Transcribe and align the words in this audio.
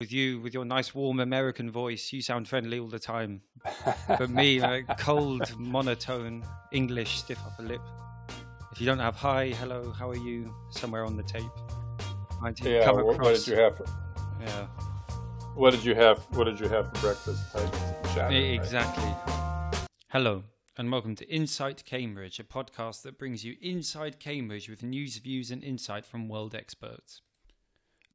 with 0.00 0.12
you 0.12 0.40
with 0.40 0.54
your 0.54 0.64
nice 0.64 0.94
warm 0.94 1.18
American 1.18 1.72
voice. 1.72 2.12
You 2.12 2.22
sound 2.22 2.46
friendly 2.46 2.78
all 2.78 2.86
the 2.86 3.00
time. 3.00 3.42
but 4.08 4.30
me, 4.30 4.60
a 4.60 4.84
cold, 4.96 5.42
monotone 5.58 6.44
English, 6.70 7.18
stiff 7.18 7.40
upper 7.44 7.64
lip. 7.64 7.80
If 8.70 8.80
you 8.80 8.86
don't 8.86 9.00
have 9.00 9.16
hi, 9.16 9.48
hello, 9.48 9.90
how 9.90 10.08
are 10.08 10.16
you? 10.16 10.54
Somewhere 10.70 11.04
on 11.04 11.16
the 11.16 11.24
tape. 11.24 11.42
Yeah. 12.62 12.90
What, 12.92 13.18
what 13.18 13.34
did 13.34 13.46
you 13.48 13.56
have? 13.56 13.76
For, 13.76 13.86
yeah. 14.40 14.66
What 15.56 15.72
did 15.72 15.84
you 15.84 15.96
have? 15.96 16.18
What 16.30 16.44
did 16.44 16.60
you 16.60 16.68
have 16.68 16.94
for 16.94 17.00
breakfast? 17.00 17.52
Type 17.52 17.74
exactly. 18.30 19.02
Right? 19.02 19.88
Hello, 20.10 20.44
and 20.76 20.92
welcome 20.92 21.16
to 21.16 21.28
Insight 21.28 21.84
Cambridge, 21.84 22.38
a 22.38 22.44
podcast 22.44 23.02
that 23.02 23.18
brings 23.18 23.44
you 23.44 23.56
inside 23.60 24.20
Cambridge 24.20 24.68
with 24.68 24.84
news, 24.84 25.16
views, 25.16 25.50
and 25.50 25.64
insight 25.64 26.06
from 26.06 26.28
world 26.28 26.54
experts. 26.54 27.22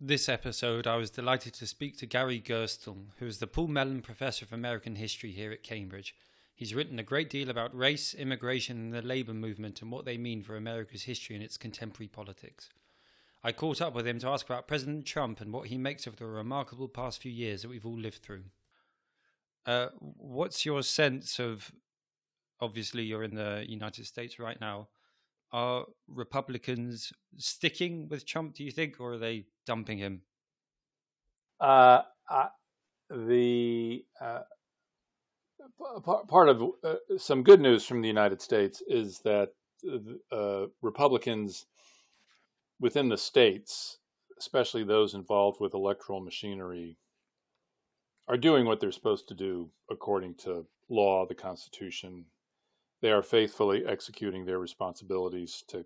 This 0.06 0.28
episode, 0.28 0.86
I 0.86 0.98
was 0.98 1.10
delighted 1.10 1.54
to 1.54 1.66
speak 1.66 1.98
to 2.00 2.06
Gary 2.06 2.42
Gerstle, 2.42 3.06
who 3.20 3.26
is 3.26 3.38
the 3.38 3.48
Paul 3.48 3.70
Mellon 3.70 4.02
Professor 4.02 4.44
of 4.44 4.52
American 4.52 4.98
History 4.98 5.32
here 5.32 5.54
at 5.54 5.64
Cambridge. 5.64 6.14
He's 6.54 6.76
written 6.76 7.00
a 7.00 7.04
great 7.04 7.30
deal 7.30 7.50
about 7.50 7.74
race, 7.74 8.14
immigration, 8.14 8.76
and 8.76 8.94
the 8.94 9.02
labour 9.02 9.34
movement 9.34 9.82
and 9.82 9.90
what 9.90 10.04
they 10.04 10.18
mean 10.18 10.44
for 10.44 10.58
America's 10.58 11.04
history 11.04 11.38
and 11.38 11.44
its 11.44 11.56
contemporary 11.56 12.10
politics. 12.10 12.68
I 13.46 13.54
caught 13.54 13.82
up 13.82 13.96
with 13.96 14.06
him 14.06 14.20
to 14.20 14.28
ask 14.28 14.46
about 14.46 14.68
President 14.68 15.06
Trump 15.06 15.40
and 15.40 15.54
what 15.54 15.68
he 15.68 15.78
makes 15.78 16.06
of 16.06 16.18
the 16.18 16.26
remarkable 16.26 16.90
past 16.90 17.22
few 17.22 17.32
years 17.32 17.62
that 17.62 17.70
we've 17.70 17.86
all 17.86 17.98
lived 17.98 18.22
through. 18.22 18.44
Uh, 19.66 19.88
what's 20.00 20.66
your 20.66 20.84
sense 20.84 21.40
of? 21.40 21.72
Obviously, 22.60 23.04
you're 23.04 23.24
in 23.24 23.36
the 23.36 23.64
United 23.70 24.06
States 24.06 24.38
right 24.38 24.60
now. 24.60 24.90
Are 25.54 25.86
Republicans 26.08 27.14
sticking 27.38 28.10
with 28.10 28.26
Trump, 28.26 28.56
do 28.56 28.64
you 28.64 28.72
think, 28.72 29.00
or 29.00 29.14
are 29.14 29.18
they 29.20 29.46
dumping 29.68 30.00
him? 30.00 30.24
Uh, 31.60 32.02
the 33.10 34.04
uh, 34.20 34.40
part 36.28 36.50
of 36.50 36.64
uh, 36.84 36.96
some 37.18 37.44
good 37.44 37.62
news 37.62 37.86
from 37.86 38.02
the 38.02 38.08
United 38.08 38.42
States 38.42 38.82
is 38.88 39.20
that 39.20 39.50
uh, 40.32 40.66
Republicans 40.82 41.68
within 42.80 43.10
the 43.10 43.18
states, 43.18 44.00
especially 44.40 44.84
those 44.84 45.14
involved 45.14 45.60
with 45.62 45.74
electoral 45.74 46.20
machinery, 46.20 46.98
are 48.28 48.38
doing 48.38 48.66
what 48.66 48.80
they're 48.80 48.92
supposed 48.92 49.28
to 49.28 49.36
do 49.36 49.70
according 49.90 50.34
to 50.36 50.66
law, 50.90 51.26
the 51.26 51.36
Constitution, 51.36 52.26
they 53.04 53.12
are 53.12 53.22
faithfully 53.22 53.86
executing 53.86 54.46
their 54.46 54.60
responsibilities 54.60 55.62
to 55.68 55.86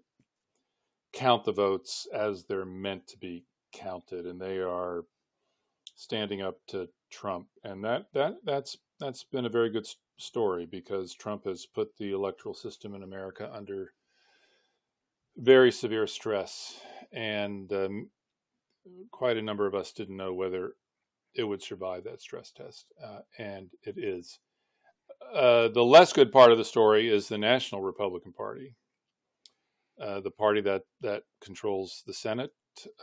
count 1.14 1.44
the 1.44 1.52
votes 1.52 2.08
as 2.14 2.46
they're 2.46 2.64
meant 2.64 3.08
to 3.08 3.18
be 3.18 3.44
counted, 3.74 4.28
and 4.28 4.40
they 4.40 4.60
are 4.60 5.04
standing 5.96 6.44
up 6.44 6.60
to 6.68 6.88
Trump, 7.10 7.48
and 7.64 7.84
that 7.84 8.06
that 8.14 8.36
that's 8.46 8.78
that's 9.00 9.24
been 9.24 9.48
a 9.48 9.50
very 9.50 9.72
good 9.72 9.88
story 10.20 10.68
because 10.68 11.16
Trump 11.16 11.46
has 11.46 11.66
put 11.66 11.98
the 11.98 12.12
electoral 12.12 12.54
system 12.54 12.94
in 12.94 13.02
America 13.02 13.50
under 13.52 13.94
very 15.38 15.72
severe 15.72 16.06
stress, 16.06 16.80
and 17.12 17.74
um, 17.74 18.12
quite 19.10 19.38
a 19.38 19.42
number 19.42 19.66
of 19.66 19.74
us 19.74 19.92
didn't 19.92 20.18
know 20.18 20.36
whether 20.36 20.74
it 21.34 21.46
would 21.46 21.64
survive 21.64 22.04
that 22.04 22.22
stress 22.22 22.52
test, 22.52 22.86
uh, 23.04 23.22
and 23.40 23.72
it 23.82 23.98
is. 23.98 24.38
Uh, 25.34 25.68
the 25.68 25.84
less 25.84 26.14
good 26.14 26.32
part 26.32 26.52
of 26.52 26.58
the 26.58 26.66
story 26.66 27.10
is 27.10 27.28
the 27.28 27.38
National 27.38 27.82
Republican 27.82 28.34
Party, 28.34 28.76
uh, 30.02 30.20
the 30.22 30.32
party 30.32 30.62
that 30.62 30.84
that 31.02 31.24
controls 31.42 32.04
the 32.08 32.14
Senate, 32.14 32.52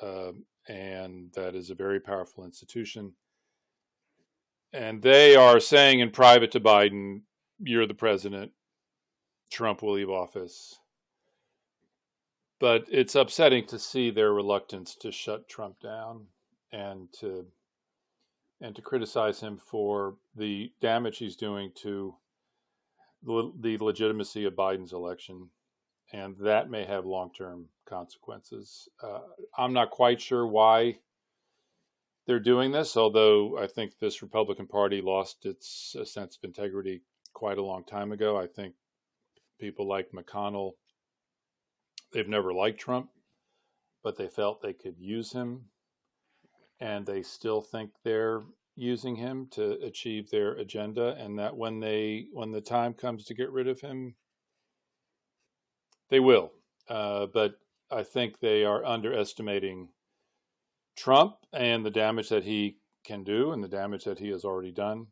uh, 0.03 0.33
and 0.69 1.33
that 1.35 1.55
is 1.55 1.71
a 1.71 1.75
very 1.75 2.01
powerful 2.01 2.45
institution. 2.45 3.15
And 4.73 5.03
they 5.03 5.37
are 5.37 5.61
saying 5.61 6.01
in 6.01 6.11
private 6.11 6.51
to 6.53 6.61
Biden, 6.61 7.23
"You're 7.59 7.87
the 7.87 7.95
president. 7.95 8.53
Trump 9.51 9.83
will 9.83 9.93
leave 9.93 10.11
office." 10.11 10.81
But 12.59 12.87
it's 12.89 13.15
upsetting 13.15 13.67
to 13.67 13.79
see 13.79 14.11
their 14.11 14.33
reluctance 14.33 14.95
to 14.97 15.13
shut 15.13 15.49
Trump 15.49 15.81
down 15.81 16.29
and 16.73 17.13
to 17.21 17.47
and 18.65 18.75
to 18.75 18.81
criticize 18.81 19.41
him 19.41 19.59
for 19.59 20.17
the 20.35 20.73
damage 20.81 21.19
he's 21.19 21.37
doing 21.37 21.71
to 21.75 22.15
the 23.23 23.77
legitimacy 23.79 24.47
of 24.47 24.55
Biden's 24.55 24.95
election, 24.95 25.51
and 26.13 26.35
that 26.41 26.71
may 26.71 26.85
have 26.87 27.05
long 27.05 27.31
term 27.37 27.67
consequences. 27.87 28.89
Uh, 29.03 29.21
I'm 29.59 29.75
not 29.75 29.91
quite 29.91 30.21
sure 30.21 30.47
why 30.47 30.97
they're 32.27 32.41
doing 32.41 32.73
this, 32.73 32.97
although 32.97 33.59
I 33.59 33.67
think 33.67 33.99
this 33.99 34.23
Republican 34.23 34.67
Party 34.67 35.03
lost 35.03 35.45
its 35.45 35.95
uh, 36.01 36.07
sense 36.07 36.39
of 36.39 36.45
integrity 36.45 37.03
quite 37.35 37.59
a 37.59 37.65
long 37.65 37.85
time 37.85 38.13
ago. 38.13 38.39
I 38.39 38.47
think 38.47 38.75
people 39.61 39.87
like 39.87 40.13
McConnell, 40.13 40.73
they've 42.13 42.29
never 42.29 42.55
liked 42.55 42.81
Trump, 42.81 43.11
but 44.03 44.17
they 44.17 44.29
felt 44.29 44.63
they 44.63 44.73
could 44.73 44.99
use 44.99 45.33
him 45.33 45.67
and 46.81 47.07
they 47.07 47.23
still 47.23 47.61
think 47.61 47.91
they're 48.03 48.43
using 48.77 49.17
him 49.17 49.47
to 49.53 49.73
achieve 49.83 50.31
their 50.31 50.53
agenda 50.55 51.17
and 51.19 51.39
that 51.39 51.57
when 51.57 51.81
they 51.81 52.27
when 52.33 52.51
the 52.51 52.61
time 52.61 52.93
comes 52.93 53.25
to 53.25 53.35
get 53.35 53.51
rid 53.51 53.69
of 53.69 53.81
him 53.81 54.15
they 56.11 56.21
will. 56.21 56.53
Uh, 56.89 57.27
but 57.33 57.55
i 57.91 58.03
think 58.03 58.41
they 58.41 58.65
are 58.65 58.85
underestimating 58.85 59.89
trump 60.97 61.37
and 61.53 61.85
the 61.85 61.91
damage 61.91 62.29
that 62.29 62.45
he 62.45 62.77
can 63.05 63.23
do 63.23 63.53
and 63.53 63.63
the 63.63 63.69
damage 63.69 64.05
that 64.05 64.19
he 64.19 64.29
has 64.29 64.45
already 64.45 64.73
done. 64.73 65.07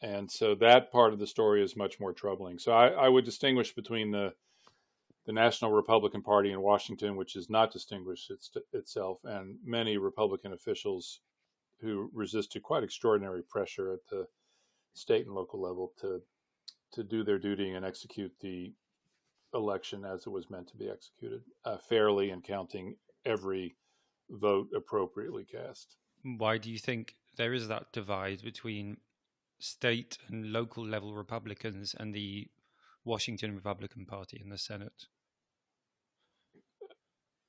And 0.00 0.30
so 0.30 0.54
that 0.56 0.92
part 0.92 1.12
of 1.12 1.18
the 1.18 1.26
story 1.26 1.62
is 1.62 1.76
much 1.76 1.98
more 1.98 2.12
troubling. 2.12 2.58
So 2.58 2.72
i, 2.72 2.88
I 2.88 3.08
would 3.08 3.24
distinguish 3.24 3.74
between 3.74 4.10
the 4.10 4.32
the 5.26 5.32
National 5.32 5.72
Republican 5.72 6.22
Party 6.22 6.52
in 6.52 6.60
Washington, 6.60 7.16
which 7.16 7.32
has 7.32 7.48
not 7.48 7.72
distinguished 7.72 8.30
its, 8.30 8.50
itself, 8.72 9.20
and 9.24 9.56
many 9.64 9.96
Republican 9.96 10.52
officials 10.52 11.20
who 11.80 12.10
resisted 12.12 12.62
quite 12.62 12.82
extraordinary 12.82 13.42
pressure 13.42 13.92
at 13.92 14.06
the 14.10 14.26
state 14.94 15.26
and 15.26 15.34
local 15.34 15.60
level 15.60 15.92
to 16.00 16.22
to 16.92 17.02
do 17.02 17.24
their 17.24 17.40
duty 17.40 17.72
and 17.72 17.84
execute 17.84 18.32
the 18.40 18.72
election 19.52 20.04
as 20.04 20.26
it 20.26 20.30
was 20.30 20.48
meant 20.48 20.68
to 20.68 20.76
be 20.76 20.88
executed, 20.88 21.42
uh, 21.64 21.76
fairly 21.76 22.30
and 22.30 22.44
counting 22.44 22.94
every 23.24 23.76
vote 24.30 24.68
appropriately 24.76 25.44
cast. 25.44 25.96
Why 26.22 26.56
do 26.58 26.70
you 26.70 26.78
think 26.78 27.16
there 27.36 27.52
is 27.52 27.66
that 27.68 27.92
divide 27.92 28.42
between 28.42 28.98
state 29.58 30.18
and 30.28 30.52
local 30.52 30.86
level 30.86 31.14
Republicans 31.14 31.94
and 31.98 32.14
the 32.14 32.48
Washington 33.04 33.54
Republican 33.54 34.06
Party 34.06 34.40
in 34.42 34.50
the 34.50 34.58
Senate? 34.58 35.06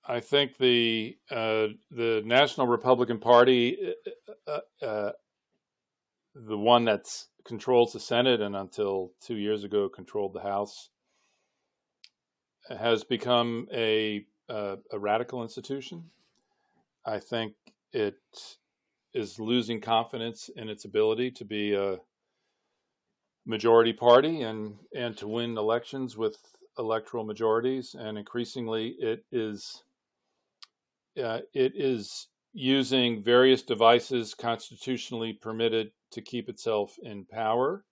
I 0.07 0.19
think 0.19 0.57
the 0.57 1.17
uh, 1.31 1.67
the 1.89 2.21
National 2.25 2.67
Republican 2.67 3.19
Party, 3.19 3.93
uh, 4.47 4.59
uh, 4.81 4.85
uh 4.85 5.11
the 6.35 6.57
one 6.57 6.85
that 6.85 7.07
controls 7.43 7.93
the 7.93 7.99
Senate 7.99 8.41
and 8.41 8.55
until 8.55 9.11
two 9.21 9.35
years 9.35 9.63
ago 9.63 9.89
controlled 9.89 10.33
the 10.33 10.41
House, 10.41 10.89
has 12.69 13.03
become 13.03 13.67
a 13.73 14.25
uh, 14.47 14.75
a 14.91 14.99
radical 14.99 15.41
institution. 15.41 16.11
I 17.05 17.19
think 17.19 17.53
it 17.91 18.19
is 19.13 19.39
losing 19.39 19.81
confidence 19.81 20.49
in 20.55 20.69
its 20.69 20.85
ability 20.85 21.31
to 21.31 21.45
be 21.45 21.73
a 21.73 21.97
majority 23.43 23.93
party 23.93 24.43
and 24.43 24.75
and 24.95 25.17
to 25.17 25.27
win 25.27 25.57
elections 25.57 26.15
with 26.15 26.37
electoral 26.77 27.23
majorities, 27.23 27.95
and 27.97 28.19
increasingly 28.19 28.89
it 28.99 29.25
is 29.31 29.83
uh, 31.21 31.39
it 31.53 31.73
is 31.75 32.27
using 32.53 33.21
various 33.21 33.61
devices 33.61 34.33
constitutionally 34.33 35.33
permitted 35.33 35.91
to 36.11 36.21
keep 36.21 36.47
itself 36.47 36.95
in 37.01 37.25
power 37.25 37.83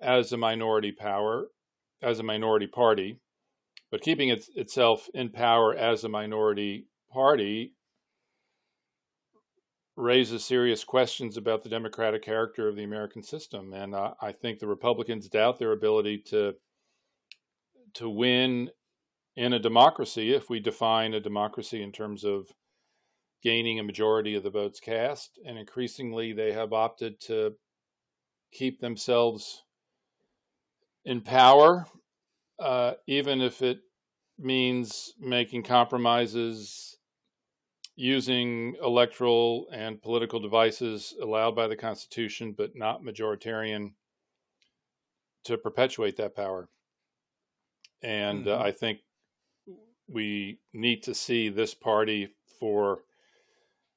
as 0.00 0.32
a 0.32 0.36
minority 0.36 0.92
power, 0.92 1.46
as 2.02 2.18
a 2.18 2.22
minority 2.22 2.66
party, 2.66 3.18
but 3.90 4.02
keeping 4.02 4.28
it, 4.28 4.44
itself 4.54 5.08
in 5.14 5.30
power 5.30 5.74
as 5.74 6.04
a 6.04 6.08
minority 6.08 6.86
party 7.12 7.74
raises 9.96 10.44
serious 10.44 10.82
questions 10.84 11.36
about 11.36 11.62
the 11.62 11.68
democratic 11.68 12.22
character 12.22 12.68
of 12.68 12.76
the 12.76 12.84
American 12.84 13.22
system, 13.22 13.72
and 13.72 13.94
uh, 13.94 14.12
I 14.20 14.32
think 14.32 14.58
the 14.58 14.66
Republicans 14.66 15.28
doubt 15.28 15.58
their 15.58 15.72
ability 15.72 16.18
to 16.30 16.54
to 17.94 18.08
win 18.08 18.70
in 19.36 19.52
a 19.52 19.58
democracy, 19.58 20.32
if 20.32 20.48
we 20.48 20.60
define 20.60 21.14
a 21.14 21.20
democracy 21.20 21.82
in 21.82 21.92
terms 21.92 22.24
of 22.24 22.48
gaining 23.42 23.78
a 23.78 23.84
majority 23.84 24.34
of 24.34 24.42
the 24.42 24.50
votes 24.50 24.80
cast, 24.80 25.38
and 25.44 25.58
increasingly 25.58 26.32
they 26.32 26.52
have 26.52 26.72
opted 26.72 27.20
to 27.20 27.54
keep 28.52 28.80
themselves 28.80 29.64
in 31.04 31.20
power, 31.20 31.86
uh, 32.58 32.92
even 33.06 33.40
if 33.40 33.60
it 33.60 33.80
means 34.38 35.12
making 35.20 35.62
compromises 35.62 36.96
using 37.96 38.74
electoral 38.82 39.66
and 39.72 40.02
political 40.02 40.40
devices 40.40 41.14
allowed 41.22 41.54
by 41.54 41.68
the 41.68 41.76
Constitution, 41.76 42.54
but 42.56 42.70
not 42.74 43.02
majoritarian, 43.02 43.92
to 45.44 45.58
perpetuate 45.58 46.16
that 46.16 46.34
power. 46.34 46.68
And 48.02 48.48
uh, 48.48 48.52
mm-hmm. 48.52 48.62
uh, 48.62 48.64
I 48.64 48.72
think 48.72 48.98
we 50.08 50.58
need 50.72 51.02
to 51.04 51.14
see 51.14 51.48
this 51.48 51.74
party 51.74 52.34
for 52.60 53.00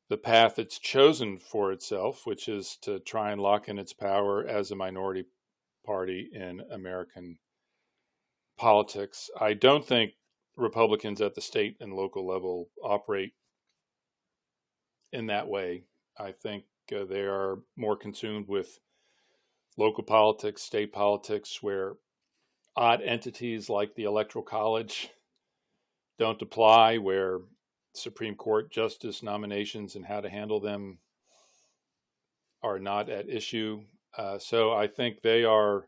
the 0.09 0.17
path 0.17 0.57
it's 0.57 0.79
chosen 0.79 1.37
for 1.37 1.71
itself, 1.71 2.21
which 2.25 2.47
is 2.47 2.77
to 2.81 2.99
try 2.99 3.31
and 3.31 3.41
lock 3.41 3.67
in 3.67 3.77
its 3.77 3.93
power 3.93 4.45
as 4.47 4.71
a 4.71 4.75
minority 4.75 5.25
party 5.85 6.29
in 6.31 6.61
American 6.71 7.37
politics. 8.57 9.29
I 9.39 9.53
don't 9.53 9.85
think 9.85 10.13
Republicans 10.55 11.21
at 11.21 11.35
the 11.35 11.41
state 11.41 11.77
and 11.79 11.93
local 11.93 12.25
level 12.25 12.69
operate 12.83 13.33
in 15.11 15.27
that 15.27 15.47
way. 15.47 15.83
I 16.17 16.31
think 16.31 16.63
uh, 16.95 17.05
they 17.05 17.21
are 17.21 17.59
more 17.75 17.95
consumed 17.97 18.47
with 18.47 18.79
local 19.77 20.03
politics, 20.03 20.63
state 20.63 20.91
politics, 20.91 21.61
where 21.61 21.93
odd 22.75 23.01
entities 23.01 23.69
like 23.69 23.93
the 23.95 24.05
Electoral 24.05 24.43
College 24.43 25.09
don't 26.19 26.41
apply, 26.41 26.97
where 26.97 27.39
Supreme 27.93 28.35
Court 28.35 28.71
justice 28.71 29.23
nominations 29.23 29.95
and 29.95 30.05
how 30.05 30.21
to 30.21 30.29
handle 30.29 30.59
them 30.59 30.99
are 32.63 32.79
not 32.79 33.09
at 33.09 33.29
issue. 33.29 33.81
Uh, 34.17 34.39
so 34.39 34.73
I 34.73 34.87
think 34.87 35.21
they 35.21 35.43
are 35.43 35.87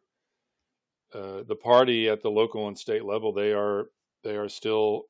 uh, 1.13 1.43
the 1.47 1.55
party 1.55 2.09
at 2.09 2.21
the 2.21 2.29
local 2.29 2.67
and 2.67 2.77
state 2.77 3.05
level. 3.05 3.33
They 3.33 3.53
are 3.53 3.89
they 4.23 4.35
are 4.35 4.49
still 4.49 5.05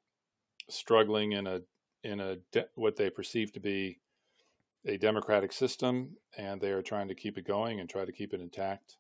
struggling 0.70 1.34
in 1.34 1.48
a 1.48 1.62
in 2.04 2.20
a 2.20 2.38
de- 2.52 2.70
what 2.76 2.96
they 2.96 3.10
perceive 3.10 3.52
to 3.54 3.60
be 3.60 4.00
a 4.86 4.98
democratic 4.98 5.52
system, 5.52 6.16
and 6.38 6.62
they 6.62 6.72
are 6.72 6.82
trying 6.82 7.10
to 7.10 7.16
keep 7.16 7.38
it 7.38 7.46
going 7.46 7.80
and 7.80 7.90
try 7.90 8.06
to 8.06 8.12
keep 8.14 8.34
it 8.34 8.40
intact. 8.40 8.96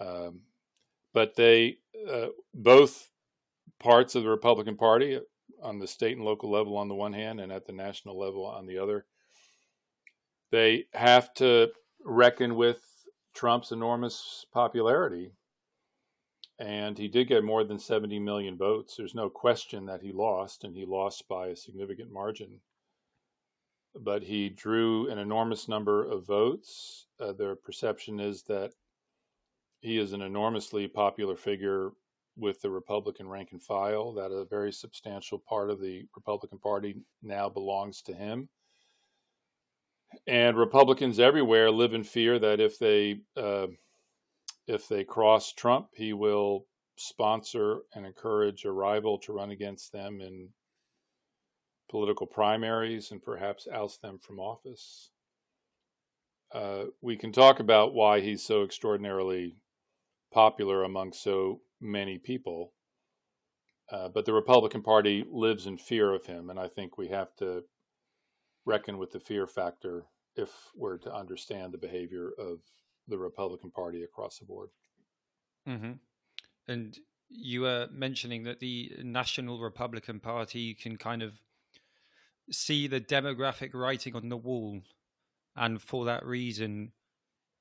Um, 0.00 0.40
but 1.12 1.36
they 1.36 1.78
uh, 2.10 2.28
both 2.52 3.08
parts 3.78 4.14
of 4.14 4.22
the 4.22 4.30
Republican 4.30 4.76
Party 4.76 5.20
on 5.62 5.78
the 5.78 5.86
state 5.86 6.16
and 6.16 6.24
local 6.24 6.50
level 6.50 6.76
on 6.76 6.88
the 6.88 6.94
one 6.94 7.12
hand, 7.12 7.40
and 7.40 7.52
at 7.52 7.66
the 7.66 7.72
national 7.72 8.18
level 8.18 8.44
on 8.44 8.66
the 8.66 8.78
other, 8.78 9.06
they 10.50 10.84
have 10.92 11.32
to 11.34 11.70
reckon 12.04 12.54
with 12.54 12.80
Trump's 13.34 13.72
enormous 13.72 14.44
popularity. 14.52 15.32
And 16.58 16.96
he 16.96 17.08
did 17.08 17.26
get 17.26 17.42
more 17.42 17.64
than 17.64 17.80
70 17.80 18.20
million 18.20 18.56
votes. 18.56 18.94
There's 18.96 19.14
no 19.14 19.28
question 19.28 19.86
that 19.86 20.02
he 20.02 20.12
lost, 20.12 20.62
and 20.62 20.76
he 20.76 20.84
lost 20.86 21.26
by 21.28 21.48
a 21.48 21.56
significant 21.56 22.12
margin 22.12 22.60
but 23.94 24.22
he 24.24 24.48
drew 24.48 25.08
an 25.08 25.18
enormous 25.18 25.68
number 25.68 26.04
of 26.04 26.26
votes. 26.26 27.06
Uh, 27.20 27.32
their 27.32 27.54
perception 27.54 28.18
is 28.18 28.42
that 28.44 28.72
he 29.80 29.98
is 29.98 30.12
an 30.12 30.22
enormously 30.22 30.88
popular 30.88 31.36
figure 31.36 31.92
with 32.36 32.60
the 32.60 32.70
Republican 32.70 33.28
rank 33.28 33.50
and 33.52 33.62
file, 33.62 34.12
that 34.14 34.32
a 34.32 34.44
very 34.44 34.72
substantial 34.72 35.38
part 35.38 35.70
of 35.70 35.80
the 35.80 36.04
Republican 36.14 36.58
Party 36.58 36.96
now 37.22 37.48
belongs 37.48 38.02
to 38.02 38.14
him. 38.14 38.48
And 40.26 40.56
Republicans 40.56 41.18
everywhere 41.18 41.70
live 41.70 41.94
in 41.94 42.04
fear 42.04 42.38
that 42.38 42.60
if 42.60 42.78
they 42.78 43.20
uh, 43.36 43.66
if 44.66 44.88
they 44.88 45.04
cross 45.04 45.52
Trump, 45.52 45.88
he 45.94 46.12
will 46.12 46.66
sponsor 46.96 47.80
and 47.94 48.06
encourage 48.06 48.64
a 48.64 48.72
rival 48.72 49.18
to 49.18 49.32
run 49.32 49.50
against 49.50 49.92
them 49.92 50.20
in 50.20 50.48
political 51.90 52.26
primaries 52.26 53.10
and 53.10 53.22
perhaps 53.22 53.68
oust 53.72 54.00
them 54.02 54.18
from 54.18 54.38
office. 54.38 55.10
Uh, 56.52 56.84
we 57.00 57.16
can 57.16 57.32
talk 57.32 57.58
about 57.58 57.94
why 57.94 58.20
he's 58.20 58.44
so 58.44 58.62
extraordinarily 58.62 59.56
popular 60.32 60.84
among 60.84 61.12
so 61.12 61.60
many 61.80 62.18
people. 62.18 62.72
Uh, 63.90 64.08
but 64.08 64.24
the 64.24 64.32
Republican 64.32 64.82
Party 64.82 65.24
lives 65.30 65.66
in 65.66 65.76
fear 65.76 66.14
of 66.14 66.24
him, 66.24 66.50
and 66.50 66.58
I 66.58 66.68
think 66.68 66.96
we 66.96 67.08
have 67.08 67.34
to 67.36 67.64
reckon 68.64 68.98
with 68.98 69.12
the 69.12 69.20
fear 69.20 69.46
factor 69.46 70.04
if 70.36 70.50
we're 70.74 70.98
to 70.98 71.14
understand 71.14 71.72
the 71.72 71.78
behavior 71.78 72.30
of 72.38 72.58
the 73.08 73.18
Republican 73.18 73.70
Party 73.70 74.02
across 74.02 74.38
the 74.38 74.46
board. 74.46 74.70
Mm-hmm. 75.68 75.92
And 76.66 76.98
you 77.28 77.62
were 77.62 77.88
mentioning 77.92 78.44
that 78.44 78.60
the 78.60 78.92
National 79.02 79.60
Republican 79.60 80.18
Party 80.20 80.74
can 80.74 80.96
kind 80.96 81.22
of 81.22 81.32
see 82.50 82.86
the 82.86 83.00
demographic 83.00 83.74
writing 83.74 84.16
on 84.16 84.28
the 84.28 84.36
wall, 84.36 84.80
and 85.56 85.80
for 85.80 86.06
that 86.06 86.24
reason, 86.24 86.92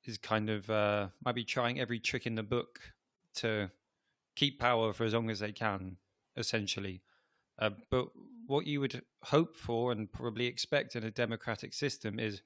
is 0.06 0.18
kind 0.18 0.50
of 0.50 0.70
uh, 0.70 1.08
might 1.24 1.36
be 1.36 1.44
trying 1.44 1.80
every 1.80 2.00
trick 2.00 2.26
in 2.26 2.36
the 2.36 2.44
book 2.44 2.80
to 3.36 3.70
keep 4.36 4.60
power 4.60 4.94
for 4.94 5.04
as 5.04 5.14
long 5.14 5.30
as 5.30 5.40
they 5.40 5.52
can, 5.52 5.98
essentially. 6.36 7.02
Uh, 7.60 7.72
but 7.90 8.08
what 8.48 8.66
you 8.66 8.80
would 8.80 9.02
hope 9.24 9.56
for 9.56 9.92
and 9.92 10.12
probably 10.12 10.48
expect 10.48 10.96
in 10.96 11.04
a 11.04 11.12
democratic 11.12 11.74
system 11.74 12.20
is 12.20 12.42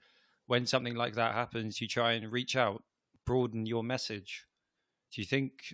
when 0.45 0.65
something 0.65 0.95
like 0.95 1.15
that 1.15 1.33
happens, 1.33 1.81
you 1.81 1.87
try 1.87 2.13
and 2.13 2.31
reach 2.31 2.55
out, 2.55 2.83
broaden 3.25 3.65
your 3.65 3.83
message. 3.83 4.45
Do 5.13 5.21
you 5.21 5.25
think 5.25 5.73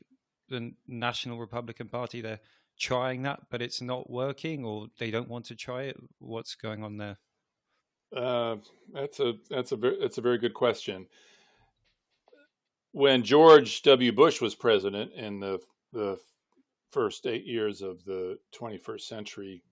the 0.49 0.71
National 0.87 1.39
Republican 1.39 1.89
Party 1.89 2.21
they're 2.21 2.39
trying 2.79 3.23
that, 3.23 3.41
but 3.49 3.61
it's 3.61 3.81
not 3.81 4.09
working, 4.09 4.65
or 4.65 4.87
they 4.99 5.11
don't 5.11 5.29
want 5.29 5.45
to 5.45 5.55
try 5.55 5.83
it? 5.83 5.97
What's 6.19 6.55
going 6.55 6.83
on 6.83 6.97
there? 6.97 7.17
Uh, 8.15 8.57
that's 8.93 9.19
a 9.19 9.33
that's 9.49 9.71
a 9.71 9.77
that's 9.77 10.17
a 10.17 10.21
very 10.21 10.37
good 10.37 10.53
question. 10.53 11.07
When 12.91 13.23
George 13.23 13.81
W. 13.81 14.11
Bush 14.11 14.39
was 14.39 14.53
president 14.53 15.13
in 15.13 15.39
the 15.39 15.59
the 15.93 16.17
first 16.91 17.25
eight 17.25 17.45
years 17.45 17.81
of 17.81 18.03
the 18.03 18.37
21st 18.59 19.01
century, 19.01 19.63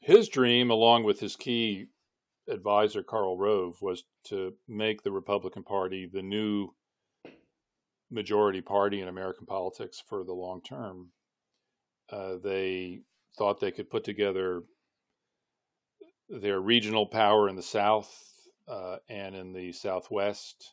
his 0.00 0.28
dream, 0.28 0.70
along 0.70 1.04
with 1.04 1.20
his 1.20 1.36
key 1.36 1.86
advisor 2.48 3.02
Karl 3.02 3.38
Rove, 3.38 3.80
was 3.80 4.04
to 4.24 4.54
make 4.66 5.02
the 5.02 5.12
Republican 5.12 5.62
Party 5.62 6.08
the 6.10 6.22
new 6.22 6.70
majority 8.10 8.60
party 8.60 9.00
in 9.00 9.08
American 9.08 9.46
politics 9.46 10.02
for 10.06 10.24
the 10.24 10.32
long 10.32 10.62
term. 10.62 11.10
Uh, 12.10 12.36
they 12.42 13.00
thought 13.36 13.60
they 13.60 13.70
could 13.70 13.90
put 13.90 14.04
together 14.04 14.62
their 16.28 16.60
regional 16.60 17.06
power 17.06 17.48
in 17.48 17.56
the 17.56 17.62
South 17.62 18.10
uh, 18.66 18.96
and 19.08 19.34
in 19.34 19.52
the 19.52 19.72
Southwest. 19.72 20.72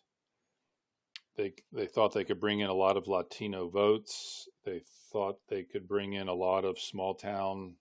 They 1.38 1.54
they 1.74 1.88
thought 1.88 2.14
they 2.14 2.24
could 2.24 2.40
bring 2.40 2.62
in 2.62 2.70
a 2.70 2.74
lot 2.74 2.98
of 2.98 3.08
Latino 3.08 3.68
votes. 3.68 4.48
They 4.64 4.82
thought 5.12 5.40
they 5.50 5.64
could 5.64 5.88
bring 5.88 6.14
in 6.14 6.28
a 6.28 6.34
lot 6.34 6.64
of 6.64 6.80
small 6.80 7.14
town 7.14 7.76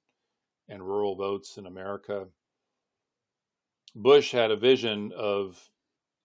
and 0.68 0.82
rural 0.82 1.14
votes 1.14 1.56
in 1.56 1.66
America. 1.66 2.26
Bush 3.94 4.32
had 4.32 4.50
a 4.50 4.56
vision 4.56 5.12
of 5.16 5.70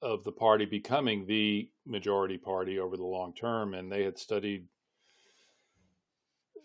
of 0.02 0.24
the 0.24 0.32
party 0.32 0.66
becoming 0.66 1.26
the 1.26 1.70
majority 1.86 2.38
party 2.38 2.80
over 2.80 2.98
the 2.98 3.04
long 3.04 3.34
term, 3.34 3.74
and 3.74 3.92
they 3.92 4.04
had 4.04 4.18
studied 4.18 4.68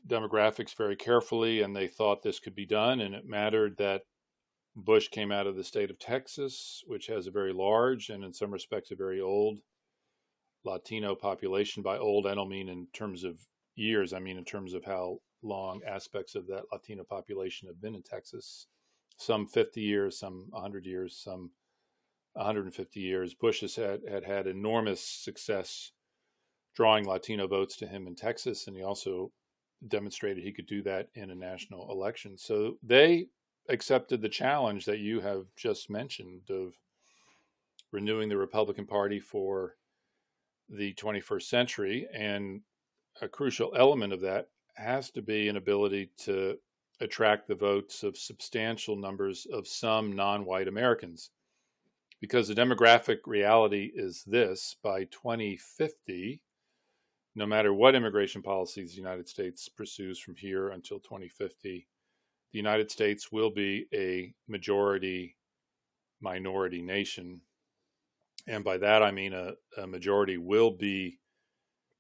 demographics 0.07 0.75
very 0.75 0.97
carefully, 0.97 1.61
and 1.61 1.75
they 1.75 1.89
thought 1.89 2.23
this 2.23 2.39
could 2.39 2.55
be 2.55 2.67
done. 2.67 3.01
And 3.01 3.15
it 3.15 3.27
mattered 3.27 3.77
that 3.79 4.03
Bush 4.77 5.09
came 5.09 5.33
out 5.33 5.47
of 5.47 5.57
the 5.57 5.65
state 5.65 5.91
of 5.91 5.99
Texas, 5.99 6.83
which 6.87 7.09
has 7.09 7.27
a 7.27 7.33
very 7.33 7.53
large 7.53 8.09
and, 8.09 8.25
in 8.25 8.33
some 8.33 8.53
respects, 8.53 8.91
a 8.91 8.97
very 8.97 9.21
old 9.21 9.59
Latino 10.65 11.15
population. 11.15 11.83
By 11.83 11.99
old, 11.99 12.27
I 12.27 12.35
don't 12.35 12.49
mean 12.49 12.69
in 12.69 12.87
terms 12.93 13.25
of 13.25 13.41
years, 13.75 14.13
I 14.13 14.19
mean 14.19 14.39
in 14.39 14.45
terms 14.45 14.75
of 14.75 14.85
how 14.85 15.21
long 15.43 15.81
aspects 15.87 16.35
of 16.35 16.47
that 16.47 16.65
Latino 16.73 17.05
population 17.05 17.69
have 17.69 17.81
been 17.81 17.95
in 17.95 18.03
Texas. 18.03 18.67
Some 19.17 19.47
50 19.47 19.81
years, 19.81 20.19
some 20.19 20.47
100 20.51 20.87
years, 20.87 21.17
some 21.17 21.51
150 22.33 23.01
years. 23.01 23.35
Bush 23.35 23.61
has 23.61 23.77
had, 23.77 24.01
had 24.09 24.25
had 24.25 24.47
enormous 24.47 25.01
success 25.01 25.93
drawing 26.75 27.07
Latino 27.07 27.47
votes 27.47 27.77
to 27.77 27.87
him 27.87 28.07
in 28.07 28.17
Texas, 28.17 28.67
and 28.67 28.77
he 28.77 28.83
also 28.83 29.31
demonstrated 29.87 30.43
he 30.43 30.53
could 30.53 30.67
do 30.67 30.83
that 30.83 31.09
in 31.15 31.31
a 31.31 31.35
national 31.35 31.91
election. 31.91 32.37
So 32.37 32.79
they 32.83 33.29
accepted 33.69 34.21
the 34.21 34.29
challenge 34.29 34.85
that 34.87 34.99
you 34.99 35.21
have 35.21 35.47
just 35.57 35.89
mentioned 35.89 36.51
of 36.51 36.75
renewing 37.93 38.29
the 38.29 38.37
Republican 38.37 38.87
Party 38.87 39.21
for 39.21 39.77
the 40.69 40.95
21st 40.95 41.43
century. 41.43 42.07
And 42.13 42.63
a 43.21 43.29
crucial 43.29 43.73
element 43.77 44.13
of 44.13 44.21
that 44.23 44.49
has 44.75 45.11
to 45.13 45.23
be 45.23 45.49
an 45.49 45.57
ability 45.57 46.11
to 46.19 46.57
attract 47.01 47.49
the 47.49 47.55
votes 47.55 48.03
of 48.03 48.17
substantial 48.17 48.97
numbers 48.97 49.47
of 49.53 49.67
some 49.67 50.15
non 50.15 50.45
white 50.45 50.69
Americans. 50.69 51.31
Because 52.21 52.49
the 52.49 52.55
demographic 52.55 53.19
reality 53.27 53.91
is 53.95 54.25
this 54.27 54.77
by 54.83 55.05
2050, 55.05 56.41
no 57.35 57.47
matter 57.47 57.75
what 57.75 57.95
immigration 57.95 58.43
policies 58.43 58.93
the 58.93 58.97
United 58.97 59.29
States 59.29 59.69
pursues 59.69 60.19
from 60.19 60.37
here 60.37 60.71
until 60.71 61.01
2050, 61.01 61.87
the 62.53 62.59
United 62.59 62.91
States 62.91 63.33
will 63.33 63.51
be 63.51 63.87
a 63.93 64.33
majority 64.49 65.37
minority 66.21 66.81
nation. 66.81 67.41
And 68.47 68.63
by 68.63 68.79
that, 68.79 69.03
I 69.03 69.11
mean 69.11 69.33
a, 69.33 69.53
a 69.81 69.87
majority 69.87 70.37
will 70.37 70.71
be 70.71 71.19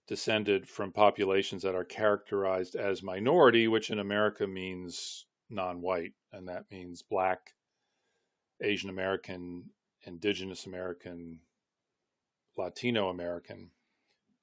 descended 0.06 0.68
from 0.68 0.92
populations 0.92 1.62
that 1.62 1.74
are 1.74 1.84
characterized 1.84 2.74
as 2.74 3.02
minority, 3.02 3.68
which 3.68 3.90
in 3.90 3.98
America 3.98 4.46
means 4.46 5.26
non 5.48 5.80
white, 5.80 6.12
and 6.32 6.48
that 6.48 6.64
means 6.70 7.02
black, 7.02 7.54
Asian 8.62 8.90
American, 8.90 9.70
indigenous 10.06 10.66
American, 10.66 11.40
Latino 12.56 13.08
American. 13.08 13.70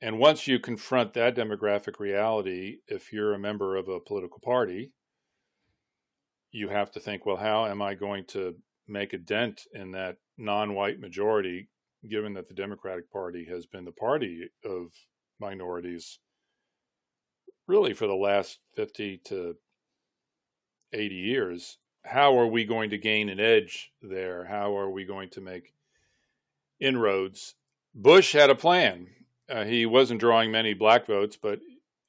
And 0.02 0.18
once 0.18 0.48
you 0.48 0.60
confront 0.60 1.14
that 1.14 1.36
demographic 1.36 2.00
reality, 2.00 2.78
if 2.88 3.14
you're 3.14 3.36
a 3.36 3.40
member 3.40 3.76
of 3.76 3.88
a 3.88 4.00
political 4.00 4.40
party, 4.40 4.92
you 6.52 6.70
have 6.70 6.92
to 6.92 7.00
think, 7.00 7.26
well, 7.26 7.38
how 7.38 7.68
am 7.68 7.82
I 7.82 7.94
going 7.94 8.26
to 8.30 8.56
make 8.88 9.14
a 9.14 9.18
dent 9.18 9.62
in 9.74 9.92
that 9.92 10.18
non 10.38 10.74
white 10.74 11.00
majority, 11.00 11.70
given 12.10 12.34
that 12.34 12.48
the 12.48 12.54
Democratic 12.54 13.12
Party 13.12 13.46
has 13.46 13.66
been 13.66 13.86
the 13.86 13.92
party 13.92 14.50
of 14.64 14.92
minorities 15.40 16.20
really 17.68 17.94
for 17.94 18.08
the 18.08 18.16
last 18.16 18.60
50 18.76 19.18
to 19.26 19.56
80 20.94 21.16
years? 21.16 21.78
How 22.04 22.38
are 22.38 22.48
we 22.48 22.66
going 22.66 22.90
to 22.90 22.98
gain 22.98 23.30
an 23.30 23.40
edge 23.40 23.92
there? 24.02 24.46
How 24.46 24.76
are 24.76 24.90
we 24.90 25.06
going 25.06 25.30
to 25.32 25.42
make 25.42 25.74
inroads? 26.80 27.56
Bush 27.94 28.34
had 28.34 28.50
a 28.50 28.56
plan. 28.56 29.08
Uh, 29.50 29.66
he 29.66 29.86
wasn't 29.86 30.20
drawing 30.20 30.52
many 30.52 30.74
black 30.74 31.06
votes, 31.06 31.38
but 31.40 31.60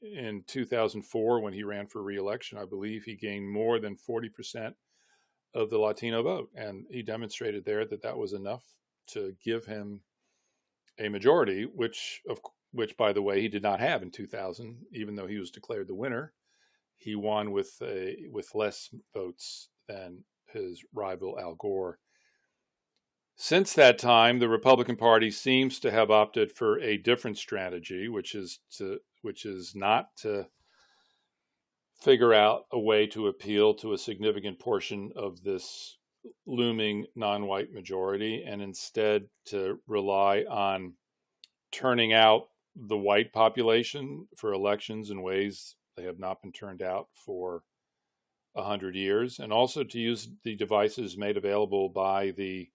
in 0.00 0.44
2004, 0.46 1.40
when 1.40 1.52
he 1.52 1.62
ran 1.62 1.86
for 1.86 2.02
reelection, 2.02 2.58
I 2.58 2.64
believe 2.64 3.04
he 3.04 3.14
gained 3.14 3.50
more 3.50 3.78
than 3.78 3.96
40% 3.96 4.74
of 5.54 5.70
the 5.70 5.78
Latino 5.78 6.22
vote. 6.22 6.50
And 6.56 6.86
he 6.90 7.02
demonstrated 7.02 7.64
there 7.64 7.84
that 7.84 8.02
that 8.02 8.16
was 8.16 8.32
enough 8.32 8.64
to 9.08 9.34
give 9.44 9.66
him 9.66 10.00
a 10.98 11.08
majority, 11.08 11.64
which, 11.64 12.22
of, 12.28 12.40
which 12.70 12.96
by 12.96 13.12
the 13.12 13.22
way, 13.22 13.40
he 13.40 13.48
did 13.48 13.62
not 13.62 13.80
have 13.80 14.02
in 14.02 14.10
2000, 14.10 14.86
even 14.92 15.14
though 15.14 15.26
he 15.26 15.38
was 15.38 15.50
declared 15.50 15.88
the 15.88 15.94
winner. 15.94 16.32
He 16.96 17.14
won 17.14 17.50
with 17.50 17.80
a, 17.82 18.16
with 18.30 18.54
less 18.54 18.90
votes 19.12 19.68
than 19.88 20.24
his 20.52 20.84
rival 20.94 21.38
Al 21.38 21.54
Gore. 21.54 21.98
Since 23.36 23.74
that 23.74 23.98
time, 23.98 24.38
the 24.38 24.48
Republican 24.48 24.96
Party 24.96 25.30
seems 25.30 25.80
to 25.80 25.90
have 25.90 26.10
opted 26.10 26.52
for 26.52 26.78
a 26.80 26.98
different 26.98 27.38
strategy, 27.38 28.08
which 28.08 28.34
is 28.34 28.60
to 28.76 29.00
which 29.22 29.44
is 29.44 29.74
not 29.74 30.16
to 30.18 30.46
figure 32.00 32.34
out 32.34 32.66
a 32.72 32.78
way 32.78 33.06
to 33.06 33.28
appeal 33.28 33.74
to 33.74 33.92
a 33.92 33.98
significant 33.98 34.58
portion 34.58 35.12
of 35.16 35.42
this 35.42 35.98
looming 36.46 37.06
non-white 37.14 37.72
majority, 37.72 38.44
and 38.46 38.62
instead 38.62 39.24
to 39.46 39.78
rely 39.86 40.44
on 40.48 40.94
turning 41.70 42.12
out 42.12 42.48
the 42.74 42.96
white 42.96 43.32
population 43.32 44.26
for 44.36 44.52
elections 44.52 45.10
in 45.10 45.22
ways 45.22 45.76
they 45.96 46.04
have 46.04 46.18
not 46.18 46.40
been 46.42 46.52
turned 46.52 46.82
out 46.82 47.08
for 47.12 47.62
a 48.54 48.62
hundred 48.62 48.94
years, 48.94 49.38
and 49.38 49.52
also 49.52 49.82
to 49.82 49.98
use 49.98 50.28
the 50.44 50.54
devices 50.56 51.16
made 51.16 51.36
available 51.36 51.88
by 51.88 52.30
the 52.32 52.68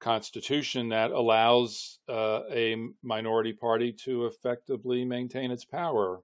Constitution 0.00 0.90
that 0.90 1.10
allows 1.10 1.98
uh, 2.08 2.40
a 2.50 2.76
minority 3.02 3.52
party 3.52 3.92
to 4.04 4.26
effectively 4.26 5.04
maintain 5.04 5.50
its 5.50 5.64
power. 5.64 6.20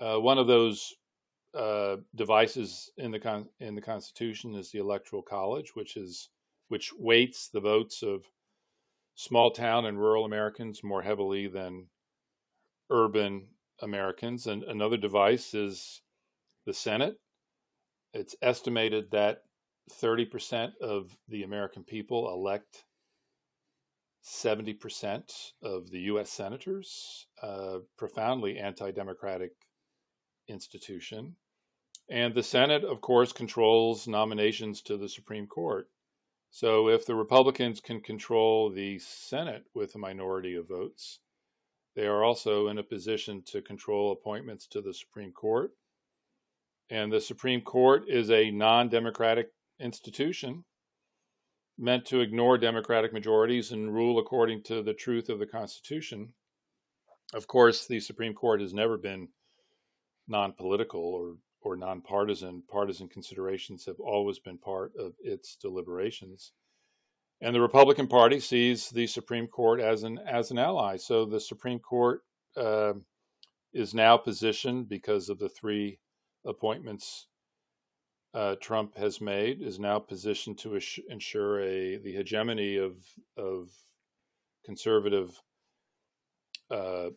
Uh, 0.00 0.16
one 0.16 0.38
of 0.38 0.46
those 0.46 0.94
uh, 1.54 1.96
devices 2.14 2.90
in 2.96 3.10
the 3.10 3.20
con- 3.20 3.48
in 3.60 3.74
the 3.74 3.80
Constitution 3.80 4.54
is 4.54 4.70
the 4.70 4.78
Electoral 4.78 5.22
College, 5.22 5.74
which 5.74 5.96
is 5.96 6.30
which 6.68 6.92
weights 6.98 7.48
the 7.48 7.60
votes 7.60 8.02
of 8.02 8.24
small 9.14 9.50
town 9.50 9.86
and 9.86 9.98
rural 9.98 10.24
Americans 10.24 10.82
more 10.82 11.02
heavily 11.02 11.46
than 11.46 11.86
urban 12.90 13.46
Americans. 13.80 14.46
And 14.46 14.64
another 14.64 14.96
device 14.96 15.54
is 15.54 16.02
the 16.66 16.74
Senate. 16.74 17.16
It's 18.12 18.36
estimated 18.42 19.10
that 19.10 19.42
30% 19.92 20.72
of 20.80 21.16
the 21.28 21.42
American 21.42 21.84
people 21.84 22.32
elect 22.32 22.84
70% 24.24 25.52
of 25.62 25.90
the 25.90 26.00
U.S. 26.00 26.30
senators, 26.30 27.26
a 27.42 27.80
profoundly 27.98 28.58
anti 28.58 28.90
democratic 28.90 29.52
institution. 30.48 31.36
And 32.08 32.34
the 32.34 32.42
Senate, 32.42 32.84
of 32.84 33.00
course, 33.00 33.32
controls 33.32 34.06
nominations 34.06 34.82
to 34.82 34.96
the 34.96 35.08
Supreme 35.08 35.46
Court. 35.46 35.88
So 36.50 36.88
if 36.88 37.06
the 37.06 37.14
Republicans 37.14 37.80
can 37.80 38.00
control 38.00 38.70
the 38.70 38.98
Senate 38.98 39.64
with 39.74 39.94
a 39.94 39.98
minority 39.98 40.54
of 40.54 40.68
votes, 40.68 41.20
they 41.96 42.06
are 42.06 42.22
also 42.22 42.68
in 42.68 42.78
a 42.78 42.82
position 42.82 43.42
to 43.46 43.62
control 43.62 44.12
appointments 44.12 44.66
to 44.68 44.80
the 44.80 44.94
Supreme 44.94 45.32
Court. 45.32 45.72
And 46.90 47.12
the 47.12 47.20
Supreme 47.20 47.60
Court 47.60 48.04
is 48.08 48.30
a 48.30 48.50
non 48.50 48.88
democratic 48.88 49.48
institution 49.80 50.64
meant 51.78 52.04
to 52.06 52.20
ignore 52.20 52.58
democratic 52.58 53.12
majorities 53.12 53.72
and 53.72 53.92
rule 53.92 54.18
according 54.18 54.62
to 54.64 54.82
the 54.82 54.94
truth 54.94 55.28
of 55.28 55.38
the 55.38 55.46
Constitution. 55.46 56.32
Of 57.32 57.46
course, 57.48 57.86
the 57.86 58.00
Supreme 58.00 58.34
Court 58.34 58.60
has 58.60 58.72
never 58.72 58.96
been 58.96 59.28
non 60.28 60.52
political 60.52 61.00
or, 61.00 61.36
or 61.64 61.76
nonpartisan 61.76 62.62
partisan 62.70 63.08
considerations 63.08 63.84
have 63.86 63.98
always 63.98 64.38
been 64.38 64.58
part 64.58 64.92
of 64.98 65.14
its 65.20 65.56
deliberations. 65.56 66.52
And 67.40 67.54
the 67.54 67.60
Republican 67.60 68.06
Party 68.06 68.38
sees 68.40 68.90
the 68.90 69.06
Supreme 69.06 69.46
Court 69.46 69.80
as 69.80 70.02
an 70.02 70.18
as 70.26 70.50
an 70.50 70.58
ally. 70.58 70.96
So 70.96 71.24
the 71.24 71.40
Supreme 71.40 71.78
Court 71.78 72.20
uh, 72.56 72.94
is 73.72 73.94
now 73.94 74.16
positioned 74.16 74.88
because 74.88 75.28
of 75.28 75.38
the 75.38 75.48
three 75.48 75.98
appointments 76.46 77.26
uh, 78.34 78.56
Trump 78.60 78.96
has 78.96 79.20
made 79.20 79.62
is 79.62 79.78
now 79.78 79.98
positioned 79.98 80.58
to 80.58 80.78
ensure 81.08 81.60
a 81.60 81.98
the 81.98 82.12
hegemony 82.12 82.76
of 82.76 82.96
of 83.36 83.70
conservative 84.64 85.40
uh, 86.70 87.10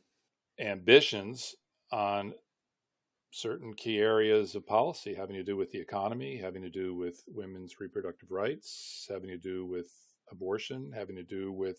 ambitions 0.60 1.56
on 1.92 2.34
certain 3.32 3.74
key 3.74 4.00
areas 4.00 4.56
of 4.56 4.66
policy 4.66 5.14
having 5.14 5.36
to 5.36 5.44
do 5.44 5.56
with 5.56 5.72
the 5.72 5.80
economy, 5.80 6.38
having 6.38 6.62
to 6.62 6.70
do 6.70 6.96
with 6.96 7.24
women's 7.28 7.80
reproductive 7.80 8.32
rights, 8.32 9.06
having 9.10 9.30
to 9.30 9.38
do 9.38 9.66
with 9.66 9.88
abortion, 10.32 10.92
having 10.96 11.16
to 11.16 11.24
do 11.24 11.52
with 11.52 11.78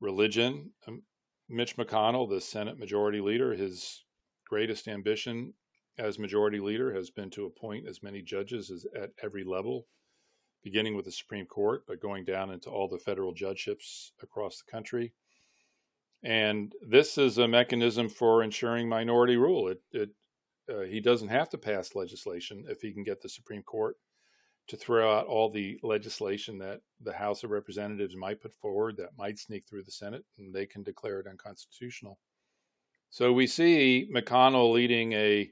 religion. 0.00 0.70
Um, 0.86 1.02
Mitch 1.48 1.76
McConnell, 1.76 2.28
the 2.28 2.40
Senate 2.40 2.78
Majority 2.78 3.20
Leader, 3.20 3.54
his 3.54 4.04
greatest 4.48 4.88
ambition 4.88 5.54
as 5.98 6.18
majority 6.18 6.58
leader 6.58 6.94
has 6.94 7.10
been 7.10 7.30
to 7.30 7.46
appoint 7.46 7.86
as 7.86 8.02
many 8.02 8.20
judges 8.20 8.70
as 8.70 8.84
at 9.00 9.10
every 9.22 9.44
level, 9.44 9.86
beginning 10.62 10.96
with 10.96 11.04
the 11.04 11.12
Supreme 11.12 11.46
Court, 11.46 11.84
but 11.86 12.00
going 12.00 12.24
down 12.24 12.50
into 12.50 12.68
all 12.68 12.88
the 12.88 12.98
federal 12.98 13.32
judgeships 13.32 14.12
across 14.22 14.58
the 14.58 14.70
country. 14.70 15.12
And 16.24 16.72
this 16.80 17.18
is 17.18 17.38
a 17.38 17.46
mechanism 17.46 18.08
for 18.08 18.42
ensuring 18.42 18.88
minority 18.88 19.36
rule. 19.36 19.68
It, 19.68 19.82
it 19.92 20.10
uh, 20.72 20.80
he 20.80 21.00
doesn't 21.00 21.28
have 21.28 21.50
to 21.50 21.58
pass 21.58 21.94
legislation 21.94 22.64
if 22.68 22.80
he 22.80 22.92
can 22.92 23.04
get 23.04 23.20
the 23.20 23.28
Supreme 23.28 23.62
Court 23.62 23.96
to 24.68 24.76
throw 24.78 25.14
out 25.14 25.26
all 25.26 25.50
the 25.50 25.78
legislation 25.82 26.58
that 26.58 26.80
the 27.02 27.12
House 27.12 27.44
of 27.44 27.50
Representatives 27.50 28.16
might 28.16 28.40
put 28.40 28.54
forward 28.54 28.96
that 28.96 29.18
might 29.18 29.38
sneak 29.38 29.64
through 29.68 29.82
the 29.82 29.92
Senate, 29.92 30.24
and 30.38 30.54
they 30.54 30.64
can 30.64 30.82
declare 30.82 31.20
it 31.20 31.26
unconstitutional. 31.26 32.18
So 33.10 33.32
we 33.32 33.46
see 33.46 34.08
McConnell 34.14 34.72
leading 34.72 35.12
a 35.12 35.50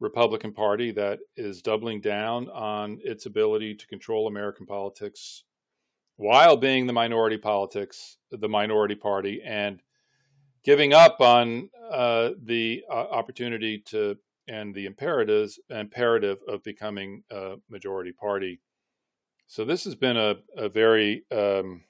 Republican 0.00 0.52
Party 0.52 0.90
that 0.90 1.20
is 1.36 1.62
doubling 1.62 2.00
down 2.00 2.48
on 2.50 2.98
its 3.04 3.26
ability 3.26 3.76
to 3.76 3.86
control 3.86 4.26
American 4.26 4.66
politics 4.66 5.44
while 6.16 6.56
being 6.56 6.88
the 6.88 6.92
minority 6.92 7.38
politics, 7.38 8.18
the 8.32 8.48
minority 8.48 8.96
party, 8.96 9.40
and 9.44 9.80
giving 10.64 10.92
up 10.92 11.20
on 11.20 11.68
uh, 11.90 12.30
the 12.42 12.82
uh, 12.90 12.94
opportunity 12.94 13.78
to 13.78 14.16
and 14.48 14.74
the 14.74 14.86
imperatives 14.86 15.60
imperative 15.70 16.38
of 16.48 16.62
becoming 16.64 17.22
a 17.30 17.54
majority 17.70 18.12
party. 18.12 18.60
So 19.46 19.64
this 19.64 19.84
has 19.84 19.94
been 19.94 20.16
a, 20.16 20.34
a 20.56 20.68
very 20.68 21.24
um, 21.30 21.84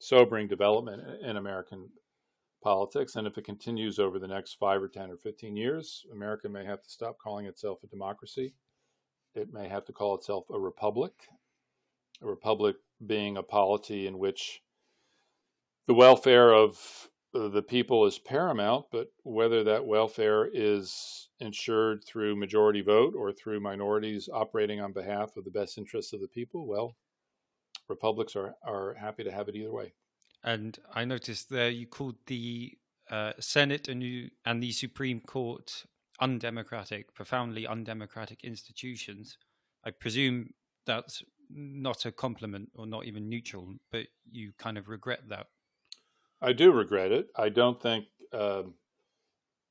sobering 0.00 0.48
development 0.48 1.02
in 1.22 1.36
American 1.36 1.88
politics. 2.62 3.14
And 3.14 3.26
if 3.26 3.38
it 3.38 3.44
continues 3.44 3.98
over 3.98 4.18
the 4.18 4.26
next 4.26 4.54
five 4.54 4.82
or 4.82 4.88
10 4.88 5.10
or 5.10 5.16
15 5.16 5.56
years, 5.56 6.04
America 6.12 6.48
may 6.48 6.64
have 6.64 6.82
to 6.82 6.90
stop 6.90 7.18
calling 7.22 7.46
itself 7.46 7.78
a 7.84 7.86
democracy. 7.86 8.54
It 9.34 9.52
may 9.52 9.68
have 9.68 9.84
to 9.84 9.92
call 9.92 10.16
itself 10.16 10.46
a 10.52 10.58
republic, 10.58 11.12
a 12.22 12.26
republic 12.26 12.76
being 13.06 13.36
a 13.36 13.42
polity 13.42 14.06
in 14.06 14.18
which 14.18 14.62
the 15.86 15.94
welfare 15.94 16.52
of 16.52 17.08
the 17.52 17.62
people 17.62 18.06
is 18.06 18.18
paramount, 18.18 18.86
but 18.90 19.08
whether 19.22 19.64
that 19.64 19.86
welfare 19.86 20.48
is 20.52 21.28
ensured 21.40 22.04
through 22.04 22.36
majority 22.36 22.82
vote 22.82 23.14
or 23.16 23.32
through 23.32 23.60
minorities 23.60 24.28
operating 24.32 24.80
on 24.80 24.92
behalf 24.92 25.36
of 25.36 25.44
the 25.44 25.50
best 25.50 25.78
interests 25.78 26.12
of 26.12 26.20
the 26.20 26.28
people, 26.28 26.66
well, 26.66 26.96
republics 27.88 28.36
are, 28.36 28.54
are 28.62 28.94
happy 28.94 29.24
to 29.24 29.32
have 29.32 29.48
it 29.48 29.56
either 29.56 29.72
way. 29.72 29.92
And 30.44 30.78
I 30.94 31.04
noticed 31.04 31.50
there 31.50 31.70
you 31.70 31.86
called 31.86 32.16
the 32.26 32.72
uh, 33.10 33.32
Senate 33.40 33.88
and, 33.88 34.02
you, 34.02 34.30
and 34.44 34.62
the 34.62 34.72
Supreme 34.72 35.20
Court 35.20 35.84
undemocratic, 36.20 37.14
profoundly 37.14 37.66
undemocratic 37.66 38.44
institutions. 38.44 39.38
I 39.84 39.90
presume 39.90 40.50
that's 40.86 41.22
not 41.50 42.06
a 42.06 42.12
compliment 42.12 42.70
or 42.74 42.86
not 42.86 43.04
even 43.06 43.28
neutral, 43.28 43.74
but 43.92 44.06
you 44.30 44.52
kind 44.58 44.78
of 44.78 44.88
regret 44.88 45.28
that. 45.28 45.46
I 46.40 46.52
do 46.52 46.72
regret 46.72 47.12
it. 47.12 47.28
I 47.36 47.48
don't 47.48 47.80
think 47.80 48.06
um, 48.32 48.74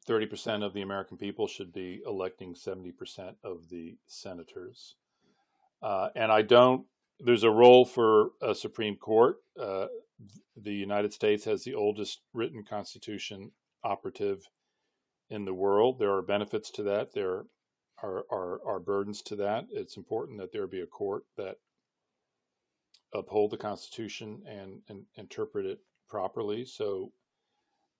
30% 0.07 0.63
of 0.63 0.73
the 0.73 0.81
American 0.81 1.17
people 1.17 1.47
should 1.47 1.73
be 1.73 2.01
electing 2.05 2.53
70% 2.53 3.35
of 3.43 3.69
the 3.69 3.97
senators. 4.07 4.95
Uh, 5.81 6.09
and 6.15 6.31
I 6.31 6.41
don't, 6.41 6.85
there's 7.19 7.43
a 7.43 7.49
role 7.49 7.85
for 7.85 8.31
a 8.41 8.55
Supreme 8.55 8.95
Court. 8.95 9.37
Uh, 9.59 9.87
the 10.55 10.73
United 10.73 11.13
States 11.13 11.45
has 11.45 11.63
the 11.63 11.75
oldest 11.75 12.21
written 12.33 12.63
constitution 12.63 13.51
operative 13.83 14.47
in 15.29 15.45
the 15.45 15.53
world. 15.53 15.99
There 15.99 16.13
are 16.13 16.21
benefits 16.21 16.71
to 16.71 16.83
that. 16.83 17.13
There 17.13 17.45
are, 18.01 18.25
are, 18.31 18.59
are 18.65 18.79
burdens 18.79 19.21
to 19.23 19.35
that. 19.37 19.65
It's 19.71 19.97
important 19.97 20.39
that 20.39 20.51
there 20.51 20.67
be 20.67 20.81
a 20.81 20.87
court 20.87 21.23
that 21.37 21.57
uphold 23.13 23.51
the 23.51 23.57
Constitution 23.57 24.43
and, 24.47 24.81
and 24.89 25.03
interpret 25.15 25.65
it 25.65 25.79
properly. 26.07 26.65
So, 26.65 27.11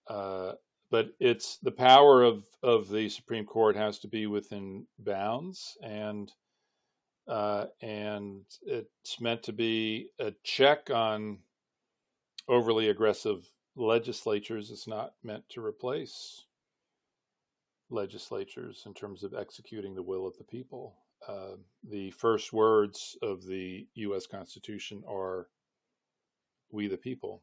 uh, 0.07 0.53
but 0.91 1.11
it's 1.19 1.57
the 1.57 1.71
power 1.71 2.23
of, 2.23 2.43
of 2.61 2.89
the 2.89 3.09
Supreme 3.09 3.45
Court 3.45 3.75
has 3.75 3.99
to 3.99 4.07
be 4.07 4.27
within 4.27 4.85
bounds, 4.99 5.77
and 5.81 6.31
uh, 7.27 7.65
and 7.81 8.45
it's 8.61 9.19
meant 9.19 9.41
to 9.43 9.51
be 9.51 10.09
a 10.19 10.31
check 10.43 10.91
on 10.91 11.39
overly 12.47 12.89
aggressive 12.89 13.49
legislatures. 13.75 14.69
It's 14.69 14.87
not 14.87 15.13
meant 15.23 15.49
to 15.49 15.65
replace 15.65 16.45
legislatures 17.89 18.83
in 18.85 18.93
terms 18.93 19.23
of 19.23 19.33
executing 19.33 19.95
the 19.95 20.03
will 20.03 20.27
of 20.27 20.37
the 20.37 20.43
people. 20.43 20.95
Uh, 21.27 21.55
the 21.87 22.11
first 22.11 22.53
words 22.53 23.17
of 23.21 23.45
the 23.45 23.87
U.S. 23.95 24.27
Constitution 24.27 25.03
are 25.09 25.47
"We 26.71 26.87
the 26.87 26.97
people," 26.97 27.41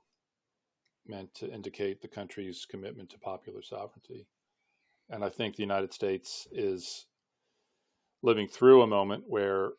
meant 1.06 1.34
to 1.34 1.52
indicate 1.52 2.00
the 2.00 2.08
country's 2.08 2.64
commitment 2.64 3.10
to 3.10 3.18
popular 3.18 3.62
sovereignty. 3.62 4.26
And 5.10 5.24
I 5.24 5.28
think 5.28 5.56
the 5.56 5.62
United 5.62 5.92
States 5.92 6.46
is 6.52 7.06
living 8.22 8.48
through 8.48 8.82
a 8.82 8.86
moment 8.86 9.24
where 9.26 9.72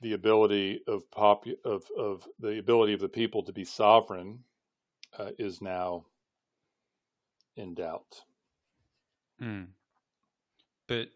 the 0.00 0.14
ability 0.14 0.80
of 0.86 1.10
pop 1.10 1.44
of, 1.64 1.84
of 1.96 2.26
the 2.38 2.58
ability 2.58 2.92
of 2.92 3.00
the 3.00 3.08
people 3.08 3.42
to 3.42 3.52
be 3.52 3.64
sovereign 3.64 4.40
uh, 5.18 5.30
is 5.38 5.62
now 5.62 6.04
in 7.56 7.74
doubt. 7.74 8.22
Mm. 9.40 9.68
But 10.86 11.08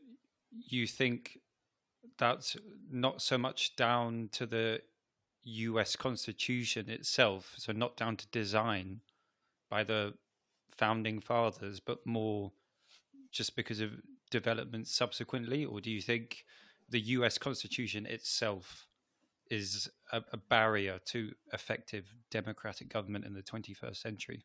you 0.50 0.86
think 0.86 1.38
that's 2.18 2.56
not 2.90 3.20
so 3.20 3.38
much 3.38 3.76
down 3.76 4.28
to 4.32 4.46
the 4.46 4.80
US 5.44 5.96
Constitution 5.96 6.88
itself, 6.88 7.54
so 7.56 7.72
not 7.72 7.96
down 7.96 8.16
to 8.16 8.26
design 8.28 9.00
by 9.70 9.84
the 9.84 10.14
founding 10.70 11.20
fathers, 11.20 11.80
but 11.80 12.06
more 12.06 12.52
just 13.32 13.56
because 13.56 13.80
of 13.80 13.90
developments 14.30 14.94
subsequently? 14.94 15.64
Or 15.64 15.80
do 15.80 15.90
you 15.90 16.00
think 16.00 16.44
the 16.88 17.00
US 17.00 17.38
Constitution 17.38 18.06
itself 18.06 18.86
is 19.50 19.88
a, 20.12 20.22
a 20.32 20.36
barrier 20.36 20.98
to 21.06 21.32
effective 21.52 22.14
democratic 22.30 22.88
government 22.88 23.24
in 23.24 23.34
the 23.34 23.42
21st 23.42 23.96
century? 23.96 24.44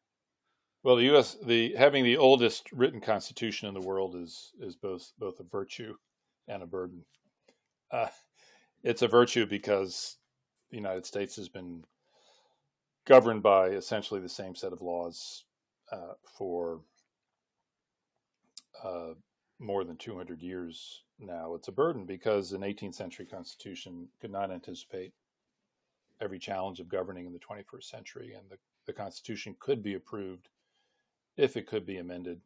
Well, 0.83 0.97
the 0.97 1.05
U.S. 1.05 1.37
the 1.41 1.73
having 1.77 2.03
the 2.03 2.17
oldest 2.17 2.69
written 2.73 2.99
constitution 2.99 3.69
in 3.69 3.73
the 3.73 3.81
world 3.81 4.15
is 4.15 4.51
is 4.59 4.75
both 4.75 5.13
both 5.17 5.39
a 5.39 5.43
virtue 5.43 5.95
and 6.49 6.61
a 6.61 6.65
burden. 6.65 7.05
Uh, 7.89 8.07
it's 8.83 9.01
a 9.01 9.07
virtue 9.07 9.45
because 9.45 10.17
the 10.71 10.77
United 10.77 11.05
States 11.05 11.37
has 11.37 11.47
been 11.47 11.85
governed 13.05 13.43
by 13.43 13.67
essentially 13.67 14.19
the 14.19 14.29
same 14.29 14.55
set 14.55 14.73
of 14.73 14.81
laws 14.81 15.45
uh, 15.91 16.13
for 16.37 16.81
uh, 18.83 19.13
more 19.59 19.83
than 19.83 19.97
200 19.97 20.41
years 20.41 21.03
now. 21.19 21.55
It's 21.55 21.67
a 21.67 21.71
burden 21.71 22.05
because 22.05 22.51
an 22.51 22.61
18th 22.61 22.95
century 22.95 23.25
constitution 23.25 24.07
could 24.19 24.31
not 24.31 24.51
anticipate 24.51 25.13
every 26.21 26.39
challenge 26.39 26.79
of 26.79 26.89
governing 26.89 27.25
in 27.25 27.33
the 27.33 27.39
21st 27.39 27.83
century, 27.83 28.33
and 28.33 28.49
the, 28.49 28.57
the 28.85 28.93
Constitution 28.93 29.55
could 29.59 29.83
be 29.83 29.95
approved 29.95 30.49
if 31.35 31.57
it 31.57 31.67
could 31.67 31.85
be 31.85 31.97
amended, 31.97 32.39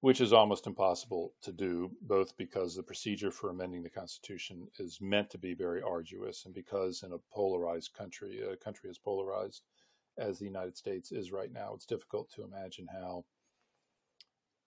which 0.00 0.20
is 0.20 0.32
almost 0.32 0.66
impossible 0.66 1.34
to 1.42 1.52
do, 1.52 1.90
both 2.02 2.36
because 2.36 2.74
the 2.74 2.82
procedure 2.82 3.32
for 3.32 3.50
amending 3.50 3.82
the 3.82 3.90
Constitution 3.90 4.68
is 4.78 4.98
meant 5.00 5.28
to 5.30 5.38
be 5.38 5.54
very 5.54 5.82
arduous, 5.82 6.44
and 6.44 6.54
because 6.54 7.02
in 7.02 7.12
a 7.12 7.18
polarized 7.32 7.92
country, 7.94 8.40
a 8.40 8.56
country 8.56 8.88
as 8.88 8.98
polarized 8.98 9.62
as 10.16 10.38
the 10.38 10.44
United 10.44 10.76
States 10.76 11.10
is 11.10 11.32
right 11.32 11.52
now, 11.52 11.72
it's 11.74 11.86
difficult 11.86 12.30
to 12.30 12.44
imagine 12.44 12.86
how 12.92 13.24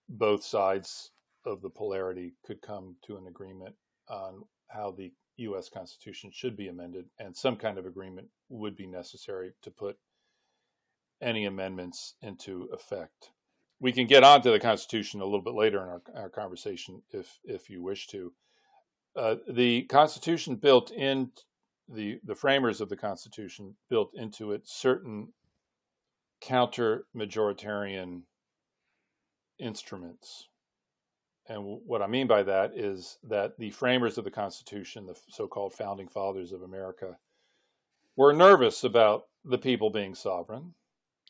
both 0.10 0.44
sides 0.44 1.12
of 1.46 1.62
the 1.62 1.70
polarity 1.70 2.34
could 2.46 2.62
come 2.62 2.96
to 3.06 3.16
an 3.18 3.28
agreement 3.28 3.76
on 4.10 4.44
how 4.68 4.92
the 4.92 5.12
U.S. 5.38 5.70
Constitution 5.70 6.30
should 6.34 6.58
be 6.58 6.68
amended, 6.68 7.06
and 7.20 7.36
some 7.36 7.56
kind 7.56 7.78
of 7.78 7.86
agreement 7.86 8.28
would 8.50 8.76
be 8.76 8.86
necessary 8.86 9.54
to 9.62 9.72
put 9.72 9.98
any 11.22 11.46
amendments 11.46 12.16
into 12.22 12.68
effect. 12.74 13.32
We 13.82 13.92
can 13.92 14.06
get 14.06 14.24
on 14.24 14.44
to 14.44 14.52
the 14.52 14.60
Constitution 14.60 15.22
a 15.22 15.26
little 15.26 15.42
bit 15.42 15.56
later 15.56 15.82
in 15.82 15.90
our, 15.90 16.02
our 16.16 16.30
conversation 16.30 17.02
if 17.12 17.40
if 17.44 17.70
you 17.70 17.82
wish 17.82 18.08
to. 18.08 18.32
Uh, 19.16 19.36
the 19.50 19.84
Constitution 19.84 20.56
built 20.56 20.92
in 20.92 21.32
the 21.90 22.20
the 22.24 22.36
framers 22.36 22.80
of 22.80 22.90
the 22.90 22.96
Constitution 22.96 23.76
built 23.90 24.12
into 24.14 24.52
it 24.52 24.62
certain 24.66 25.34
counter 26.42 27.06
majoritarian 27.16 28.22
instruments. 29.60 30.48
And 31.48 31.64
what 31.86 32.04
I 32.04 32.08
mean 32.08 32.28
by 32.28 32.44
that 32.44 32.78
is 32.78 33.18
that 33.24 33.58
the 33.58 33.72
framers 33.72 34.20
of 34.20 34.26
the 34.26 34.32
Constitution, 34.32 35.08
the 35.08 35.20
so 35.30 35.48
called 35.48 35.74
founding 35.74 36.08
fathers 36.08 36.52
of 36.52 36.62
America, 36.62 37.18
were 38.16 38.32
nervous 38.32 38.84
about 38.84 39.24
the 39.44 39.58
people 39.58 39.90
being 39.90 40.14
sovereign 40.14 40.76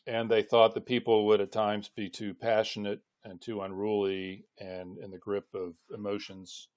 and 0.06 0.30
they 0.30 0.42
thought 0.42 0.74
the 0.74 0.80
people 0.80 1.26
would 1.26 1.40
at 1.40 1.52
times 1.52 1.88
be 1.88 2.08
too 2.08 2.34
passionate 2.34 3.00
and 3.24 3.40
too 3.40 3.60
unruly 3.62 4.44
and 4.58 4.98
in 4.98 5.10
the 5.10 5.18
grip 5.18 5.46
of 5.54 5.74
emotions 5.94 6.68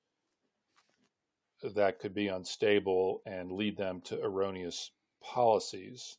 that 1.73 1.99
could 1.99 2.13
be 2.13 2.27
unstable 2.27 3.21
and 3.25 3.51
lead 3.51 3.77
them 3.77 4.01
to 4.01 4.21
erroneous 4.21 4.91
policies. 5.23 6.17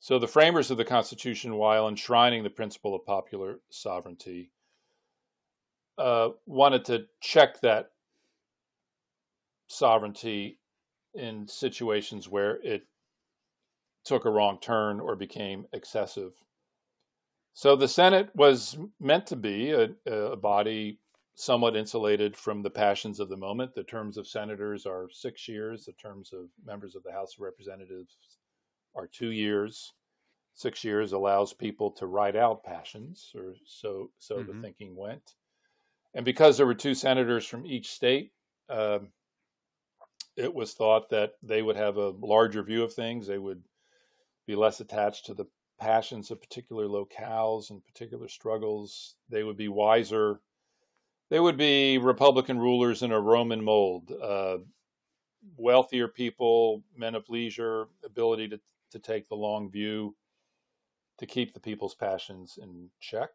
So, 0.00 0.18
the 0.18 0.28
framers 0.28 0.70
of 0.70 0.76
the 0.76 0.84
Constitution, 0.84 1.54
while 1.56 1.88
enshrining 1.88 2.44
the 2.44 2.50
principle 2.50 2.94
of 2.94 3.04
popular 3.04 3.60
sovereignty, 3.70 4.50
uh, 5.96 6.30
wanted 6.46 6.84
to 6.86 7.06
check 7.20 7.60
that 7.60 7.90
sovereignty 9.66 10.58
in 11.14 11.48
situations 11.48 12.28
where 12.28 12.60
it 12.62 12.86
took 14.08 14.24
a 14.24 14.30
wrong 14.30 14.58
turn 14.60 15.00
or 15.00 15.14
became 15.14 15.66
excessive. 15.72 16.32
So 17.52 17.76
the 17.76 17.88
Senate 17.88 18.30
was 18.34 18.78
meant 18.98 19.26
to 19.26 19.36
be 19.36 19.72
a, 19.72 19.90
a, 20.06 20.36
body 20.36 21.00
somewhat 21.34 21.76
insulated 21.76 22.36
from 22.36 22.62
the 22.62 22.70
passions 22.70 23.20
of 23.20 23.28
the 23.28 23.36
moment. 23.36 23.74
The 23.74 23.82
terms 23.82 24.16
of 24.16 24.26
senators 24.26 24.86
are 24.86 25.08
six 25.12 25.46
years, 25.46 25.84
the 25.84 25.92
terms 25.92 26.32
of 26.32 26.46
members 26.64 26.94
of 26.96 27.02
the 27.02 27.12
House 27.12 27.34
of 27.34 27.40
Representatives 27.40 28.16
are 28.94 29.06
two 29.06 29.30
years. 29.30 29.92
Six 30.54 30.82
years 30.82 31.12
allows 31.12 31.52
people 31.52 31.90
to 31.92 32.06
ride 32.06 32.34
out 32.34 32.64
passions, 32.64 33.30
or 33.34 33.54
so 33.66 34.10
so 34.18 34.36
mm-hmm. 34.36 34.56
the 34.56 34.62
thinking 34.62 34.96
went. 34.96 35.34
And 36.14 36.24
because 36.24 36.56
there 36.56 36.66
were 36.66 36.74
two 36.74 36.94
senators 36.94 37.46
from 37.46 37.66
each 37.66 37.90
state, 37.90 38.32
um, 38.68 39.08
it 40.36 40.52
was 40.52 40.72
thought 40.72 41.10
that 41.10 41.32
they 41.42 41.62
would 41.62 41.76
have 41.76 41.96
a 41.96 42.10
larger 42.10 42.62
view 42.62 42.82
of 42.82 42.94
things. 42.94 43.26
They 43.26 43.38
would 43.38 43.62
be 44.48 44.56
less 44.56 44.80
attached 44.80 45.26
to 45.26 45.34
the 45.34 45.44
passions 45.78 46.30
of 46.30 46.40
particular 46.40 46.86
locales 46.86 47.70
and 47.70 47.84
particular 47.84 48.28
struggles. 48.28 49.14
They 49.28 49.44
would 49.44 49.58
be 49.58 49.68
wiser. 49.68 50.40
They 51.30 51.38
would 51.38 51.58
be 51.58 51.98
Republican 51.98 52.58
rulers 52.58 53.02
in 53.02 53.12
a 53.12 53.20
Roman 53.20 53.62
mold. 53.62 54.10
Uh, 54.10 54.56
wealthier 55.58 56.08
people, 56.08 56.82
men 56.96 57.14
of 57.14 57.28
leisure, 57.28 57.88
ability 58.04 58.48
to, 58.48 58.60
to 58.92 58.98
take 58.98 59.28
the 59.28 59.36
long 59.36 59.70
view, 59.70 60.16
to 61.18 61.26
keep 61.26 61.52
the 61.52 61.60
people's 61.60 61.94
passions 61.94 62.58
in 62.60 62.88
check. 63.00 63.28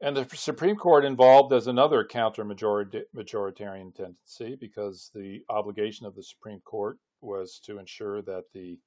And 0.00 0.16
the 0.16 0.26
Supreme 0.34 0.74
Court 0.74 1.04
involved 1.04 1.52
as 1.52 1.68
another 1.68 2.04
counter 2.04 2.44
majoritarian 2.44 3.94
tendency 3.94 4.56
because 4.60 5.12
the 5.14 5.42
obligation 5.48 6.06
of 6.06 6.16
the 6.16 6.24
Supreme 6.24 6.60
Court 6.64 6.98
was 7.20 7.60
to 7.66 7.78
ensure 7.78 8.20
that 8.22 8.46
the 8.52 8.80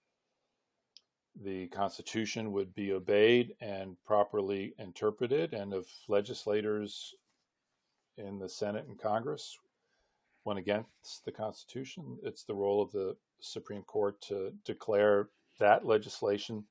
the 1.43 1.67
Constitution 1.67 2.51
would 2.51 2.73
be 2.73 2.93
obeyed 2.93 3.55
and 3.59 3.97
properly 4.05 4.73
interpreted, 4.79 5.53
and 5.53 5.73
if 5.73 5.85
legislators 6.07 7.13
in 8.17 8.39
the 8.39 8.49
Senate 8.49 8.85
and 8.87 8.97
Congress 8.99 9.57
went 10.45 10.59
against 10.59 11.25
the 11.25 11.31
Constitution, 11.31 12.17
it's 12.23 12.43
the 12.43 12.55
role 12.55 12.81
of 12.81 12.91
the 12.91 13.17
Supreme 13.41 13.83
Court 13.83 14.19
to 14.21 14.53
declare 14.63 15.29
that 15.59 15.85
legislation 15.85 16.65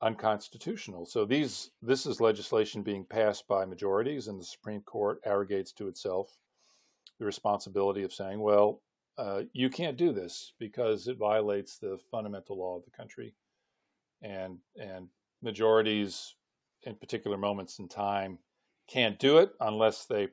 unconstitutional. 0.00 1.06
So 1.06 1.24
these 1.24 1.70
this 1.80 2.06
is 2.06 2.20
legislation 2.20 2.82
being 2.82 3.04
passed 3.04 3.46
by 3.46 3.64
majorities, 3.64 4.26
and 4.26 4.40
the 4.40 4.44
Supreme 4.44 4.82
Court 4.82 5.20
arrogates 5.24 5.72
to 5.74 5.86
itself 5.86 6.36
the 7.18 7.24
responsibility 7.24 8.02
of 8.02 8.12
saying, 8.12 8.40
"Well, 8.40 8.82
uh, 9.16 9.44
you 9.52 9.70
can't 9.70 9.96
do 9.96 10.12
this 10.12 10.54
because 10.58 11.06
it 11.06 11.18
violates 11.18 11.78
the 11.78 11.98
fundamental 12.10 12.58
law 12.58 12.76
of 12.76 12.84
the 12.84 12.90
country," 12.90 13.34
and 14.22 14.58
and 14.76 15.08
majorities 15.42 16.34
in 16.84 16.94
particular 16.94 17.36
moments 17.36 17.78
in 17.78 17.88
time 17.88 18.38
can't 18.88 19.18
do 19.18 19.38
it 19.38 19.52
unless 19.60 20.06
they 20.06 20.28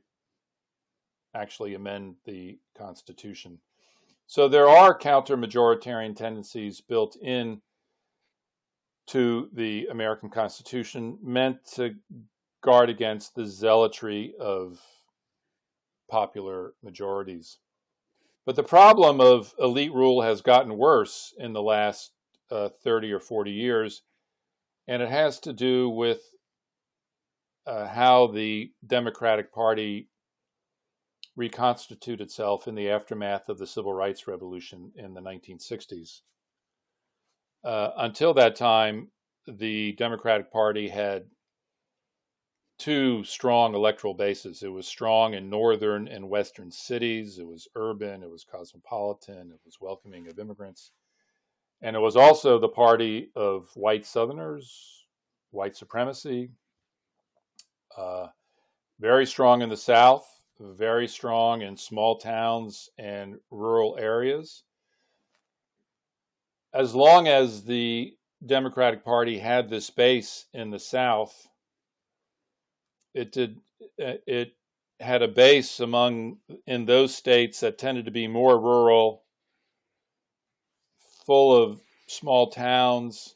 actually 1.36 1.76
amend 1.76 2.16
the 2.26 2.60
Constitution. 2.78 3.60
So 4.28 4.48
there 4.48 4.70
are 4.70 4.98
counter 4.98 5.38
majoritarian 5.38 6.16
tendencies 6.16 6.82
built 6.82 7.16
in 7.22 7.62
to 9.08 9.50
the 9.54 9.88
American 9.88 10.30
Constitution 10.30 11.18
meant 11.24 11.66
to 11.74 11.96
guard 12.62 12.90
against 12.90 13.34
the 13.34 13.48
zealotry 13.48 14.34
of 14.40 14.80
popular 16.10 16.74
majorities. 16.84 17.58
But 18.46 18.56
the 18.56 18.64
problem 18.64 19.20
of 19.20 19.54
elite 19.60 19.94
rule 19.94 20.22
has 20.22 20.42
gotten 20.42 20.78
worse 20.78 21.34
in 21.38 21.54
the 21.54 21.62
last 21.62 22.12
uh, 22.52 22.70
30 22.84 23.12
or 23.12 23.20
40 23.20 23.52
years, 23.52 24.02
and 24.88 25.02
it 25.02 25.10
has 25.10 25.40
to 25.42 25.54
do 25.54 25.90
with 25.90 26.22
uh, 27.68 27.88
how 27.88 28.28
the 28.28 28.72
Democratic 28.86 29.54
Party 29.54 30.10
reconstitute 31.36 32.20
itself 32.20 32.68
in 32.68 32.76
the 32.76 32.90
aftermath 32.90 33.48
of 33.50 33.58
the 33.58 33.68
Civil 33.68 33.94
Rights 33.94 34.28
Revolution 34.28 34.92
in 34.96 35.14
the 35.14 35.22
1960s. 35.22 36.22
Uh, 37.64 37.92
until 37.98 38.34
that 38.34 38.56
time, 38.56 39.10
the 39.48 39.94
Democratic 39.94 40.52
Party 40.52 40.90
had 40.90 41.26
two 42.78 43.24
strong 43.26 43.76
electoral 43.76 44.14
bases. 44.14 44.64
It 44.64 44.70
was 44.70 44.88
strong 44.88 45.34
in 45.34 45.50
northern 45.50 46.08
and 46.08 46.30
western 46.30 46.72
cities, 46.72 47.38
it 47.38 47.48
was 47.48 47.68
urban, 47.76 48.24
it 48.24 48.30
was 48.30 48.46
cosmopolitan, 48.46 49.52
it 49.52 49.60
was 49.66 49.78
welcoming 49.82 50.28
of 50.28 50.40
immigrants. 50.40 50.92
And 51.82 51.96
it 51.96 52.00
was 52.00 52.16
also 52.16 52.60
the 52.60 52.68
party 52.68 53.32
of 53.36 53.70
white 53.76 54.06
Southerners, 54.06 55.06
white 55.52 55.76
supremacy, 55.76 56.50
uh, 57.98 58.28
very 59.00 59.26
strong 59.26 59.62
in 59.62 59.70
the 59.70 59.78
South, 59.78 60.28
very 60.60 61.08
strong 61.08 61.62
in 61.62 61.78
small 61.78 62.18
towns 62.18 62.90
and 62.98 63.40
rural 63.50 63.98
areas. 63.98 64.64
As 66.74 66.94
long 66.94 67.28
as 67.28 67.64
the 67.64 68.14
Democratic 68.46 69.04
Party 69.04 69.40
had 69.40 69.70
this 69.70 69.90
base 69.90 70.46
in 70.54 70.70
the 70.70 70.80
South, 70.80 71.48
it 73.14 73.32
did 73.32 73.60
it 73.98 74.54
had 75.00 75.22
a 75.22 75.28
base 75.28 75.80
among 75.80 76.38
in 76.68 76.86
those 76.86 77.16
states 77.16 77.62
that 77.62 77.78
tended 77.78 78.06
to 78.06 78.12
be 78.12 78.28
more 78.28 78.60
rural, 78.60 79.24
full 81.30 81.56
of 81.56 81.80
small 82.08 82.50
towns, 82.50 83.36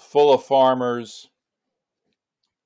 full 0.00 0.32
of 0.32 0.42
farmers, 0.42 1.28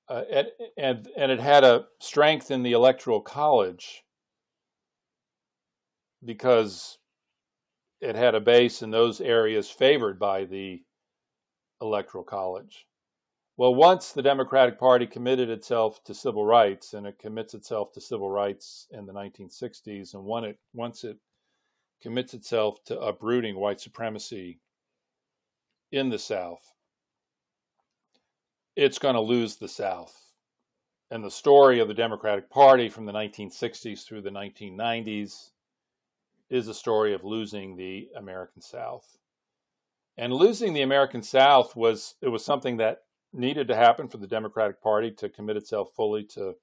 uh, 0.09 0.23
and, 0.31 0.47
and 0.77 1.09
and 1.17 1.33
it 1.33 1.41
had 1.41 1.65
a 1.65 1.85
strength 1.99 2.53
in 2.53 2.63
the 2.63 2.71
electoral 2.71 3.21
college 3.21 4.05
because 6.25 6.99
it 8.01 8.15
had 8.15 8.37
a 8.37 8.41
base 8.41 8.83
in 8.83 8.93
those 8.93 9.21
areas 9.21 9.69
favored 9.69 10.21
by 10.21 10.45
the 10.45 10.81
Electoral 11.81 12.23
College. 12.23 12.87
Well, 13.57 13.75
once 13.75 14.13
the 14.13 14.23
Democratic 14.23 14.79
Party 14.79 15.09
committed 15.09 15.51
itself 15.51 16.05
to 16.05 16.15
civil 16.15 16.45
rights, 16.45 16.95
and 16.95 17.05
it 17.09 17.19
commits 17.19 17.55
itself 17.55 17.91
to 17.95 18.01
civil 18.01 18.31
rights 18.31 18.87
in 18.93 19.07
the 19.07 19.13
1960s, 19.13 20.15
and 20.15 20.47
it, 20.47 20.59
once 20.73 21.03
it 21.03 21.19
commits 22.03 22.35
itself 22.35 22.83
to 22.85 23.01
uprooting 23.01 23.57
white 23.57 23.81
supremacy 23.81 24.59
in 25.91 26.09
the 26.09 26.19
South, 26.19 26.73
it's 28.75 28.99
going 28.99 29.15
to 29.15 29.21
lose 29.21 29.57
the 29.57 29.69
South. 29.69 30.19
And 31.11 31.23
the 31.23 31.31
story 31.31 31.79
of 31.79 31.89
the 31.89 31.95
Democratic 31.95 32.49
Party 32.49 32.89
from 32.89 33.05
the 33.05 33.13
1960s 33.13 34.05
through 34.05 34.23
the 34.23 34.31
1990s 34.31 35.51
is 36.49 36.69
a 36.69 36.75
story 36.75 37.13
of 37.15 37.25
losing 37.25 37.77
the 37.77 38.09
American 38.17 38.63
South. 38.63 39.19
And 40.17 40.33
losing 40.33 40.73
the 40.73 40.83
American 40.83 41.23
South 41.23 41.77
was 41.77 42.15
it 42.21 42.29
was 42.29 42.45
something 42.45 42.79
that 42.79 43.03
needed 43.33 43.69
to 43.69 43.77
happen 43.77 44.09
for 44.09 44.19
the 44.19 44.27
Democratic 44.27 44.83
Party 44.83 45.11
to 45.13 45.29
commit 45.29 45.57
itself 45.57 45.91
fully 45.95 46.25
to 46.25 46.55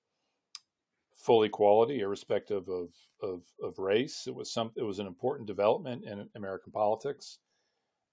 full 1.19 1.43
equality, 1.43 1.99
irrespective 1.99 2.67
of, 2.69 2.89
of, 3.21 3.41
of 3.61 3.77
race. 3.77 4.23
It 4.25 4.33
was 4.33 4.51
some 4.51 4.71
it 4.75 4.83
was 4.83 4.99
an 4.99 5.07
important 5.07 5.47
development 5.47 6.05
in 6.05 6.27
American 6.35 6.71
politics 6.71 7.39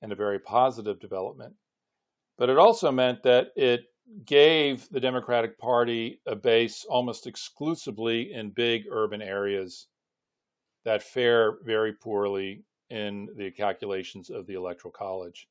and 0.02 0.12
a 0.12 0.16
very 0.16 0.38
positive 0.38 1.00
development. 1.00 1.54
But 2.36 2.50
it 2.50 2.58
also 2.58 2.90
meant 2.90 3.22
that 3.22 3.48
it 3.56 3.84
gave 4.26 4.88
the 4.90 5.00
Democratic 5.00 5.58
Party 5.58 6.20
a 6.26 6.36
base 6.36 6.84
almost 6.88 7.26
exclusively 7.26 8.32
in 8.32 8.50
big 8.50 8.84
urban 8.90 9.22
areas 9.22 9.86
that 10.84 11.02
fare 11.02 11.58
very 11.64 11.92
poorly 11.92 12.64
in 12.90 13.28
the 13.36 13.50
calculations 13.50 14.30
of 14.30 14.46
the 14.46 14.54
Electoral 14.54 14.92
College. 14.92 15.48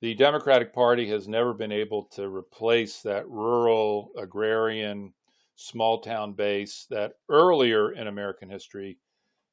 The 0.00 0.14
Democratic 0.14 0.74
Party 0.74 1.08
has 1.08 1.26
never 1.26 1.54
been 1.54 1.72
able 1.72 2.04
to 2.14 2.28
replace 2.28 3.02
that 3.02 3.28
rural, 3.28 4.10
agrarian, 4.16 5.14
small 5.62 6.00
town 6.00 6.32
base 6.32 6.86
that 6.90 7.14
earlier 7.28 7.92
in 7.92 8.06
American 8.06 8.50
history 8.50 8.98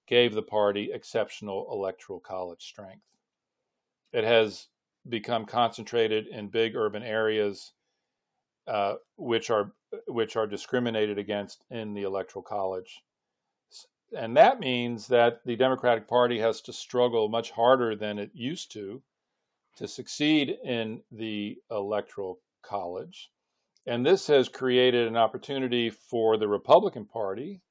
gave 0.08 0.34
the 0.34 0.42
party 0.42 0.92
exceptional 0.92 1.68
electoral 1.72 2.20
college 2.20 2.64
strength. 2.64 3.06
It 4.12 4.24
has 4.24 4.68
become 5.08 5.46
concentrated 5.46 6.28
in 6.28 6.48
big 6.48 6.76
urban 6.76 7.04
areas, 7.04 7.74
uh, 8.68 8.96
which 9.18 9.50
are 9.50 9.74
which 10.08 10.36
are 10.36 10.48
discriminated 10.48 11.18
against 11.18 11.66
in 11.70 11.94
the 11.94 12.04
electoral 12.04 12.44
college 12.44 13.04
and 14.16 14.36
that 14.38 14.60
means 14.60 15.08
that 15.08 15.42
the 15.46 15.56
Democratic 15.56 16.08
Party 16.08 16.40
has 16.40 16.62
to 16.62 16.74
struggle 16.74 17.30
much 17.30 17.52
harder 17.52 17.96
than 17.96 18.18
it 18.18 18.32
used 18.34 18.72
to 18.74 19.02
to 19.78 19.88
succeed 19.88 20.58
in 20.64 21.02
the 21.12 21.58
electoral 21.72 22.40
college. 22.62 23.32
And 23.90 24.06
this 24.06 24.28
has 24.28 24.50
created 24.50 25.08
an 25.08 25.18
opportunity 25.18 25.90
for 25.90 26.38
the 26.38 26.48
Republican 26.48 27.06
Party 27.06 27.64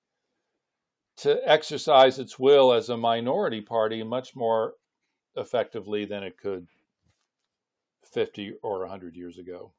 to 1.19 1.41
exercise 1.49 2.19
its 2.19 2.41
will 2.41 2.73
as 2.73 2.89
a 2.89 2.97
minority 2.97 3.61
party 3.61 4.03
much 4.03 4.35
more 4.35 4.75
effectively 5.37 6.05
than 6.05 6.25
it 6.25 6.37
could 6.37 6.67
50 8.13 8.55
or 8.65 8.81
100 8.81 9.15
years 9.15 9.39
ago. 9.39 9.75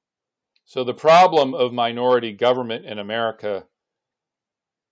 So 0.64 0.86
the 0.86 0.94
problem 0.94 1.54
of 1.54 1.74
minority 1.74 2.32
government 2.32 2.86
in 2.86 3.00
America 3.00 3.66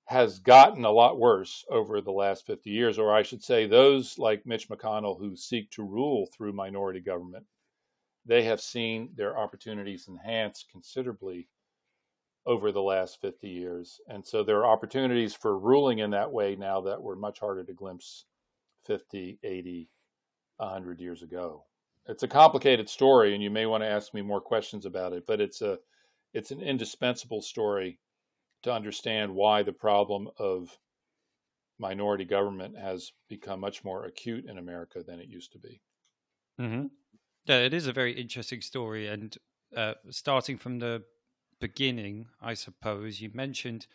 has 0.07 0.39
gotten 0.39 0.83
a 0.83 0.91
lot 0.91 1.17
worse 1.17 1.63
over 1.69 2.01
the 2.01 2.11
last 2.11 2.45
50 2.45 2.69
years, 2.69 2.99
or 2.99 3.15
I 3.15 3.23
should 3.23 3.41
say, 3.41 3.65
those 3.65 4.19
like 4.19 4.45
Mitch 4.45 4.67
McConnell 4.67 5.17
who 5.17 5.37
seek 5.37 5.71
to 5.71 5.83
rule 5.83 6.27
through 6.35 6.51
minority 6.51 6.99
government, 6.99 7.45
they 8.27 8.43
have 8.43 8.61
seen 8.61 9.09
their 9.15 9.37
opportunities 9.37 10.07
enhanced 10.07 10.69
considerably 10.69 11.47
over 12.45 12.71
the 12.71 12.81
last 12.81 13.19
50 13.21 13.47
years. 13.47 13.99
And 14.07 14.25
so 14.25 14.43
there 14.43 14.57
are 14.59 14.71
opportunities 14.71 15.33
for 15.33 15.57
ruling 15.57 15.99
in 15.99 16.11
that 16.11 16.31
way 16.31 16.55
now 16.55 16.81
that 16.81 17.01
were 17.01 17.15
much 17.15 17.39
harder 17.39 17.63
to 17.63 17.73
glimpse 17.73 18.25
50, 18.85 19.39
80, 19.43 19.89
100 20.57 20.99
years 20.99 21.23
ago. 21.23 21.65
It's 22.07 22.23
a 22.23 22.27
complicated 22.27 22.89
story, 22.89 23.33
and 23.33 23.43
you 23.43 23.49
may 23.49 23.65
want 23.65 23.83
to 23.83 23.89
ask 23.89 24.13
me 24.13 24.21
more 24.21 24.39
questions 24.39 24.85
about 24.85 25.13
it, 25.13 25.25
but 25.27 25.41
it's 25.41 25.61
a 25.61 25.77
it's 26.33 26.51
an 26.51 26.61
indispensable 26.61 27.41
story 27.41 27.99
to 28.63 28.71
understand 28.71 29.33
why 29.33 29.63
the 29.63 29.73
problem 29.73 30.29
of 30.37 30.77
minority 31.79 32.25
government 32.25 32.77
has 32.77 33.11
become 33.27 33.59
much 33.59 33.83
more 33.83 34.05
acute 34.05 34.45
in 34.45 34.57
America 34.57 35.03
than 35.05 35.19
it 35.19 35.27
used 35.27 35.51
to 35.53 35.59
be. 35.59 35.81
Mm-hmm. 36.59 36.87
Yeah, 37.47 37.59
it 37.59 37.73
is 37.73 37.87
a 37.87 37.93
very 37.93 38.11
interesting 38.11 38.59
story, 38.59 39.07
and 39.07 39.37
uh, 39.73 39.93
starting 40.09 40.57
from 40.57 40.79
the 40.79 41.05
beginning, 41.61 42.27
I 42.41 42.55
suppose, 42.55 43.21
you 43.21 43.31
mentioned 43.33 43.87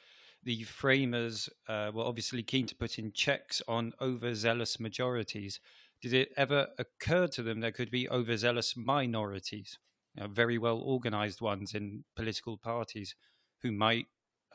the 0.42 0.62
framers 0.62 1.50
uh, 1.68 1.90
were 1.92 2.02
obviously 2.02 2.42
keen 2.42 2.66
to 2.66 2.74
put 2.74 2.98
in 2.98 3.12
checks 3.12 3.60
on 3.68 3.92
overzealous 4.00 4.80
majorities. 4.80 5.60
Did 6.00 6.14
it 6.14 6.32
ever 6.34 6.68
occur 6.78 7.26
to 7.28 7.42
them 7.42 7.60
there 7.60 7.72
could 7.72 7.90
be 7.90 8.08
overzealous 8.08 8.74
minorities, 8.74 9.78
you 10.14 10.22
know, 10.22 10.28
very 10.28 10.56
well 10.56 10.78
organized 10.78 11.42
ones 11.42 11.74
in 11.74 12.04
political 12.16 12.56
parties, 12.56 13.14
who 13.60 13.70
might 13.70 14.06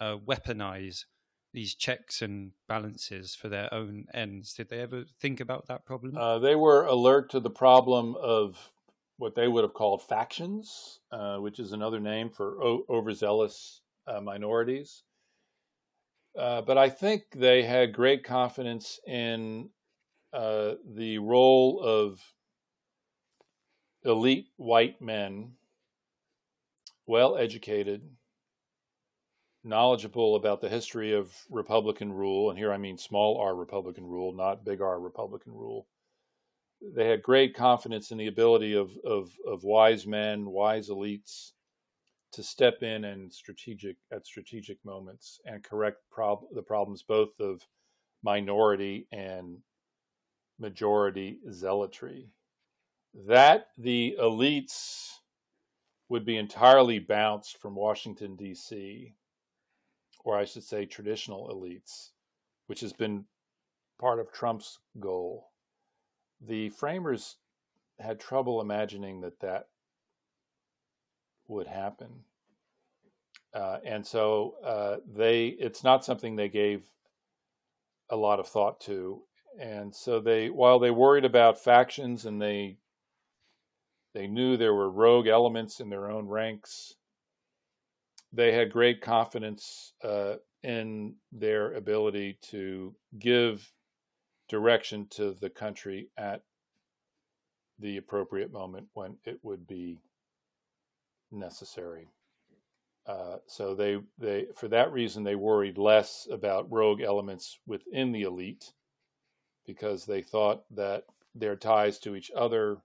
uh, 0.02 0.18
weaponize 0.18 1.06
these 1.54 1.76
checks 1.76 2.24
and 2.24 2.54
balances 2.68 3.36
for 3.36 3.48
their 3.48 3.72
own 3.72 4.08
ends? 4.12 4.56
Did 4.56 4.70
they 4.70 4.80
ever 4.80 5.04
think 5.22 5.40
about 5.40 5.68
that 5.68 5.86
problem? 5.86 6.18
Uh, 6.18 6.40
they 6.40 6.56
were 6.56 6.84
alert 6.84 7.30
to 7.30 7.40
the 7.40 7.52
problem 7.52 8.16
of 8.16 8.72
what 9.18 9.36
they 9.36 9.48
would 9.48 9.64
have 9.64 9.74
called 9.74 10.02
factions, 10.04 11.00
uh, 11.12 11.38
which 11.38 11.60
is 11.60 11.72
another 11.72 12.00
name 12.00 12.30
for 12.30 12.64
o- 12.64 12.86
overzealous 12.90 13.82
uh, 14.08 14.22
minorities. 14.22 15.04
Uh, 16.38 16.62
but 16.62 16.78
I 16.78 16.90
think 16.90 17.24
they 17.36 17.64
had 17.64 17.94
great 17.94 18.24
confidence 18.24 19.00
in 19.08 19.70
uh, 20.34 20.76
the 20.86 21.18
role 21.18 21.82
of 21.82 22.22
elite 24.04 24.48
white 24.58 25.02
men, 25.02 25.54
well 27.08 27.38
educated, 27.38 28.04
knowledgeable 29.64 30.36
about 30.36 30.62
the 30.62 30.70
history 30.70 31.14
of 31.14 31.34
Republican 31.50 32.14
rule, 32.14 32.52
and 32.52 32.60
here 32.60 32.72
I 32.72 32.78
mean 32.78 33.00
small 33.00 33.40
r 33.40 33.56
Republican 33.56 34.06
rule, 34.06 34.32
not 34.32 34.64
big 34.64 34.80
R 34.80 35.00
Republican 35.00 35.54
rule. 35.54 35.88
They 36.82 37.08
had 37.08 37.24
great 37.24 37.56
confidence 37.56 38.12
in 38.12 38.18
the 38.18 38.28
ability 38.28 38.74
of, 38.74 38.98
of, 39.04 39.32
of 39.46 39.64
wise 39.64 40.06
men, 40.06 40.46
wise 40.46 40.90
elites, 40.90 41.52
to 42.34 42.44
step 42.44 42.84
in 42.84 43.06
and 43.06 43.34
strategic 43.34 43.98
at 44.12 44.28
strategic 44.28 44.84
moments 44.86 45.40
and 45.46 45.64
correct 45.64 45.98
prob- 46.12 46.46
the 46.54 46.62
problems 46.62 47.04
both 47.04 47.40
of 47.40 47.66
minority 48.24 49.08
and 49.12 49.58
majority 50.60 51.40
zealotry. 51.52 52.30
That 53.28 53.68
the 53.78 54.16
elites 54.20 55.10
would 56.10 56.26
be 56.26 56.38
entirely 56.38 57.00
bounced 57.00 57.58
from 57.58 57.76
Washington, 57.76 58.36
D.C., 58.36 59.14
or 60.24 60.38
I 60.38 60.46
should 60.46 60.64
say 60.64 60.86
traditional 60.86 61.50
elites, 61.50 62.10
which 62.68 62.82
has 62.82 62.94
been 62.94 63.26
part 64.00 64.20
of 64.20 64.32
Trump's 64.32 64.80
goal. 65.00 65.50
The 66.46 66.70
framers 66.70 67.38
had 68.00 68.20
trouble 68.20 68.62
imagining 68.62 69.22
that 69.22 69.40
that 69.40 69.68
would 71.48 71.68
happen. 71.68 72.24
Uh, 73.54 73.78
and 73.84 74.06
so 74.06 74.56
uh, 74.64 74.98
they, 75.16 75.48
it's 75.48 75.84
not 75.84 76.06
something 76.06 76.36
they 76.36 76.50
gave 76.50 76.84
a 78.10 78.16
lot 78.16 78.40
of 78.40 78.48
thought 78.48 78.80
to. 78.82 79.22
And 79.60 79.96
so 79.96 80.20
they, 80.20 80.50
while 80.50 80.78
they 80.78 80.92
worried 80.92 81.26
about 81.26 81.64
factions 81.64 82.26
and 82.26 82.42
they, 82.42 82.78
they 84.14 84.28
knew 84.28 84.58
there 84.58 84.76
were 84.76 84.90
rogue 84.90 85.28
elements 85.28 85.80
in 85.80 85.90
their 85.90 86.12
own 86.12 86.28
ranks, 86.28 86.94
they 88.32 88.52
had 88.52 88.72
great 88.72 89.02
confidence 89.02 89.94
uh, 90.04 90.36
in 90.64 91.16
their 91.32 91.74
ability 91.74 92.38
to 92.50 92.94
give 93.18 93.72
direction 94.48 95.08
to 95.12 95.34
the 95.40 95.50
country 95.50 96.10
at 96.18 96.42
the 97.80 97.98
appropriate 97.98 98.52
moment 98.52 98.88
when 98.94 99.18
it 99.26 99.40
would 99.44 99.68
be 99.68 100.00
necessary. 101.32 102.08
Uh, 103.06 103.38
so 103.46 103.74
they 103.74 103.98
they 104.18 104.48
for 104.54 104.68
that 104.68 104.92
reason 104.92 105.24
they 105.24 105.36
worried 105.36 105.78
less 105.78 106.28
about 106.30 106.72
rogue 106.72 107.02
elements 107.02 107.60
within 107.66 108.12
the 108.12 108.24
elite 108.24 108.74
because 109.66 110.06
they 110.06 110.22
thought 110.22 110.64
that 110.72 111.06
their 111.34 111.56
ties 111.56 112.00
to 112.00 112.16
each 112.16 112.32
other, 112.36 112.78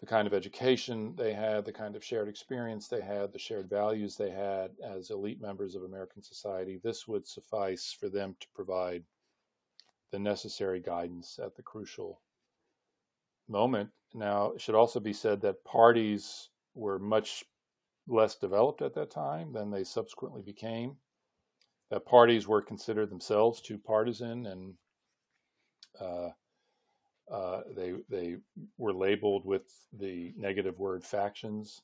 the 0.00 0.06
kind 0.06 0.26
of 0.26 0.34
education 0.34 1.14
they 1.16 1.32
had, 1.32 1.64
the 1.64 1.72
kind 1.72 1.96
of 1.96 2.04
shared 2.04 2.28
experience 2.28 2.88
they 2.88 3.00
had, 3.00 3.32
the 3.32 3.38
shared 3.38 3.68
values 3.68 4.16
they 4.16 4.30
had 4.30 4.70
as 4.82 5.10
elite 5.10 5.40
members 5.40 5.74
of 5.74 5.82
American 5.82 6.22
society, 6.22 6.80
this 6.82 7.08
would 7.08 7.26
suffice 7.26 7.94
for 7.98 8.08
them 8.08 8.36
to 8.40 8.46
provide 8.54 9.02
the 10.12 10.18
necessary 10.18 10.80
guidance 10.80 11.40
at 11.42 11.56
the 11.56 11.62
crucial 11.62 12.20
moment. 13.48 13.90
Now, 14.14 14.52
it 14.52 14.60
should 14.60 14.74
also 14.74 15.00
be 15.00 15.14
said 15.14 15.40
that 15.40 15.64
parties 15.64 16.50
were 16.74 16.98
much 16.98 17.44
less 18.06 18.36
developed 18.36 18.82
at 18.82 18.94
that 18.94 19.10
time 19.10 19.52
than 19.52 19.70
they 19.70 19.84
subsequently 19.84 20.42
became. 20.42 20.96
That 21.90 22.06
parties 22.06 22.46
were 22.46 22.62
considered 22.62 23.10
themselves 23.10 23.60
too 23.60 23.78
partisan, 23.78 24.46
and 24.46 24.74
uh, 26.00 26.30
uh, 27.30 27.62
they 27.74 27.94
they 28.08 28.36
were 28.78 28.94
labeled 28.94 29.44
with 29.44 29.62
the 29.92 30.32
negative 30.36 30.78
word 30.78 31.04
factions. 31.04 31.82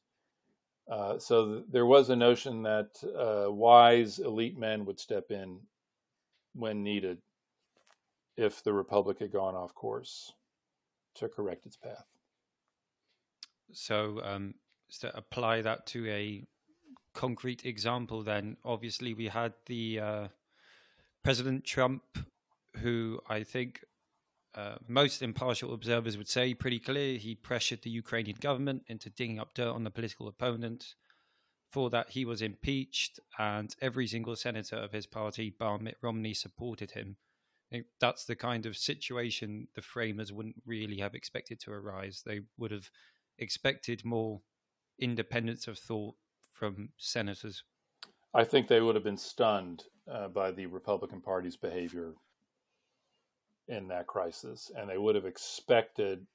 Uh, 0.91 1.19
so 1.19 1.47
th- 1.47 1.65
there 1.71 1.87
was 1.87 2.09
a 2.09 2.17
notion 2.17 2.63
that 2.63 2.89
uh, 3.19 3.53
wise 3.53 4.19
elite 4.19 4.59
men 4.59 4.87
would 4.87 4.99
step 4.99 5.31
in 5.31 5.61
when 6.55 6.83
needed 6.83 7.19
if 8.39 8.63
the 8.63 8.73
republic 8.73 9.19
had 9.19 9.33
gone 9.33 9.57
off 9.57 9.75
course 9.75 10.33
to 11.17 11.29
correct 11.29 11.67
its 11.67 11.77
path. 11.77 12.07
So, 13.73 14.21
um, 14.25 14.55
to 15.01 15.15
apply 15.15 15.61
that 15.63 15.87
to 15.89 16.09
a 16.09 16.45
concrete 17.13 17.67
example, 17.67 18.23
then 18.23 18.57
obviously 18.65 19.13
we 19.13 19.27
had 19.27 19.53
the 19.67 20.01
uh, 20.01 20.29
President 21.23 21.65
Trump, 21.65 22.03
who 22.77 23.21
I 23.29 23.43
think 23.43 23.85
uh, 24.55 24.77
most 24.87 25.21
impartial 25.21 25.75
observers 25.75 26.17
would 26.17 26.29
say 26.29 26.55
pretty 26.55 26.79
clear 26.79 27.19
he 27.19 27.35
pressured 27.35 27.83
the 27.83 27.91
Ukrainian 27.91 28.37
government 28.41 28.85
into 28.87 29.11
digging 29.11 29.41
up 29.41 29.53
dirt 29.53 29.75
on 29.75 29.85
the 29.85 29.91
political 29.91 30.29
opponent. 30.29 30.95
For 31.71 31.91
that, 31.91 32.11
he 32.11 32.25
was 32.25 32.41
impeached, 32.41 33.21
and 33.39 33.75
every 33.83 34.07
single 34.07 34.37
senator 34.37 34.77
of 34.77 34.93
his 34.93 35.07
party, 35.07 35.51
bar 35.51 35.79
Mitt 35.79 35.99
Romney, 36.01 36.33
supported 36.33 36.93
him. 36.93 37.17
Think 37.71 37.87
that's 38.01 38.25
the 38.25 38.37
kind 38.37 38.65
of 38.65 38.77
situation 38.77 39.69
the 39.75 39.83
framers 39.83 40.33
wouldn't 40.33 40.63
really 40.65 40.99
have 40.99 41.15
expected 41.15 41.61
to 41.61 41.73
arise. 41.73 42.23
They 42.25 42.41
would 42.57 42.71
have 42.71 42.91
expected 43.39 44.05
more 44.05 44.41
independence 44.99 45.69
of 45.69 45.79
thought 45.79 46.15
from 46.51 46.89
senators. 46.97 47.63
I 48.35 48.45
think 48.45 48.69
they 48.69 48.81
would 48.81 48.95
have 48.95 49.05
been 49.05 49.19
stunned 49.19 49.85
uh, 50.11 50.29
by 50.29 50.51
the 50.51 50.67
Republican 50.67 51.21
Party's 51.21 51.57
behavior 51.57 52.15
in 53.69 53.89
that 53.89 54.07
crisis, 54.07 54.71
and 54.75 54.89
they 54.89 54.99
would 54.99 55.15
have 55.15 55.27
expected, 55.27 56.27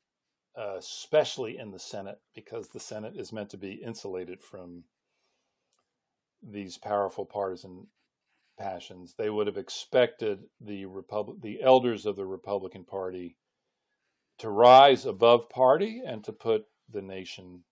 uh, 0.56 0.76
especially 0.78 1.58
in 1.58 1.72
the 1.72 1.80
Senate, 1.80 2.20
because 2.36 2.70
the 2.70 2.80
Senate 2.80 3.14
is 3.16 3.34
meant 3.34 3.50
to 3.50 3.58
be 3.58 3.74
insulated 3.74 4.42
from 4.42 4.84
these 6.44 6.78
powerful 6.78 7.26
partisan 7.26 7.88
passions. 8.58 9.16
They 9.18 9.30
would 9.30 9.48
have 9.48 9.58
expected 9.58 10.40
the 10.62 10.86
Republic, 10.86 11.38
the 11.42 11.62
elders 11.62 12.06
of 12.06 12.16
the 12.16 12.26
Republican 12.26 12.84
Party, 12.84 13.38
to 14.40 14.50
rise 14.50 15.06
above 15.06 15.50
party 15.50 16.02
and 16.06 16.24
to 16.24 16.32
put 16.32 16.66
the 16.92 17.02
nation 17.02 17.64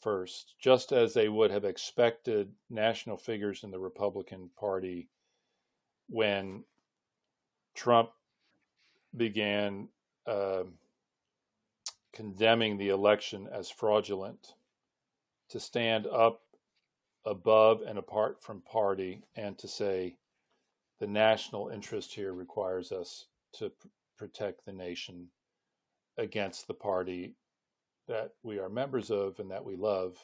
first, 0.00 0.54
just 0.60 0.92
as 0.92 1.14
they 1.14 1.28
would 1.28 1.50
have 1.50 1.64
expected 1.64 2.52
national 2.70 3.16
figures 3.16 3.64
in 3.64 3.70
the 3.70 3.78
Republican 3.78 4.50
Party 4.58 5.08
when 6.08 6.64
Trump 7.74 8.10
began 9.16 9.88
uh, 10.26 10.64
condemning 12.12 12.76
the 12.76 12.88
election 12.88 13.48
as 13.52 13.70
fraudulent 13.70 14.54
to 15.48 15.60
stand 15.60 16.06
up 16.06 16.42
above 17.24 17.82
and 17.86 17.98
apart 17.98 18.42
from 18.42 18.60
party 18.62 19.22
and 19.36 19.58
to 19.58 19.68
say 19.68 20.16
the 21.00 21.06
national 21.06 21.68
interest 21.68 22.14
here 22.14 22.32
requires 22.32 22.92
us 22.92 23.26
to 23.54 23.70
pr- 23.70 23.88
protect 24.16 24.64
the 24.64 24.72
nation 24.72 25.28
against 26.16 26.66
the 26.66 26.74
party 26.74 27.34
that 28.08 28.32
we 28.42 28.58
are 28.58 28.68
members 28.68 29.10
of 29.10 29.38
and 29.38 29.50
that 29.50 29.64
we 29.64 29.76
love, 29.76 30.16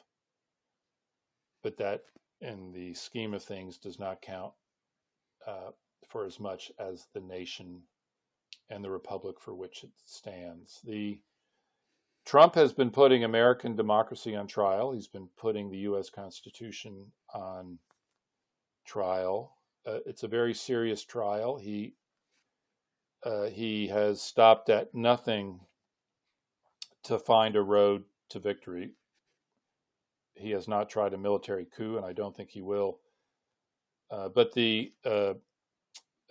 but 1.63 1.77
that 1.77 2.03
in 2.41 2.73
the 2.73 2.93
scheme 2.95 3.35
of 3.35 3.43
things 3.43 3.79
does 3.79 3.99
not 3.99 4.23
count 4.23 4.53
uh, 5.47 5.71
for 6.09 6.25
as 6.25 6.41
much 6.41 6.73
as 6.79 7.07
the 7.15 7.21
nation 7.21 7.83
and 8.71 8.83
the 8.83 8.91
republic 8.91 9.37
for 9.41 9.55
which 9.55 9.85
it 9.85 9.91
stands. 10.05 10.81
The 10.85 11.21
Trump 12.25 12.55
has 12.55 12.73
been 12.73 12.91
putting 12.91 13.25
American 13.25 13.77
democracy 13.77 14.35
on 14.35 14.47
trial. 14.47 14.93
He's 14.93 15.09
been 15.09 15.29
putting 15.37 15.71
the 15.71 15.79
U.S. 15.79 16.09
Constitution 16.11 17.13
on 17.35 17.79
trial. 18.87 19.57
Uh, 19.87 19.99
it's 20.07 20.23
a 20.23 20.29
very 20.29 20.55
serious 20.55 21.05
trial. 21.05 21.59
He 21.59 21.95
uh, 23.25 23.47
he 23.47 23.89
has 23.89 24.21
stopped 24.21 24.69
at 24.71 24.95
nothing 24.95 25.61
to 27.05 27.19
find 27.19 27.57
a 27.57 27.63
road 27.63 28.05
to 28.31 28.39
victory. 28.39 28.93
he 30.35 30.51
has 30.51 30.69
not 30.69 30.89
tried 30.91 31.15
a 31.15 31.19
military 31.19 31.67
coup, 31.77 31.97
and 31.97 32.05
I 32.07 32.13
don't 32.13 32.37
think 32.37 32.51
he 32.51 32.63
will. 32.63 33.01
Uh, 34.11 34.29
but 34.29 34.53
the 34.55 34.93
uh, 35.05 35.35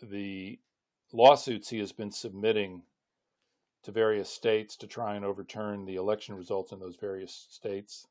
the 0.01 0.59
lawsuits 1.11 1.69
he 1.69 1.79
has 1.79 1.91
been 1.91 2.11
submitting 2.11 2.83
to 3.83 3.91
various 3.91 4.29
states 4.29 4.75
to 4.77 4.87
try 4.87 5.15
and 5.15 5.25
overturn 5.25 5.85
the 5.85 5.95
election 5.95 6.35
results 6.35 6.71
in 6.71 6.79
those 6.79 6.95
various 6.95 7.47
states. 7.49 8.07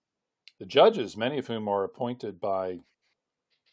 The 0.58 0.66
judges, 0.66 1.16
many 1.16 1.38
of 1.38 1.46
whom 1.46 1.68
are 1.68 1.84
appointed 1.84 2.40
by 2.40 2.80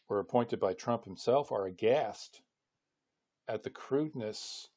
were 0.08 0.18
appointed 0.18 0.58
by 0.58 0.74
Trump 0.74 1.04
himself, 1.04 1.52
are 1.52 1.66
aghast 1.66 2.40
at 3.46 3.62
the 3.62 3.70
crudeness 3.70 4.68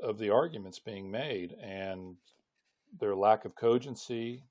of 0.00 0.18
the 0.18 0.30
arguments 0.30 0.80
being 0.80 1.10
made 1.10 1.52
and 1.62 2.16
their 2.98 3.14
lack 3.14 3.44
of 3.44 3.54
cogency. 3.54 4.42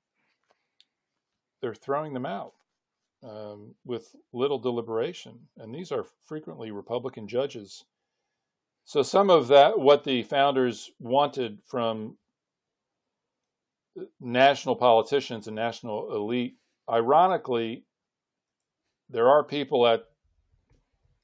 They're 1.60 1.74
throwing 1.74 2.14
them 2.14 2.24
out 2.24 2.54
um, 3.22 3.74
with 3.84 4.14
little 4.32 4.58
deliberation, 4.58 5.48
and 5.58 5.74
these 5.74 5.92
are 5.92 6.06
frequently 6.24 6.70
Republican 6.70 7.28
judges 7.28 7.84
so 8.84 9.02
some 9.02 9.30
of 9.30 9.48
that, 9.48 9.78
what 9.78 10.04
the 10.04 10.22
founders 10.22 10.90
wanted 10.98 11.60
from 11.66 12.16
national 14.20 14.76
politicians 14.76 15.46
and 15.46 15.56
national 15.56 16.14
elite, 16.14 16.56
ironically, 16.90 17.84
there 19.08 19.28
are 19.28 19.44
people 19.44 19.86
at 19.86 20.04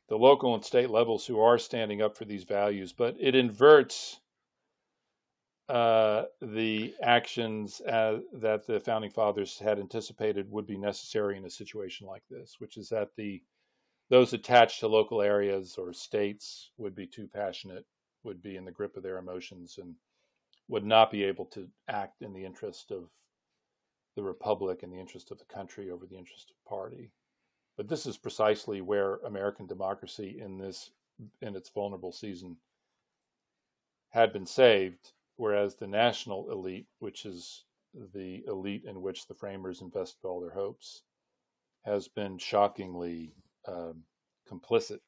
the 0.08 0.16
local 0.16 0.54
and 0.54 0.64
state 0.64 0.90
levels 0.90 1.26
who 1.26 1.38
are 1.38 1.58
standing 1.58 2.02
up 2.02 2.16
for 2.16 2.24
these 2.24 2.44
values, 2.44 2.92
but 2.92 3.14
it 3.20 3.34
inverts 3.34 4.20
uh, 5.68 6.24
the 6.42 6.94
actions 7.02 7.80
as, 7.80 8.20
that 8.32 8.66
the 8.66 8.80
founding 8.80 9.10
fathers 9.10 9.58
had 9.58 9.78
anticipated 9.78 10.50
would 10.50 10.66
be 10.66 10.76
necessary 10.76 11.36
in 11.36 11.44
a 11.44 11.50
situation 11.50 12.06
like 12.06 12.24
this, 12.28 12.56
which 12.58 12.76
is 12.76 12.88
that 12.88 13.10
the 13.16 13.40
those 14.10 14.32
attached 14.32 14.80
to 14.80 14.88
local 14.88 15.22
areas 15.22 15.76
or 15.78 15.92
states 15.92 16.72
would 16.76 16.94
be 16.94 17.06
too 17.06 17.28
passionate, 17.32 17.86
would 18.24 18.42
be 18.42 18.56
in 18.56 18.64
the 18.64 18.72
grip 18.72 18.96
of 18.96 19.02
their 19.02 19.18
emotions, 19.18 19.78
and 19.80 19.94
would 20.68 20.84
not 20.84 21.10
be 21.10 21.24
able 21.24 21.46
to 21.46 21.68
act 21.88 22.20
in 22.20 22.32
the 22.32 22.44
interest 22.44 22.90
of 22.90 23.08
the 24.16 24.22
republic 24.22 24.82
and 24.82 24.92
the 24.92 25.00
interest 25.00 25.30
of 25.30 25.38
the 25.38 25.44
country 25.44 25.90
over 25.90 26.06
the 26.06 26.18
interest 26.18 26.50
of 26.50 26.68
party. 26.68 27.12
But 27.76 27.88
this 27.88 28.04
is 28.04 28.18
precisely 28.18 28.80
where 28.80 29.16
American 29.18 29.66
democracy 29.66 30.40
in 30.40 30.58
this 30.58 30.90
in 31.40 31.54
its 31.54 31.70
vulnerable 31.70 32.12
season 32.12 32.56
had 34.10 34.32
been 34.32 34.46
saved, 34.46 35.12
whereas 35.36 35.76
the 35.76 35.86
national 35.86 36.50
elite, 36.50 36.86
which 36.98 37.24
is 37.24 37.64
the 38.14 38.42
elite 38.46 38.84
in 38.84 39.02
which 39.02 39.26
the 39.26 39.34
framers 39.34 39.82
invested 39.82 40.26
all 40.26 40.40
their 40.40 40.54
hopes, 40.54 41.02
has 41.84 42.08
been 42.08 42.38
shockingly 42.38 43.32
um, 43.66 44.02
complicit 44.50 45.00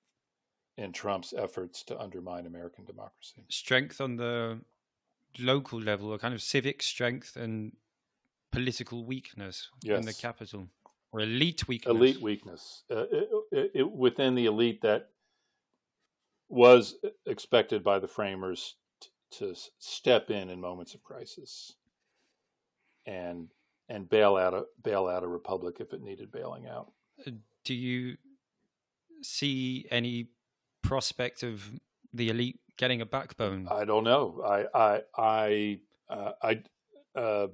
in 0.76 0.92
Trump's 0.92 1.34
efforts 1.36 1.82
to 1.84 1.98
undermine 1.98 2.46
American 2.46 2.84
democracy. 2.84 3.44
Strength 3.48 4.00
on 4.00 4.16
the 4.16 4.60
local 5.38 5.80
level, 5.80 6.12
a 6.12 6.18
kind 6.18 6.34
of 6.34 6.42
civic 6.42 6.82
strength 6.82 7.36
and 7.36 7.72
political 8.50 9.04
weakness 9.04 9.68
yes. 9.82 9.98
in 9.98 10.06
the 10.06 10.14
capital, 10.14 10.68
or 11.12 11.20
elite 11.20 11.66
weakness. 11.68 11.94
Elite 11.94 12.22
weakness 12.22 12.82
uh, 12.90 13.04
it, 13.10 13.28
it, 13.50 13.70
it, 13.74 13.92
within 13.92 14.34
the 14.34 14.46
elite 14.46 14.82
that 14.82 15.10
was 16.48 16.96
expected 17.26 17.82
by 17.82 17.98
the 17.98 18.08
framers 18.08 18.76
t- 19.00 19.08
to 19.30 19.54
step 19.78 20.30
in 20.30 20.50
in 20.50 20.60
moments 20.60 20.94
of 20.94 21.02
crisis 21.02 21.74
and 23.06 23.48
and 23.88 24.08
bail 24.08 24.36
out 24.36 24.54
a 24.54 24.64
bail 24.82 25.08
out 25.08 25.22
a 25.22 25.28
republic 25.28 25.76
if 25.80 25.92
it 25.92 26.02
needed 26.02 26.30
bailing 26.30 26.66
out. 26.66 26.92
Uh, 27.26 27.30
do 27.64 27.74
you 27.74 28.16
see 29.22 29.86
any 29.90 30.28
prospect 30.82 31.42
of 31.42 31.70
the 32.12 32.28
elite 32.28 32.60
getting 32.76 33.00
a 33.00 33.06
backbone? 33.06 33.68
I 33.70 33.84
don't 33.84 34.04
know. 34.04 34.42
I 34.44 34.66
I 34.74 35.00
I 35.16 35.80
uh, 36.08 36.32
I 36.42 36.62
uh, 37.18 37.46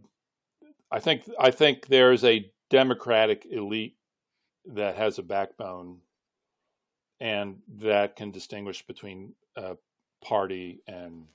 I 0.90 0.98
think 1.00 1.28
I 1.38 1.50
think 1.50 1.87
there's 1.87 2.24
a 2.24 2.50
democratic 2.70 3.46
elite 3.50 3.96
that 4.66 4.96
has 4.96 5.18
a 5.18 5.22
backbone 5.22 5.98
and 7.20 7.59
that 7.81 8.16
can 8.16 8.31
distinguish 8.31 8.87
between 8.87 9.35
uh, 9.57 9.74
party 10.22 10.83
and 10.87 11.26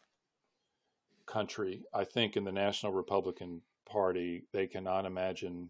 country. 1.26 1.84
I 1.94 2.04
think 2.04 2.38
in 2.38 2.44
the 2.44 2.52
National 2.52 2.94
Republican 2.94 3.62
Party, 3.86 4.44
they 4.54 4.68
cannot 4.68 5.06
imagine 5.06 5.70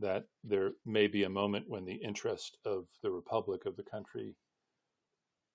that 0.00 0.24
there 0.44 0.72
may 0.84 1.06
be 1.06 1.24
a 1.24 1.28
moment 1.28 1.68
when 1.68 1.84
the 1.84 1.94
interest 1.94 2.58
of 2.64 2.86
the 3.02 3.10
republic 3.10 3.64
of 3.66 3.76
the 3.76 3.82
country 3.82 4.34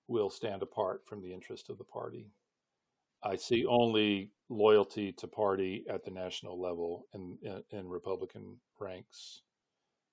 will 0.08 0.30
stand 0.30 0.62
apart 0.62 1.02
from 1.06 1.22
the 1.22 1.32
interest 1.32 1.70
of 1.70 1.78
the 1.78 1.84
party. 1.84 2.26
I 3.22 3.36
see 3.36 3.64
only 3.66 4.30
loyalty 4.48 5.12
to 5.12 5.28
party 5.28 5.84
at 5.88 6.04
the 6.04 6.10
national 6.10 6.60
level 6.60 7.06
in, 7.14 7.38
in, 7.42 7.62
in 7.70 7.88
Republican 7.88 8.56
ranks, 8.80 9.42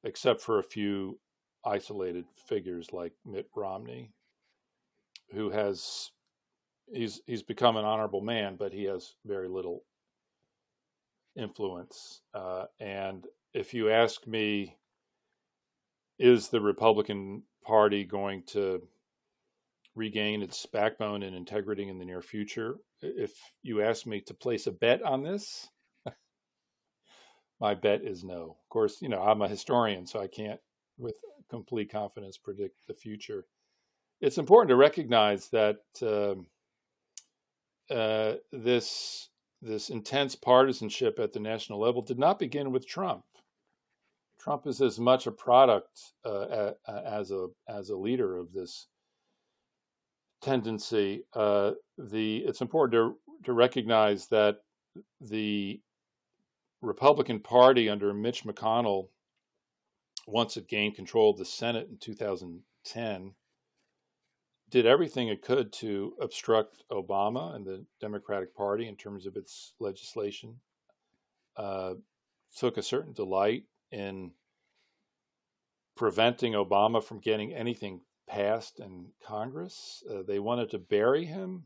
except 0.03 0.41
for 0.41 0.59
a 0.59 0.63
few 0.63 1.19
isolated 1.65 2.25
figures 2.47 2.93
like 2.93 3.13
Mitt 3.25 3.49
Romney, 3.55 4.11
who 5.31 5.49
has 5.49 6.11
he's 6.91 7.21
he's 7.25 7.43
become 7.43 7.77
an 7.77 7.85
honorable 7.85 8.21
man, 8.21 8.55
but 8.57 8.73
he 8.73 8.83
has 8.85 9.15
very 9.25 9.47
little 9.47 9.83
influence. 11.35 12.21
Uh, 12.33 12.65
and 12.79 13.25
if 13.53 13.73
you 13.73 13.89
ask 13.89 14.25
me, 14.27 14.77
is 16.17 16.49
the 16.49 16.61
Republican 16.61 17.43
Party 17.63 18.03
going 18.03 18.43
to 18.47 18.81
regain 19.95 20.41
its 20.41 20.65
backbone 20.65 21.23
and 21.23 21.35
integrity 21.35 21.87
in 21.87 21.97
the 21.97 22.05
near 22.05 22.21
future? 22.21 22.77
If 23.01 23.33
you 23.63 23.81
ask 23.81 24.05
me 24.05 24.21
to 24.21 24.33
place 24.33 24.67
a 24.67 24.71
bet 24.71 25.01
on 25.03 25.23
this, 25.23 25.69
my 27.61 27.73
bet 27.73 28.01
is 28.03 28.23
no. 28.23 28.57
Of 28.61 28.69
course, 28.69 29.01
you 29.01 29.09
know, 29.09 29.21
I'm 29.21 29.41
a 29.41 29.47
historian, 29.47 30.05
so 30.05 30.19
I 30.19 30.27
can't 30.27 30.59
with 30.97 31.15
complete 31.49 31.91
confidence 31.91 32.37
predict 32.37 32.85
the 32.87 32.93
future. 32.93 33.45
It's 34.21 34.37
important 34.37 34.69
to 34.69 34.75
recognize 34.75 35.49
that 35.49 35.77
uh, 36.01 36.35
uh, 37.93 38.35
this 38.51 39.29
this 39.61 39.89
intense 39.89 40.35
partisanship 40.35 41.19
at 41.19 41.33
the 41.33 41.39
national 41.39 41.79
level 41.79 42.01
did 42.01 42.17
not 42.17 42.39
begin 42.39 42.71
with 42.71 42.87
Trump. 42.87 43.23
Trump 44.39 44.65
is 44.65 44.81
as 44.81 44.99
much 44.99 45.27
a 45.27 45.31
product 45.31 46.13
uh, 46.25 46.71
as 46.87 47.31
a 47.31 47.47
as 47.67 47.89
a 47.89 47.95
leader 47.95 48.37
of 48.37 48.53
this 48.53 48.87
tendency. 50.41 51.23
Uh, 51.33 51.71
the 51.97 52.37
it's 52.37 52.61
important 52.61 52.93
to 52.93 53.17
to 53.45 53.53
recognize 53.53 54.27
that 54.27 54.59
the 55.19 55.81
Republican 56.81 57.39
Party 57.39 57.89
under 57.89 58.13
Mitch 58.13 58.45
McConnell, 58.45 59.09
once 60.25 60.55
it 60.55 60.67
gained 60.67 60.95
control 60.95 61.31
of 61.31 61.37
the 61.37 61.45
Senate 61.45 61.87
in 61.89 61.97
2010, 61.97 63.33
did 64.69 64.85
everything 64.85 65.27
it 65.27 65.41
could 65.41 65.73
to 65.73 66.13
obstruct 66.21 66.83
Obama 66.91 67.55
and 67.55 67.65
the 67.65 67.85
Democratic 67.99 68.55
Party 68.55 68.87
in 68.87 68.95
terms 68.95 69.25
of 69.25 69.35
its 69.35 69.73
legislation. 69.79 70.55
Uh, 71.57 71.95
took 72.55 72.77
a 72.77 72.81
certain 72.81 73.13
delight 73.13 73.63
in 73.91 74.31
preventing 75.95 76.53
Obama 76.53 77.03
from 77.03 77.19
getting 77.19 77.53
anything 77.53 78.01
passed 78.27 78.79
in 78.79 79.07
Congress. 79.25 80.03
Uh, 80.09 80.21
they 80.25 80.39
wanted 80.39 80.69
to 80.69 80.77
bury 80.77 81.25
him. 81.25 81.63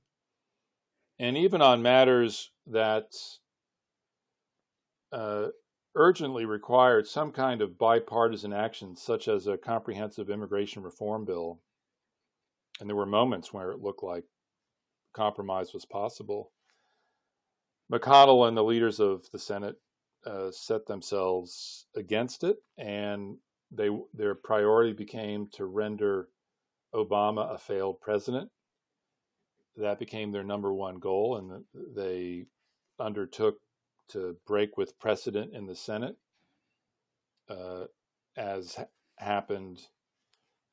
And 1.19 1.37
even 1.37 1.61
on 1.61 1.81
matters 1.81 2.51
that 2.67 3.11
uh, 5.11 5.47
urgently 5.95 6.45
required 6.45 7.07
some 7.07 7.31
kind 7.31 7.61
of 7.61 7.77
bipartisan 7.77 8.53
action, 8.53 8.95
such 8.95 9.27
as 9.27 9.45
a 9.45 9.57
comprehensive 9.57 10.29
immigration 10.29 10.81
reform 10.81 11.25
bill, 11.25 11.59
and 12.79 12.89
there 12.89 12.95
were 12.95 13.05
moments 13.05 13.53
where 13.53 13.71
it 13.71 13.81
looked 13.81 14.03
like 14.03 14.23
compromise 15.13 15.73
was 15.73 15.85
possible. 15.85 16.51
McConnell 17.91 18.47
and 18.47 18.57
the 18.57 18.63
leaders 18.63 18.99
of 18.99 19.29
the 19.31 19.37
Senate 19.37 19.75
uh, 20.25 20.51
set 20.51 20.85
themselves 20.85 21.85
against 21.95 22.43
it, 22.43 22.57
and 22.77 23.37
they 23.71 23.89
their 24.13 24.35
priority 24.35 24.93
became 24.93 25.47
to 25.53 25.65
render 25.65 26.29
Obama 26.93 27.53
a 27.53 27.57
failed 27.57 27.99
president. 28.01 28.49
That 29.75 29.99
became 29.99 30.31
their 30.31 30.43
number 30.43 30.73
one 30.73 30.99
goal, 30.99 31.37
and 31.37 31.65
they 31.95 32.45
undertook 32.99 33.59
to 34.09 34.37
break 34.45 34.77
with 34.77 34.99
precedent 34.99 35.53
in 35.53 35.65
the 35.65 35.75
Senate, 35.75 36.17
uh, 37.49 37.85
as 38.37 38.75
ha- 38.75 38.85
happened 39.17 39.81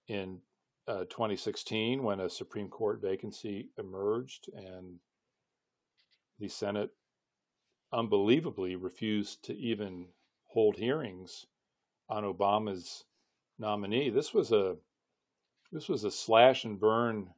in 0.07 0.41
uh, 0.87 1.05
2016 1.05 2.03
when 2.03 2.21
a 2.21 2.29
Supreme 2.29 2.69
Court 2.69 3.01
vacancy 3.01 3.71
emerged, 3.79 4.51
and 4.55 4.99
the 6.39 6.49
Senate 6.49 6.91
unbelievably 7.93 8.77
refused 8.77 9.45
to 9.45 9.57
even 9.57 10.07
hold 10.47 10.77
hearings 10.77 11.47
on 12.09 12.25
Obama's 12.25 13.05
nominee. 13.59 14.11
This 14.11 14.35
was 14.35 14.53
a 14.53 14.77
this 15.73 15.89
was 15.89 16.03
a 16.03 16.11
slash 16.11 16.65
and 16.65 16.81
burn 16.81 17.31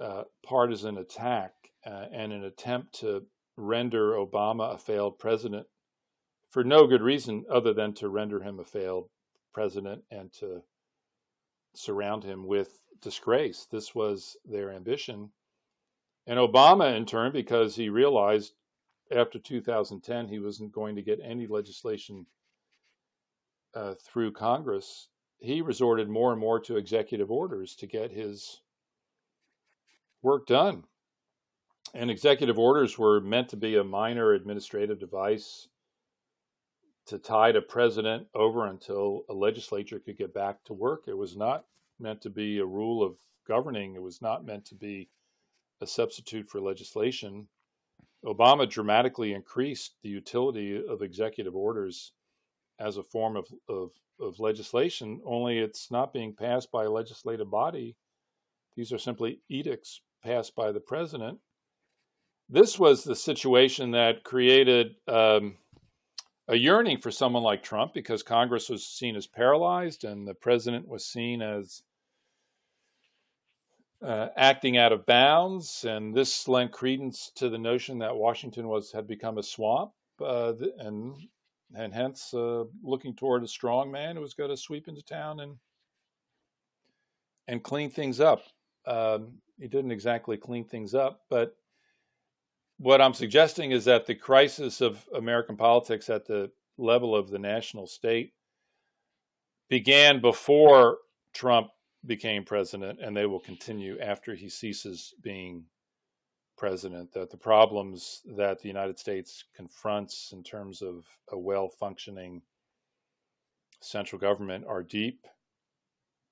uh, 0.00 0.24
partisan 0.42 0.96
attack 0.96 1.52
uh, 1.84 2.06
and 2.12 2.32
an 2.32 2.44
attempt 2.44 3.00
to 3.00 3.26
render 3.56 4.12
Obama 4.12 4.74
a 4.74 4.78
failed 4.78 5.18
president 5.18 5.66
for 6.50 6.64
no 6.64 6.86
good 6.86 7.02
reason 7.02 7.44
other 7.50 7.74
than 7.74 7.92
to 7.92 8.08
render 8.08 8.40
him 8.40 8.58
a 8.58 8.64
failed 8.64 9.08
president 9.52 10.02
and 10.10 10.32
to 10.32 10.62
surround 11.74 12.24
him 12.24 12.46
with 12.46 12.78
disgrace. 13.02 13.66
This 13.70 13.94
was 13.94 14.36
their 14.44 14.72
ambition. 14.72 15.30
And 16.26 16.38
Obama, 16.38 16.96
in 16.96 17.06
turn, 17.06 17.32
because 17.32 17.76
he 17.76 17.88
realized 17.88 18.52
after 19.14 19.38
2010 19.38 20.28
he 20.28 20.38
wasn't 20.38 20.72
going 20.72 20.96
to 20.96 21.02
get 21.02 21.20
any 21.22 21.46
legislation 21.46 22.26
uh, 23.74 23.94
through 23.94 24.32
Congress, 24.32 25.08
he 25.38 25.62
resorted 25.62 26.08
more 26.08 26.32
and 26.32 26.40
more 26.40 26.60
to 26.60 26.76
executive 26.76 27.30
orders 27.30 27.74
to 27.76 27.86
get 27.86 28.10
his 28.10 28.60
work 30.22 30.46
done. 30.46 30.84
And 31.94 32.10
executive 32.10 32.58
orders 32.58 32.98
were 32.98 33.20
meant 33.20 33.48
to 33.50 33.56
be 33.56 33.76
a 33.76 33.84
minor 33.84 34.32
administrative 34.32 34.98
device 34.98 35.68
to 37.06 37.18
tide 37.18 37.56
a 37.56 37.62
president 37.62 38.26
over 38.34 38.66
until 38.66 39.24
a 39.30 39.32
legislature 39.32 39.98
could 39.98 40.18
get 40.18 40.34
back 40.34 40.62
to 40.64 40.74
work. 40.74 41.04
It 41.06 41.16
was 41.16 41.36
not 41.36 41.64
meant 41.98 42.20
to 42.22 42.30
be 42.30 42.58
a 42.58 42.66
rule 42.66 43.02
of 43.02 43.16
governing, 43.46 43.94
it 43.94 44.02
was 44.02 44.20
not 44.20 44.44
meant 44.44 44.66
to 44.66 44.74
be 44.74 45.08
a 45.80 45.86
substitute 45.86 46.50
for 46.50 46.60
legislation. 46.60 47.48
Obama 48.24 48.68
dramatically 48.68 49.32
increased 49.32 49.94
the 50.02 50.08
utility 50.08 50.82
of 50.88 51.02
executive 51.02 51.54
orders 51.54 52.12
as 52.80 52.96
a 52.96 53.02
form 53.02 53.36
of, 53.36 53.46
of, 53.68 53.90
of 54.20 54.40
legislation, 54.40 55.20
only 55.24 55.58
it's 55.58 55.90
not 55.90 56.12
being 56.12 56.34
passed 56.34 56.70
by 56.70 56.84
a 56.84 56.90
legislative 56.90 57.50
body. 57.50 57.96
These 58.76 58.92
are 58.92 58.98
simply 58.98 59.40
edicts 59.48 60.00
passed 60.22 60.54
by 60.54 60.72
the 60.72 60.80
president. 60.80 61.38
This 62.48 62.78
was 62.78 63.04
the 63.04 63.16
situation 63.16 63.92
that 63.92 64.24
created 64.24 64.94
um, 65.06 65.58
a 66.48 66.56
yearning 66.56 66.98
for 66.98 67.10
someone 67.10 67.42
like 67.42 67.62
Trump 67.62 67.92
because 67.92 68.22
Congress 68.22 68.68
was 68.68 68.86
seen 68.86 69.16
as 69.16 69.26
paralyzed 69.26 70.04
and 70.04 70.26
the 70.26 70.34
president 70.34 70.88
was 70.88 71.04
seen 71.04 71.42
as 71.42 71.82
uh, 74.02 74.28
acting 74.36 74.76
out 74.76 74.92
of 74.92 75.06
bounds, 75.06 75.84
and 75.84 76.14
this 76.14 76.46
lent 76.46 76.72
credence 76.72 77.32
to 77.36 77.48
the 77.48 77.58
notion 77.58 77.98
that 77.98 78.16
Washington 78.16 78.68
was 78.68 78.92
had 78.92 79.06
become 79.06 79.38
a 79.38 79.42
swamp, 79.42 79.92
uh, 80.20 80.52
and 80.78 81.16
and 81.74 81.92
hence 81.92 82.32
uh, 82.32 82.64
looking 82.82 83.14
toward 83.14 83.42
a 83.42 83.48
strong 83.48 83.90
man 83.90 84.16
who 84.16 84.22
was 84.22 84.34
going 84.34 84.50
to 84.50 84.56
sweep 84.56 84.88
into 84.88 85.02
town 85.02 85.40
and 85.40 85.56
and 87.46 87.62
clean 87.62 87.90
things 87.90 88.20
up. 88.20 88.42
Um, 88.86 89.38
he 89.58 89.68
didn't 89.68 89.90
exactly 89.90 90.36
clean 90.36 90.64
things 90.64 90.94
up, 90.94 91.22
but 91.28 91.56
what 92.78 93.00
I'm 93.00 93.14
suggesting 93.14 93.72
is 93.72 93.84
that 93.86 94.06
the 94.06 94.14
crisis 94.14 94.80
of 94.80 95.04
American 95.12 95.56
politics 95.56 96.08
at 96.08 96.26
the 96.26 96.52
level 96.76 97.14
of 97.16 97.28
the 97.28 97.38
national 97.38 97.88
state 97.88 98.32
began 99.68 100.20
before 100.20 100.98
Trump 101.34 101.68
became 102.06 102.44
president, 102.44 103.00
and 103.00 103.16
they 103.16 103.26
will 103.26 103.40
continue 103.40 103.98
after 104.00 104.34
he 104.34 104.48
ceases 104.48 105.14
being 105.22 105.64
president. 106.56 107.12
That 107.12 107.30
the 107.30 107.36
problems 107.36 108.22
that 108.36 108.60
the 108.60 108.68
United 108.68 108.98
States 108.98 109.44
confronts 109.54 110.32
in 110.32 110.42
terms 110.42 110.82
of 110.82 111.04
a 111.30 111.38
well 111.38 111.68
functioning 111.68 112.42
central 113.80 114.18
government 114.18 114.64
are 114.66 114.82
deep 114.82 115.26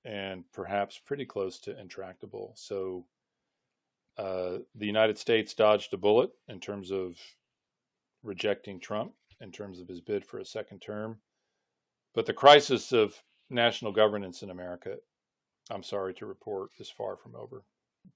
and 0.05 0.43
perhaps 0.53 0.99
pretty 1.03 1.25
close 1.25 1.59
to 1.59 1.79
intractable. 1.79 2.53
So 2.55 3.05
uh, 4.17 4.59
the 4.75 4.85
United 4.85 5.17
States 5.17 5.53
dodged 5.53 5.93
a 5.93 5.97
bullet 5.97 6.31
in 6.47 6.59
terms 6.59 6.91
of 6.91 7.17
rejecting 8.23 8.79
Trump, 8.79 9.13
in 9.41 9.51
terms 9.51 9.79
of 9.79 9.87
his 9.87 10.01
bid 10.01 10.25
for 10.25 10.39
a 10.39 10.45
second 10.45 10.79
term. 10.79 11.17
But 12.15 12.25
the 12.25 12.33
crisis 12.33 12.91
of 12.93 13.21
national 13.49 13.91
governance 13.91 14.41
in 14.41 14.49
America 14.49 14.95
I'm 15.71 15.83
sorry 15.83 16.13
to 16.15 16.25
report, 16.25 16.71
is 16.79 16.89
far 16.89 17.17
from 17.17 17.35
over. 17.35 17.63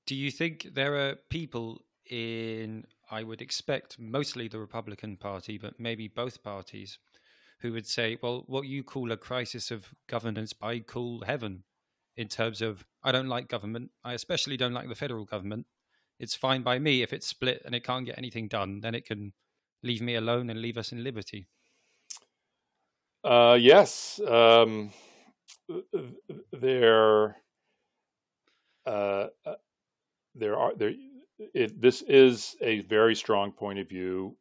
Do 0.06 0.16
you 0.16 0.32
think 0.32 0.70
there 0.74 0.96
are 0.96 1.16
people 1.30 1.82
in, 2.10 2.86
I 3.10 3.24
would 3.24 3.42
expect, 3.42 4.00
mostly 4.00 4.48
the 4.48 4.60
Republican 4.60 5.18
Party, 5.18 5.58
but 5.58 5.80
maybe 5.80 6.08
both 6.08 6.44
parties, 6.44 6.98
who 7.62 7.74
would 7.74 7.88
say, 7.88 8.18
well, 8.22 8.44
what 8.48 8.66
you 8.66 8.84
call 8.84 9.12
a 9.12 9.18
crisis 9.18 9.70
of 9.70 9.94
governance, 10.08 10.54
I 10.62 10.80
call 10.80 11.24
heaven, 11.26 11.64
in 12.18 12.28
terms 12.28 12.62
of, 12.62 12.86
I 13.04 13.12
don't 13.12 13.28
like 13.28 13.48
government. 13.48 13.92
I 14.04 14.14
especially 14.14 14.58
don't 14.58 14.74
like 14.74 14.90
the 14.90 14.96
federal 14.96 15.26
government. 15.26 15.66
It's 16.20 16.36
fine 16.36 16.62
by 16.62 16.80
me 16.80 17.02
if 17.02 17.14
it's 17.14 17.28
split 17.28 17.62
and 17.66 17.74
it 17.74 17.84
can't 17.84 18.06
get 18.06 18.18
anything 18.18 18.48
done, 18.48 18.82
then 18.82 18.96
it 18.96 19.06
can 19.06 19.34
leave 19.84 20.02
me 20.02 20.16
alone 20.16 20.50
and 20.50 20.62
leave 20.62 20.78
us 20.78 20.92
in 20.92 21.04
liberty. 21.04 21.48
Uh, 23.24 23.58
yes. 23.60 24.20
Um, 24.28 24.92
there 26.52 27.38
uh, 28.86 29.28
uh, 29.46 29.56
there 30.36 30.58
are 30.58 30.76
there 30.76 30.94
it, 31.54 31.82
this 31.82 32.02
is 32.04 32.56
a 32.62 32.82
very 32.82 33.16
strong 33.16 33.52
point 33.52 33.80
of 33.80 33.90
view 33.90 34.38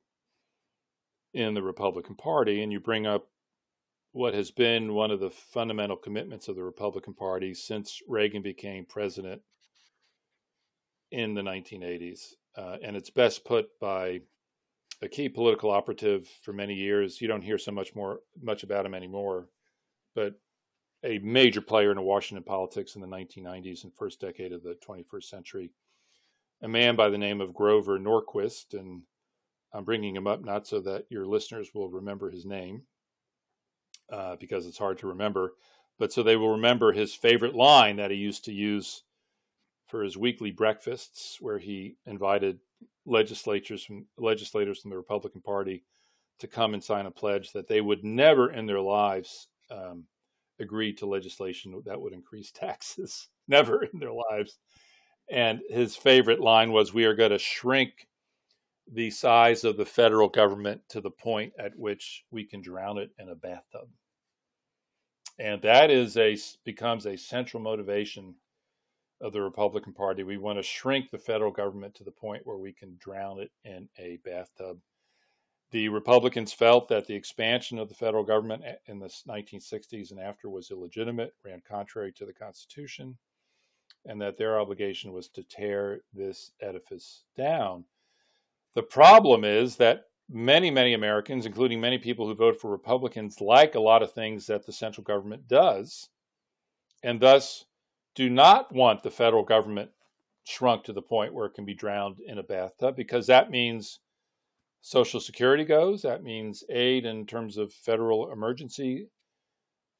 in 1.33 1.55
the 1.55 1.63
Republican 1.63 2.15
Party, 2.15 2.63
and 2.63 2.73
you 2.73 2.81
bring 2.81 3.07
up 3.07 3.29
what 4.13 4.35
has 4.35 4.51
been 4.51 4.95
one 4.95 5.11
of 5.11 5.21
the 5.21 5.31
fundamental 5.31 5.97
commitments 5.97 6.49
of 6.49 6.57
the 6.57 6.65
Republican 6.65 7.15
Party 7.15 7.55
since 7.55 8.01
Reagan 8.09 8.43
became 8.43 8.85
president 8.85 9.41
in 11.13 11.35
the 11.35 11.43
1980s, 11.43 12.35
uh, 12.57 12.77
and 12.83 12.97
it's 12.97 13.11
best 13.11 13.45
put 13.45 13.69
by 13.81 14.21
a 15.03 15.09
key 15.09 15.29
political 15.29 15.71
operative 15.71 16.29
for 16.43 16.53
many 16.53 16.75
years. 16.75 17.21
You 17.21 17.29
don't 17.29 17.43
hear 17.43 17.59
so 17.59 17.73
much 17.73 17.95
more 17.95 18.21
much 18.43 18.63
about 18.63 18.85
him 18.85 18.95
anymore, 18.95 19.49
but 20.15 20.35
a 21.03 21.19
major 21.19 21.61
player 21.61 21.93
in 21.93 22.03
Washington 22.03 22.45
politics 22.45 22.95
in 22.95 23.01
the 23.01 23.07
1990s 23.07 23.85
and 23.85 23.95
first 23.95 24.21
decade 24.21 24.53
of 24.53 24.63
the 24.63 24.77
21st 24.87 25.25
century, 25.25 25.71
a 26.63 26.69
man 26.69 26.97
by 26.97 27.09
the 27.09 27.19
name 27.19 27.41
of 27.41 27.55
Grover 27.55 27.99
Norquist. 27.99 28.75
And 28.79 29.03
I'm 29.73 29.85
bringing 29.85 30.15
him 30.15 30.27
up 30.27 30.45
not 30.45 30.67
so 30.67 30.81
that 30.81 31.07
your 31.09 31.27
listeners 31.27 31.71
will 31.75 31.89
remember 31.89 32.31
his 32.31 32.45
name, 32.45 32.83
uh, 34.13 34.37
because 34.37 34.67
it's 34.67 34.79
hard 34.79 34.99
to 34.99 35.07
remember, 35.07 35.55
but 35.99 36.13
so 36.13 36.23
they 36.23 36.37
will 36.37 36.51
remember 36.51 36.93
his 36.93 37.15
favorite 37.15 37.55
line 37.55 37.97
that 37.97 38.11
he 38.11 38.17
used 38.17 38.45
to 38.45 38.53
use 38.53 39.05
for 39.87 40.03
his 40.03 40.17
weekly 40.17 40.51
breakfasts, 40.51 41.39
where 41.41 41.59
he 41.59 41.97
invited 42.07 42.59
legislators 43.07 43.85
from 43.85 44.07
legislators 44.19 44.81
from 44.81 44.91
the 44.91 44.97
Republican 44.97 45.41
Party 45.41 45.85
to 46.39 46.47
come 46.47 46.75
and 46.75 46.83
sign 46.83 47.07
a 47.07 47.11
pledge 47.11 47.53
that 47.53 47.69
they 47.69 47.81
would 47.81 48.05
never 48.05 48.51
in 48.51 48.67
their 48.67 48.81
lives 48.81 49.49
um, 49.71 50.05
agreed 50.61 50.99
to 50.99 51.07
legislation 51.07 51.81
that 51.87 52.01
would 52.01 52.13
increase 52.13 52.51
taxes. 52.55 53.29
Never 53.49 53.85
in 53.85 53.99
their 53.99 54.13
lives. 54.13 54.59
And 55.31 55.61
his 55.69 55.97
favorite 55.97 56.41
line 56.41 56.73
was, 56.73 56.93
We 56.93 57.05
are 57.05 57.15
going 57.15 57.31
to 57.31 57.39
shrink 57.39 58.07
the 58.93 59.11
size 59.11 59.65
of 59.65 59.77
the 59.77 59.87
federal 59.87 60.29
government 60.29 60.81
to 60.89 61.01
the 61.01 61.11
point 61.11 61.53
at 61.59 61.77
which 61.77 62.25
we 62.31 62.45
can 62.45 62.61
drown 62.61 62.99
it 62.99 63.11
in 63.19 63.29
a 63.29 63.35
bathtub. 63.35 63.89
And 65.39 65.63
that 65.63 65.91
is 65.91 66.17
a 66.17 66.37
becomes 66.65 67.07
a 67.07 67.17
central 67.17 67.63
motivation 67.63 68.35
of 69.21 69.33
the 69.33 69.41
Republican 69.41 69.93
Party. 69.93 70.23
We 70.23 70.39
want 70.39 70.59
to 70.59 70.63
shrink 70.63 71.11
the 71.11 71.19
federal 71.19 71.53
government 71.53 71.95
to 71.97 72.05
the 72.05 72.11
point 72.11 72.47
where 72.47 72.57
we 72.57 72.73
can 72.73 72.97
drown 72.99 73.41
it 73.41 73.51
in 73.65 73.89
a 73.99 74.19
bathtub. 74.25 74.79
The 75.71 75.89
Republicans 75.89 76.53
felt 76.53 76.89
that 76.89 77.07
the 77.07 77.15
expansion 77.15 77.79
of 77.79 77.89
the 77.89 77.95
federal 77.95 78.25
government 78.25 78.65
in 78.87 78.99
the 78.99 79.07
1960s 79.07 80.11
and 80.11 80.19
after 80.19 80.51
was 80.51 80.71
illegitimate, 80.71 81.35
ran 81.45 81.63
contrary 81.69 82.13
to 82.13 82.27
the 82.27 82.33
Constitution, 82.33 83.17
and 84.05 84.21
that 84.21 84.37
their 84.37 84.59
obligation 84.59 85.13
was 85.13 85.29
to 85.29 85.45
tear 85.45 86.01
this 86.13 86.51
edifice 86.61 87.23
down. 87.37 87.85
The 88.75 88.83
problem 88.83 89.45
is 89.45 89.77
that 89.77 90.07
many, 90.29 90.71
many 90.71 90.95
Americans, 90.95 91.47
including 91.47 91.81
many 91.81 91.99
people 91.99 92.27
who 92.27 92.35
vote 92.35 92.61
for 92.61 92.71
Republicans, 92.71 93.41
like 93.41 93.75
a 93.75 93.81
lot 93.81 94.03
of 94.03 94.13
things 94.13 94.47
that 94.47 94.67
the 94.67 94.73
central 94.73 95.05
government 95.05 95.47
does, 95.47 96.09
and 97.03 97.21
thus 97.21 97.65
do 98.17 98.29
not 98.29 98.73
want 98.73 99.03
the 99.03 99.11
federal 99.11 99.45
government 99.45 99.91
shrunk 100.45 100.83
to 100.85 100.93
the 100.93 101.03
point 101.03 101.33
where 101.33 101.47
it 101.47 101.55
can 101.55 101.65
be 101.65 101.75
drowned 101.75 102.19
in 102.21 102.39
a 102.39 102.43
bathtub, 102.43 102.97
because 102.97 103.29
that 103.29 103.51
means 103.51 104.01
Social 104.83 105.21
Security 105.21 105.65
goes. 105.65 106.03
That 106.03 106.23
means 106.23 106.65
aid 106.71 107.05
in 107.05 107.27
terms 107.27 107.57
of 107.57 107.73
federal 107.73 108.33
emergency 108.33 109.09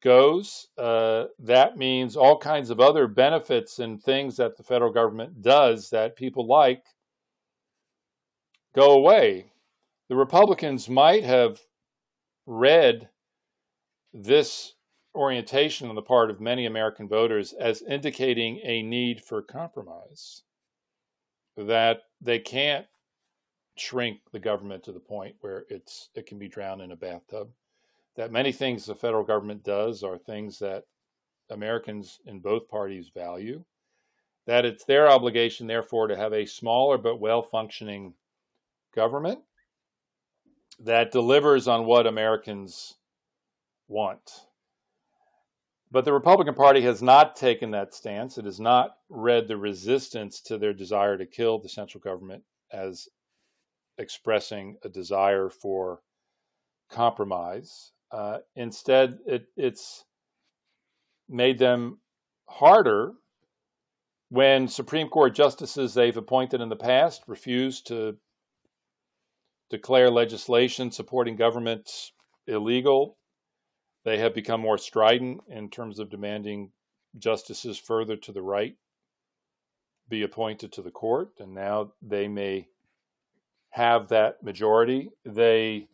goes. 0.03 0.69
Uh, 0.79 1.25
that 1.39 1.77
means 1.77 2.17
all 2.17 2.39
kinds 2.39 2.71
of 2.71 2.81
other 2.81 3.07
benefits 3.07 3.79
and 3.79 4.03
things 4.03 4.37
that 4.37 4.57
the 4.57 4.63
federal 4.63 4.93
government 4.93 5.43
does 5.43 5.91
that 5.91 6.17
people 6.17 6.47
like 6.47 6.83
go 8.75 8.93
away. 8.93 9.53
The 10.09 10.17
Republicans 10.17 10.89
might 10.89 11.25
have 11.25 11.61
read 12.47 13.09
this 14.13 14.75
orientation 15.15 15.89
on 15.89 15.95
the 15.95 16.03
part 16.03 16.31
of 16.31 16.41
many 16.41 16.67
American 16.67 17.09
voters 17.09 17.53
as 17.53 17.83
indicating 17.83 18.61
a 18.65 18.83
need 18.83 19.23
for 19.23 19.43
compromise, 19.43 20.43
that 21.57 22.03
they 22.21 22.39
can't 22.39 22.87
shrink 23.77 24.21
the 24.33 24.41
government 24.41 24.85
to 24.85 24.93
the 24.93 25.01
point 25.01 25.37
where 25.41 25.65
it's 25.69 26.11
it 26.15 26.27
can 26.27 26.39
be 26.39 26.49
drowned 26.49 26.83
in 26.83 26.93
a 26.93 26.97
bathtub. 26.97 27.49
That 28.17 28.33
many 28.33 28.53
things 28.53 28.85
the 28.85 28.95
federal 28.95 29.25
government 29.25 29.65
does 29.65 30.03
are 30.03 30.19
things 30.19 30.59
that 30.59 30.85
Americans 31.51 32.21
in 32.27 32.41
both 32.41 32.69
parties 32.69 33.11
value. 33.15 33.65
That 34.47 34.65
it's 34.65 34.85
their 34.85 35.09
obligation, 35.09 35.67
therefore, 35.67 36.09
to 36.09 36.17
have 36.17 36.33
a 36.33 36.47
smaller 36.47 36.99
but 36.99 37.21
well 37.21 37.43
functioning 37.43 38.15
government 38.95 39.41
that 40.79 41.13
delivers 41.13 41.69
on 41.69 41.85
what 41.85 42.07
Americans 42.07 42.95
want. 43.87 44.47
But 45.91 46.05
the 46.05 46.13
Republican 46.13 46.55
Party 46.55 46.81
has 46.83 47.03
not 47.03 47.37
taken 47.37 47.73
that 47.73 47.95
stance. 47.95 48.39
It 48.39 48.45
has 48.45 48.61
not 48.61 48.97
read 49.09 49.49
the 49.49 49.57
resistance 49.57 50.41
to 50.43 50.57
their 50.57 50.73
desire 50.73 51.19
to 51.19 51.27
kill 51.27 51.59
the 51.59 51.69
central 51.69 52.01
government 52.01 52.45
as 52.73 53.09
expressing 54.01 54.77
a 54.83 54.89
desire 54.89 55.51
for 55.51 56.01
compromise. 56.91 57.93
Uh, 58.11 58.39
instead, 58.57 59.19
it, 59.27 59.47
it's 59.57 60.05
made 61.29 61.59
them 61.59 62.01
harder 62.49 63.13
when 64.31 64.67
Supreme 64.67 65.09
Court 65.09 65.35
justices 65.35 65.95
they've 65.95 66.17
appointed 66.17 66.61
in 66.61 66.69
the 66.69 66.77
past 66.77 67.23
refuse 67.29 67.83
to 67.83 68.17
declare 69.69 70.11
legislation 70.11 70.91
supporting 70.91 71.37
government 71.37 71.89
illegal. 72.47 73.19
They 74.05 74.19
have 74.19 74.35
become 74.35 74.61
more 74.61 74.79
strident 74.79 75.43
in 75.49 75.71
terms 75.71 75.99
of 75.99 76.11
demanding 76.11 76.73
justices 77.19 77.79
further 77.79 78.17
to 78.17 78.33
the 78.33 78.43
right 78.43 78.75
be 80.09 80.23
appointed 80.25 80.73
to 80.73 80.83
the 80.83 80.91
court, 80.91 81.31
and 81.39 81.55
now 81.55 81.93
they 82.03 82.27
may 82.27 82.67
have 83.71 84.09
that 84.09 84.43
majority. 84.43 85.11
They 85.25 85.89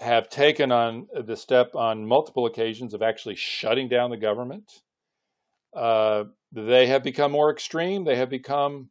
have 0.00 0.28
taken 0.28 0.72
on 0.72 1.06
the 1.14 1.36
step 1.36 1.74
on 1.74 2.06
multiple 2.06 2.46
occasions 2.46 2.92
of 2.92 3.02
actually 3.02 3.36
shutting 3.36 3.88
down 3.88 4.10
the 4.10 4.16
government. 4.16 4.82
Uh, 5.74 6.24
they 6.50 6.86
have 6.86 7.02
become 7.02 7.32
more 7.32 7.50
extreme. 7.50 8.04
They 8.04 8.16
have 8.16 8.28
become 8.28 8.90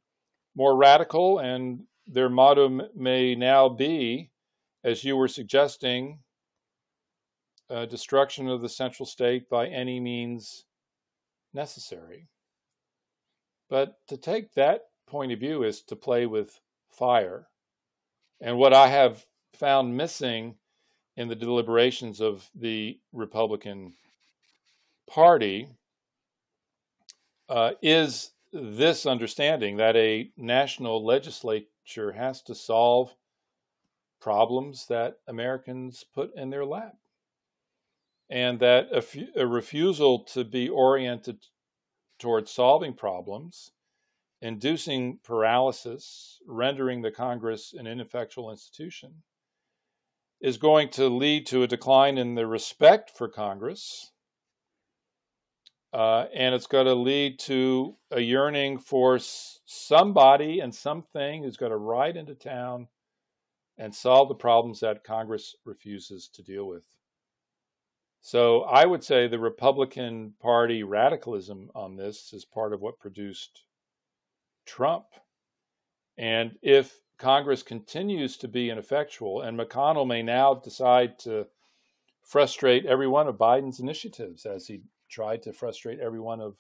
more 0.56 0.76
radical, 0.76 1.40
and 1.40 1.82
their 2.08 2.30
motto 2.30 2.90
may 2.96 3.36
now 3.36 3.70
be, 3.70 4.32
as 4.84 5.04
you 5.04 5.16
were 5.16 5.28
suggesting, 5.28 6.20
uh, 7.70 7.86
destruction 7.86 8.50
of 8.50 8.62
the 8.62 8.70
central 8.70 9.06
state 9.06 9.48
by 9.50 9.68
any 9.68 10.00
means 10.00 10.66
necessary. 11.54 12.28
But 13.70 13.96
to 14.08 14.18
take 14.18 14.54
that 14.56 14.82
point 15.08 15.32
of 15.32 15.40
view 15.40 15.64
is 15.64 15.82
to 15.84 15.96
play 15.96 16.26
with 16.26 16.60
fire. 16.90 17.48
And 18.42 18.58
what 18.58 18.74
I 18.74 18.88
have 18.88 19.26
found 19.54 19.96
missing 19.96 20.56
in 21.16 21.28
the 21.28 21.36
deliberations 21.36 22.20
of 22.20 22.50
the 22.56 23.00
Republican 23.14 23.94
Party 25.08 25.70
uh, 27.48 27.74
is 27.82 28.32
this 28.52 29.06
understanding 29.06 29.78
that 29.78 29.96
a 29.96 30.32
national 30.36 31.06
legislature 31.06 32.12
has 32.14 32.42
to 32.44 32.56
solve 32.56 33.14
problems 34.20 34.88
that 34.88 35.18
Americans 35.28 36.06
put 36.14 36.34
in 36.36 36.50
their 36.50 36.66
lap. 36.66 36.96
And 38.30 38.60
that 38.62 38.88
a, 38.92 38.98
f- 38.98 39.18
a 39.36 39.46
refusal 39.46 40.20
to 40.26 40.44
be 40.44 40.70
oriented 40.70 41.46
towards 42.18 42.52
solving 42.52 42.94
problems, 42.94 43.72
inducing 44.42 45.20
paralysis, 45.24 46.40
rendering 46.48 47.02
the 47.02 47.12
Congress 47.12 47.74
an 47.78 47.88
ineffectual 47.88 48.52
institution, 48.52 49.24
is 50.40 50.58
going 50.58 50.90
to 50.90 51.08
lead 51.08 51.46
to 51.48 51.64
a 51.64 51.68
decline 51.68 52.18
in 52.18 52.36
the 52.36 52.48
respect 52.48 53.12
for 53.16 53.28
Congress 53.28 54.12
uh, 55.94 56.26
and 56.34 56.56
it's 56.56 56.68
going 56.68 56.86
to 56.86 56.96
lead 56.96 57.38
to 57.38 57.96
a 58.12 58.22
yearning 58.22 58.78
for 58.78 59.20
somebody 59.66 60.60
and 60.60 60.74
something 60.74 61.44
who's 61.44 61.58
going 61.58 61.72
to 61.72 61.78
ride 61.78 62.16
into 62.16 62.34
town 62.34 62.88
and 63.78 63.94
solve 63.94 64.30
the 64.30 64.36
problems 64.36 64.80
that 64.80 65.04
Congress 65.04 65.56
refuses 65.66 66.30
to 66.34 66.44
deal 66.44 66.66
with. 66.66 66.86
So 68.22 68.62
I 68.62 68.86
would 68.86 69.04
say 69.04 69.28
the 69.28 69.40
Republican 69.40 70.34
Party 70.40 70.84
radicalism 70.84 71.72
on 71.76 71.96
this 71.98 72.32
is 72.34 72.46
part 72.46 72.74
of 72.74 72.80
what 72.80 73.00
produced 73.00 73.64
Trump. 74.66 75.06
And 76.18 76.58
if 76.62 77.00
Congress 77.18 77.64
continues 77.64 78.38
to 78.38 78.48
be 78.48 78.70
ineffectual, 78.70 79.42
and 79.42 79.58
McConnell 79.58 80.08
may 80.08 80.24
now 80.24 80.54
decide 80.54 81.20
to 81.20 81.48
frustrate 82.24 82.86
every 82.86 83.08
one 83.08 83.28
of 83.28 83.36
Biden's 83.36 83.80
initiatives 83.80 84.46
as 84.46 84.68
he 84.68 84.82
tried 85.10 85.44
to 85.44 85.54
frustrate 85.54 86.00
every 86.00 86.20
one 86.20 86.42
of 86.42 86.56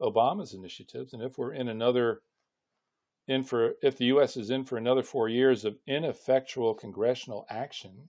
Obama's 0.00 0.54
initiatives. 0.54 1.12
And 1.12 1.22
if 1.22 1.38
we're 1.38 1.52
in 1.52 1.68
another, 1.68 2.20
in 3.26 3.42
for, 3.42 3.74
if 3.82 3.96
the 3.96 4.06
U.S. 4.06 4.36
is 4.36 4.50
in 4.50 4.64
for 4.64 4.76
another 4.76 5.02
four 5.02 5.28
years 5.28 5.64
of 5.64 5.76
ineffectual 5.86 6.74
congressional 6.74 7.46
action, 7.48 8.08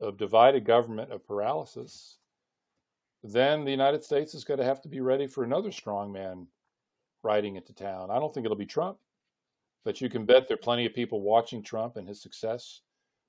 of 0.00 0.18
divided 0.18 0.64
government, 0.64 1.10
of 1.10 1.26
paralysis, 1.26 2.18
then 3.22 3.64
the 3.64 3.70
United 3.70 4.04
States 4.04 4.34
is 4.34 4.44
going 4.44 4.58
to 4.58 4.64
have 4.64 4.80
to 4.82 4.88
be 4.88 5.00
ready 5.00 5.26
for 5.26 5.42
another 5.42 5.70
strongman 5.70 6.46
riding 7.26 7.56
into 7.56 7.74
town. 7.74 8.10
I 8.10 8.18
don't 8.18 8.32
think 8.32 8.46
it'll 8.46 8.56
be 8.56 8.64
Trump, 8.66 8.98
but 9.84 10.00
you 10.00 10.08
can 10.08 10.24
bet 10.24 10.48
there 10.48 10.54
are 10.54 10.68
plenty 10.68 10.86
of 10.86 10.94
people 10.94 11.20
watching 11.20 11.62
Trump 11.62 11.96
and 11.96 12.08
his 12.08 12.22
success, 12.22 12.80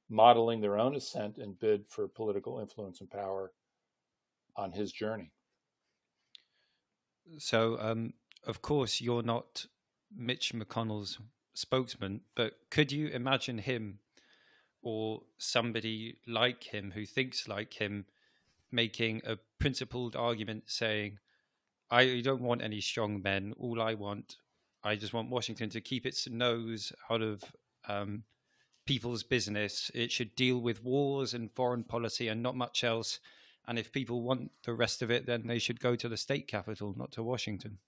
modeling 0.10 0.62
their 0.62 0.78
own 0.78 0.96
ascent 0.96 1.38
and 1.38 1.60
bid 1.60 1.86
for 1.88 2.08
political 2.08 2.60
influence 2.60 3.02
and 3.02 3.10
power 3.10 3.52
on 4.56 4.72
his 4.72 4.92
journey. 4.92 5.32
So, 7.38 7.78
um, 7.80 8.14
of 8.46 8.62
course, 8.62 9.02
you're 9.02 9.24
not 9.24 9.66
Mitch 10.16 10.54
McConnell's 10.54 11.20
spokesman, 11.54 12.22
but 12.36 12.54
could 12.70 12.92
you 12.92 13.08
imagine 13.08 13.58
him 13.58 14.00
or 14.82 15.24
somebody 15.38 16.18
like 16.26 16.74
him 16.74 16.92
who 16.96 17.06
thinks 17.06 17.48
like 17.48 17.74
him 17.82 18.06
making 18.72 19.22
a 19.26 19.38
principled 19.60 20.16
argument 20.16 20.64
saying, 20.68 21.20
I 21.90 22.22
don't 22.22 22.42
want 22.42 22.62
any 22.62 22.82
strong 22.82 23.22
men. 23.22 23.54
All 23.58 23.82
I 23.82 23.94
want, 23.94 24.38
I 24.84 24.96
just 24.96 25.14
want 25.14 25.30
Washington 25.30 25.70
to 25.70 25.82
keep 25.82 26.06
its 26.06 26.28
nose 26.30 26.92
out 27.10 27.22
of 27.22 27.44
um, 27.88 28.24
people's 28.86 29.24
business. 29.24 29.90
It 29.94 30.12
should 30.12 30.36
deal 30.36 30.60
with 30.60 30.84
wars 30.84 31.34
and 31.34 31.52
foreign 31.52 31.84
policy 31.84 32.28
and 32.28 32.44
not 32.44 32.56
much 32.56 32.84
else. 32.84 33.20
And 33.68 33.78
if 33.78 33.92
people 33.92 34.22
want 34.22 34.52
the 34.64 34.74
rest 34.74 35.02
of 35.02 35.12
it, 35.12 35.26
then 35.26 35.48
they 35.48 35.60
should 35.60 35.80
go 35.80 35.96
to 35.96 36.10
the 36.10 36.18
state 36.18 36.48
capital, 36.48 36.94
not 36.98 37.12
to 37.14 37.24
Washington. 37.24 37.80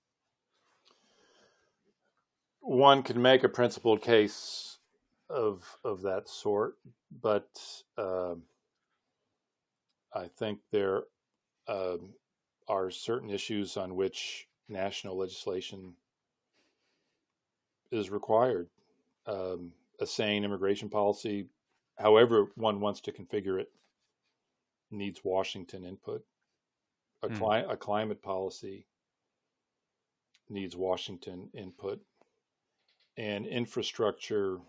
One 2.60 3.02
can 3.04 3.22
make 3.22 3.44
a 3.44 3.50
principled 3.50 4.02
case 4.02 4.78
of 5.30 5.78
of 5.84 6.02
that 6.02 6.28
sort, 6.28 6.76
but 7.22 7.50
uh, 7.98 8.36
I 10.14 10.28
think 10.38 10.60
there 10.72 11.04
uh, 11.68 11.98
are 12.70 12.92
certain 12.92 13.32
issues 13.32 13.76
on 13.76 13.96
which 13.96 14.48
national 14.70 15.18
legislation 15.18 15.96
is 17.92 18.12
required. 18.12 18.70
Um, 19.26 19.74
a 20.00 20.06
sane 20.06 20.44
immigration 20.44 20.88
policy, 20.88 21.48
however 21.98 22.52
one 22.56 22.80
wants 22.80 23.02
to 23.02 23.12
configure 23.12 23.60
it, 23.60 23.72
needs 24.92 25.22
Washington 25.24 25.84
input. 25.84 26.24
A, 27.24 27.28
mm. 27.28 27.38
cli- 27.38 27.74
a 27.74 27.76
climate 27.76 28.22
policy 28.22 28.86
needs 30.50 30.76
Washington 30.76 31.50
input. 31.54 32.00
And 33.18 33.46
infrastructure 33.46 34.60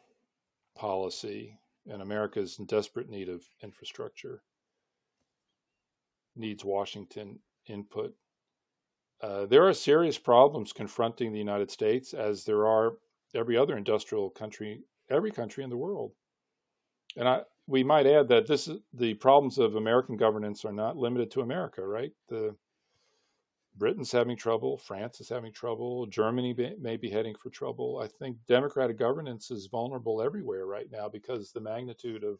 policy, 0.74 1.58
and 1.86 2.02
America's 2.02 2.58
in 2.58 2.64
desperate 2.64 3.08
need 3.08 3.28
of 3.28 3.44
infrastructure, 3.62 4.42
needs 6.34 6.64
Washington 6.64 7.38
input. 7.66 8.14
Uh, 9.22 9.46
there 9.46 9.66
are 9.66 9.74
serious 9.74 10.18
problems 10.18 10.72
confronting 10.72 11.32
the 11.32 11.38
United 11.38 11.70
States, 11.70 12.14
as 12.14 12.44
there 12.44 12.66
are 12.66 12.94
every 13.34 13.56
other 13.56 13.76
industrial 13.76 14.30
country, 14.30 14.80
every 15.10 15.30
country 15.30 15.62
in 15.62 15.70
the 15.70 15.76
world. 15.76 16.12
And 17.16 17.28
I, 17.28 17.42
we 17.66 17.84
might 17.84 18.06
add 18.06 18.28
that 18.28 18.46
this 18.46 18.66
is, 18.66 18.78
the 18.92 19.14
problems 19.14 19.58
of 19.58 19.76
American 19.76 20.16
governance 20.16 20.64
are 20.64 20.72
not 20.72 20.96
limited 20.96 21.30
to 21.32 21.42
America, 21.42 21.86
right? 21.86 22.12
The 22.28 22.56
Britain's 23.76 24.12
having 24.12 24.36
trouble, 24.36 24.76
France 24.76 25.20
is 25.20 25.28
having 25.28 25.52
trouble, 25.52 26.06
Germany 26.06 26.54
may 26.80 26.96
be 26.96 27.10
heading 27.10 27.34
for 27.34 27.50
trouble. 27.50 28.00
I 28.02 28.08
think 28.08 28.36
democratic 28.48 28.98
governance 28.98 29.50
is 29.50 29.66
vulnerable 29.66 30.20
everywhere 30.20 30.66
right 30.66 30.88
now 30.90 31.08
because 31.08 31.52
the 31.52 31.60
magnitude 31.60 32.24
of 32.24 32.38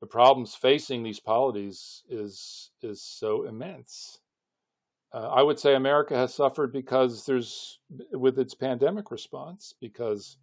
the 0.00 0.06
problems 0.06 0.54
facing 0.54 1.02
these 1.02 1.20
polities 1.20 2.02
is 2.08 2.70
is 2.82 3.02
so 3.02 3.44
immense. 3.44 4.20
Uh, 5.12 5.28
I 5.28 5.42
would 5.42 5.58
say 5.58 5.74
America 5.74 6.14
has 6.14 6.34
suffered 6.34 6.72
because 6.72 7.24
there's 7.24 7.80
with 8.12 8.38
its 8.38 8.54
pandemic 8.54 9.10
response 9.10 9.74
because 9.80 10.36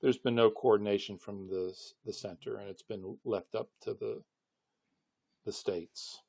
there's 0.00 0.18
been 0.18 0.34
no 0.34 0.50
coordination 0.50 1.18
from 1.18 1.48
the 1.48 1.74
the 2.04 2.12
center 2.12 2.58
and 2.58 2.68
it's 2.70 2.82
been 2.82 3.18
left 3.24 3.54
up 3.54 3.68
to 3.82 3.94
the 3.94 4.22
the 5.44 5.52
states. 5.52 6.22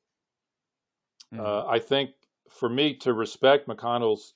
Mm-hmm. 1.32 1.44
Uh, 1.44 1.66
I 1.66 1.78
think 1.78 2.10
for 2.50 2.68
me 2.68 2.94
to 2.94 3.12
respect 3.12 3.68
McConnell's 3.68 4.34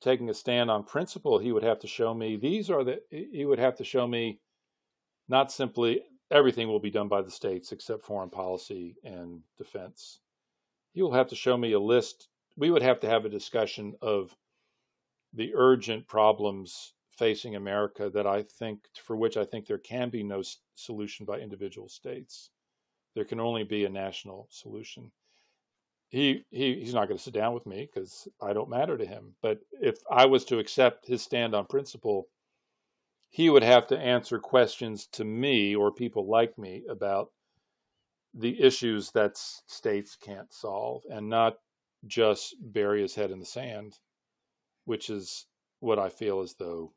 taking 0.00 0.28
a 0.30 0.34
stand 0.34 0.70
on 0.70 0.84
principle, 0.84 1.38
he 1.38 1.52
would 1.52 1.62
have 1.62 1.80
to 1.80 1.86
show 1.86 2.12
me 2.14 2.36
these 2.36 2.70
are 2.70 2.84
the 2.84 3.00
he 3.10 3.44
would 3.44 3.58
have 3.58 3.76
to 3.76 3.84
show 3.84 4.06
me 4.06 4.40
not 5.28 5.52
simply 5.52 6.02
everything 6.30 6.68
will 6.68 6.80
be 6.80 6.90
done 6.90 7.08
by 7.08 7.22
the 7.22 7.30
states 7.30 7.72
except 7.72 8.04
foreign 8.04 8.30
policy 8.30 8.96
and 9.04 9.42
defense. 9.58 10.20
Will 10.94 11.12
have 11.12 11.28
to 11.28 11.36
show 11.36 11.56
me 11.56 11.72
a 11.72 11.80
list. 11.80 12.28
We 12.56 12.70
would 12.70 12.82
have 12.82 13.00
to 13.00 13.08
have 13.08 13.24
a 13.24 13.30
discussion 13.30 13.94
of 14.00 14.36
the 15.32 15.52
urgent 15.54 16.06
problems 16.06 16.94
facing 17.10 17.56
America 17.56 18.10
that 18.10 18.26
I 18.26 18.42
think 18.42 18.80
for 19.02 19.16
which 19.16 19.36
I 19.36 19.44
think 19.44 19.66
there 19.66 19.78
can 19.78 20.10
be 20.10 20.22
no 20.22 20.42
solution 20.74 21.26
by 21.26 21.38
individual 21.38 21.88
states. 21.88 22.50
There 23.14 23.24
can 23.24 23.40
only 23.40 23.64
be 23.64 23.84
a 23.84 23.90
national 23.90 24.48
solution 24.50 25.10
he, 26.14 26.44
he 26.52 26.74
he's 26.74 26.94
not 26.94 27.08
going 27.08 27.18
to 27.18 27.22
sit 27.22 27.34
down 27.34 27.54
with 27.54 27.66
me 27.66 27.88
because 27.92 28.28
I 28.40 28.52
don't 28.52 28.70
matter 28.70 28.96
to 28.96 29.04
him. 29.04 29.34
But 29.42 29.58
if 29.72 29.96
I 30.08 30.26
was 30.26 30.44
to 30.46 30.60
accept 30.60 31.08
his 31.08 31.22
stand 31.22 31.56
on 31.56 31.66
principle, 31.66 32.28
he 33.34 33.50
would 33.50 33.64
have 33.64 33.88
to 33.88 33.98
answer 33.98 34.38
questions 34.38 35.08
to 35.08 35.24
me 35.24 35.74
or 35.74 35.90
people 35.90 36.24
like 36.24 36.56
me 36.56 36.84
about 36.88 37.32
the 38.32 38.62
issues 38.62 39.10
that 39.10 39.36
states 39.36 40.16
can't 40.16 40.52
solve 40.52 41.02
and 41.10 41.28
not 41.28 41.56
just 42.06 42.54
bury 42.60 43.02
his 43.02 43.16
head 43.16 43.32
in 43.32 43.40
the 43.40 43.44
sand, 43.44 43.98
which 44.84 45.10
is 45.10 45.46
what 45.80 45.98
I 45.98 46.10
feel 46.10 46.42
as 46.42 46.54
though 46.60 46.92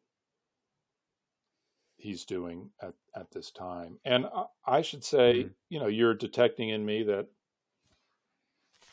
he's 1.96 2.24
doing 2.24 2.70
at, 2.84 2.94
at 3.16 3.32
this 3.32 3.50
time. 3.50 3.98
And 4.06 4.28
I, 4.28 4.46
I 4.64 4.82
should 4.84 5.04
say, 5.04 5.40
mm-hmm. 5.40 5.48
you 5.70 5.80
know, 5.80 5.88
you're 5.88 6.14
detecting 6.14 6.70
in 6.70 6.86
me 6.86 7.02
that 7.02 7.26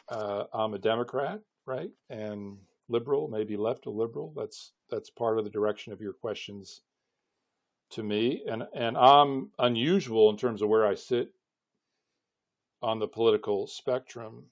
uh, 0.08 0.44
I'm 0.50 0.72
a 0.72 0.78
Democrat, 0.78 1.40
right, 1.66 1.90
and 2.08 2.56
liberal, 2.88 3.28
maybe 3.28 3.58
left 3.58 3.86
of 3.86 3.94
liberal. 3.96 4.32
That's 4.34 4.72
that's 4.88 5.10
part 5.10 5.38
of 5.38 5.44
the 5.44 5.50
direction 5.50 5.92
of 5.92 6.00
your 6.00 6.14
questions 6.14 6.80
to 7.90 8.02
me, 8.02 8.42
and 8.48 8.64
and 8.74 8.96
I'm 8.96 9.50
unusual 9.58 10.30
in 10.30 10.36
terms 10.36 10.62
of 10.62 10.68
where 10.68 10.86
I 10.86 10.94
sit 10.94 11.30
on 12.82 12.98
the 12.98 13.08
political 13.08 13.66
spectrum 13.66 14.44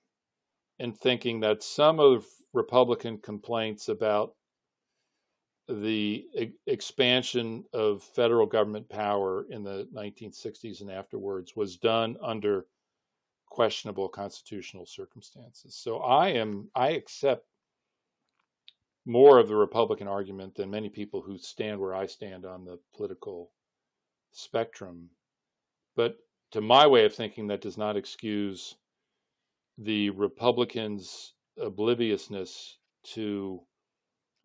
in 0.78 0.92
thinking 0.92 1.40
that 1.40 1.62
some 1.62 2.00
of 2.00 2.26
Republican 2.52 3.18
complaints 3.18 3.88
about 3.88 4.34
the 5.68 6.26
e- 6.34 6.52
expansion 6.66 7.64
of 7.72 8.02
federal 8.02 8.46
government 8.46 8.88
power 8.88 9.46
in 9.50 9.62
the 9.62 9.88
1960s 9.94 10.80
and 10.80 10.90
afterwards 10.90 11.54
was 11.54 11.76
done 11.76 12.16
under 12.22 12.66
questionable 13.46 14.08
constitutional 14.08 14.86
circumstances. 14.86 15.76
So 15.76 15.98
I 15.98 16.30
am 16.30 16.68
I 16.74 16.90
accept 16.90 17.46
more 19.05 19.38
of 19.38 19.48
the 19.48 19.57
Republican 19.57 20.09
argument 20.09 20.55
than 20.55 20.70
many 20.70 20.88
people 20.88 21.22
who 21.22 21.38
stand 21.38 21.80
where 21.80 21.94
I 21.94 22.07
stand 22.07 22.44
on 22.44 22.64
the 22.64 22.78
political 22.94 23.50
spectrum. 24.30 25.11
But 25.96 26.16
to 26.53 26.61
my 26.61 26.86
way 26.86 27.05
of 27.05 27.14
thinking, 27.14 27.48
that 27.48 27.61
does 27.61 27.76
not 27.76 27.96
excuse 27.96 28.76
the 29.78 30.11
Republicans' 30.11 31.34
obliviousness 31.59 32.78
to 33.14 33.61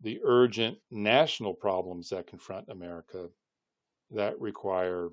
the 0.00 0.20
urgent 0.24 0.78
national 0.90 1.54
problems 1.54 2.10
that 2.10 2.26
confront 2.26 2.68
America 2.68 3.28
that 4.10 4.40
require 4.40 5.10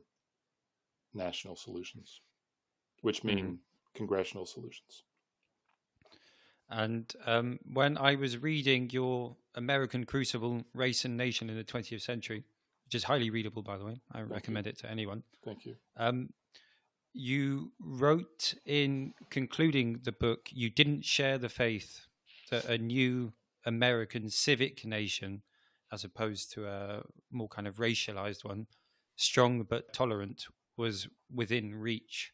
national 1.14 1.56
solutions, 1.56 2.22
which 3.02 3.24
mean 3.24 3.38
mm-hmm 3.38 3.56
congressional 3.96 4.46
solutions. 4.46 5.04
And 6.70 7.12
um, 7.26 7.60
when 7.72 7.98
I 7.98 8.16
was 8.16 8.38
reading 8.38 8.90
your 8.92 9.36
American 9.54 10.06
Crucible 10.06 10.64
Race 10.74 11.06
and 11.06 11.16
Nation 11.16 11.50
in 11.50 11.58
the 11.58 11.64
20th 11.64 12.02
Century, 12.02 12.44
which 12.86 12.96
is 12.96 13.04
highly 13.04 13.30
readable, 13.30 13.62
by 13.62 13.78
the 13.78 13.86
way, 13.86 14.02
I 14.12 14.20
Thank 14.20 14.32
recommend 14.32 14.66
you. 14.66 14.72
it 14.72 14.80
to 14.80 14.90
anyone. 14.90 15.24
Thank 15.44 15.66
you. 15.66 15.76
Um, 15.98 16.30
you 17.14 17.72
wrote 17.80 18.56
in 18.66 19.14
concluding 19.30 20.02
the 20.04 20.12
book, 20.12 20.50
you 20.52 20.70
didn't 20.70 21.06
share 21.06 21.38
the 21.38 21.50
faith 21.50 22.08
that 22.52 22.66
a 22.66 22.78
new 22.78 23.34
American 23.66 24.30
civic 24.30 24.86
nation, 24.86 25.42
as 25.92 26.04
opposed 26.04 26.52
to 26.54 26.68
a 26.68 27.04
more 27.32 27.48
kind 27.48 27.68
of 27.68 27.78
racialized 27.78 28.44
one, 28.44 28.68
strong 29.16 29.64
but 29.64 29.94
tolerant, 29.94 30.46
was 30.78 31.08
within 31.34 31.74
reach. 31.74 32.34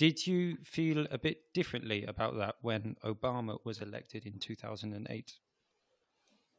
Did 0.00 0.26
you 0.26 0.56
feel 0.62 1.06
a 1.10 1.18
bit 1.18 1.52
differently 1.52 2.06
about 2.06 2.38
that 2.38 2.54
when 2.62 2.96
Obama 3.04 3.58
was 3.64 3.82
elected 3.82 4.24
in 4.24 4.38
2008? 4.38 5.34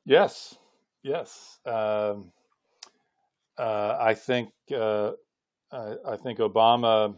Yes, 0.05 0.59
yes. 1.01 1.57
Um, 1.65 2.31
uh, 3.57 3.97
I 3.99 4.13
think 4.13 4.49
uh, 4.71 5.13
I, 5.71 5.95
I, 6.07 6.17
think 6.17 6.37
Obama 6.37 7.15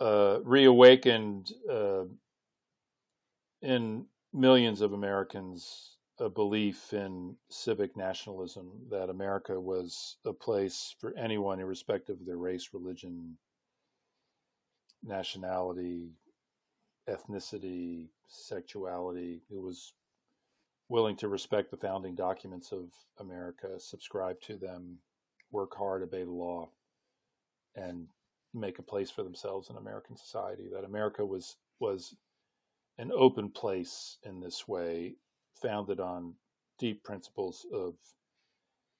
uh, 0.00 0.38
reawakened 0.42 1.52
uh, 1.70 2.04
in 3.60 4.06
millions 4.32 4.80
of 4.80 4.94
Americans 4.94 5.98
a 6.18 6.30
belief 6.30 6.94
in 6.94 7.36
civic 7.50 7.94
nationalism 7.94 8.70
that 8.90 9.10
America 9.10 9.60
was 9.60 10.16
a 10.24 10.32
place 10.32 10.94
for 10.98 11.14
anyone, 11.18 11.60
irrespective 11.60 12.18
of 12.18 12.24
their 12.24 12.38
race, 12.38 12.70
religion, 12.72 13.36
nationality, 15.02 16.10
ethnicity, 17.08 18.08
sexuality, 18.28 19.42
who 19.50 19.60
was 19.60 19.92
willing 20.88 21.16
to 21.16 21.28
respect 21.28 21.70
the 21.70 21.76
founding 21.76 22.14
documents 22.14 22.72
of 22.72 22.90
America, 23.18 23.78
subscribe 23.78 24.40
to 24.40 24.56
them, 24.56 24.98
work 25.50 25.74
hard, 25.76 26.02
obey 26.02 26.24
the 26.24 26.30
law, 26.30 26.68
and 27.76 28.06
make 28.52 28.78
a 28.78 28.82
place 28.82 29.10
for 29.10 29.22
themselves 29.22 29.70
in 29.70 29.76
American 29.76 30.16
society. 30.16 30.68
That 30.72 30.84
America 30.84 31.24
was 31.24 31.56
was 31.78 32.14
an 32.98 33.10
open 33.14 33.50
place 33.50 34.18
in 34.24 34.40
this 34.40 34.68
way, 34.68 35.14
founded 35.62 36.00
on 36.00 36.34
deep 36.78 37.02
principles 37.02 37.66
of 37.72 37.94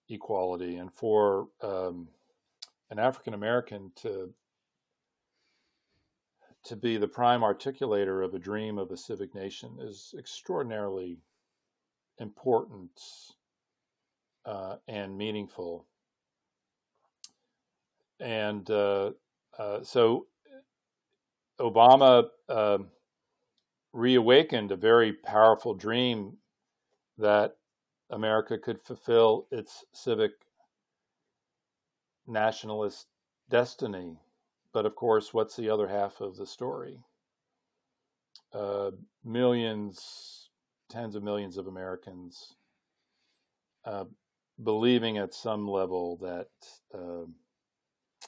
equality, 0.08 0.76
and 0.76 0.92
for 0.92 1.48
um, 1.60 2.08
an 2.90 2.98
African 2.98 3.34
American 3.34 3.92
to 3.96 4.32
to 6.64 6.76
be 6.76 6.96
the 6.96 7.08
prime 7.08 7.40
articulator 7.40 8.24
of 8.24 8.34
a 8.34 8.38
dream 8.38 8.78
of 8.78 8.90
a 8.90 8.96
civic 8.96 9.34
nation 9.34 9.78
is 9.80 10.14
extraordinarily 10.18 11.18
important 12.18 12.90
uh, 14.44 14.76
and 14.88 15.16
meaningful. 15.16 15.86
And 18.20 18.70
uh, 18.70 19.12
uh, 19.58 19.82
so 19.82 20.26
Obama 21.58 22.24
um, 22.48 22.88
reawakened 23.92 24.72
a 24.72 24.76
very 24.76 25.12
powerful 25.12 25.74
dream 25.74 26.36
that 27.18 27.56
America 28.10 28.58
could 28.58 28.80
fulfill 28.80 29.46
its 29.50 29.84
civic 29.92 30.32
nationalist 32.26 33.06
destiny 33.48 34.16
but 34.72 34.86
of 34.86 34.94
course, 34.94 35.34
what's 35.34 35.56
the 35.56 35.70
other 35.70 35.88
half 35.88 36.20
of 36.20 36.36
the 36.36 36.46
story? 36.46 37.00
Uh, 38.52 38.90
millions, 39.24 40.50
tens 40.88 41.14
of 41.14 41.22
millions 41.22 41.56
of 41.56 41.66
Americans 41.66 42.54
uh, 43.84 44.04
believing 44.62 45.18
at 45.18 45.34
some 45.34 45.66
level 45.66 46.18
that 46.18 46.48
uh, 46.94 47.26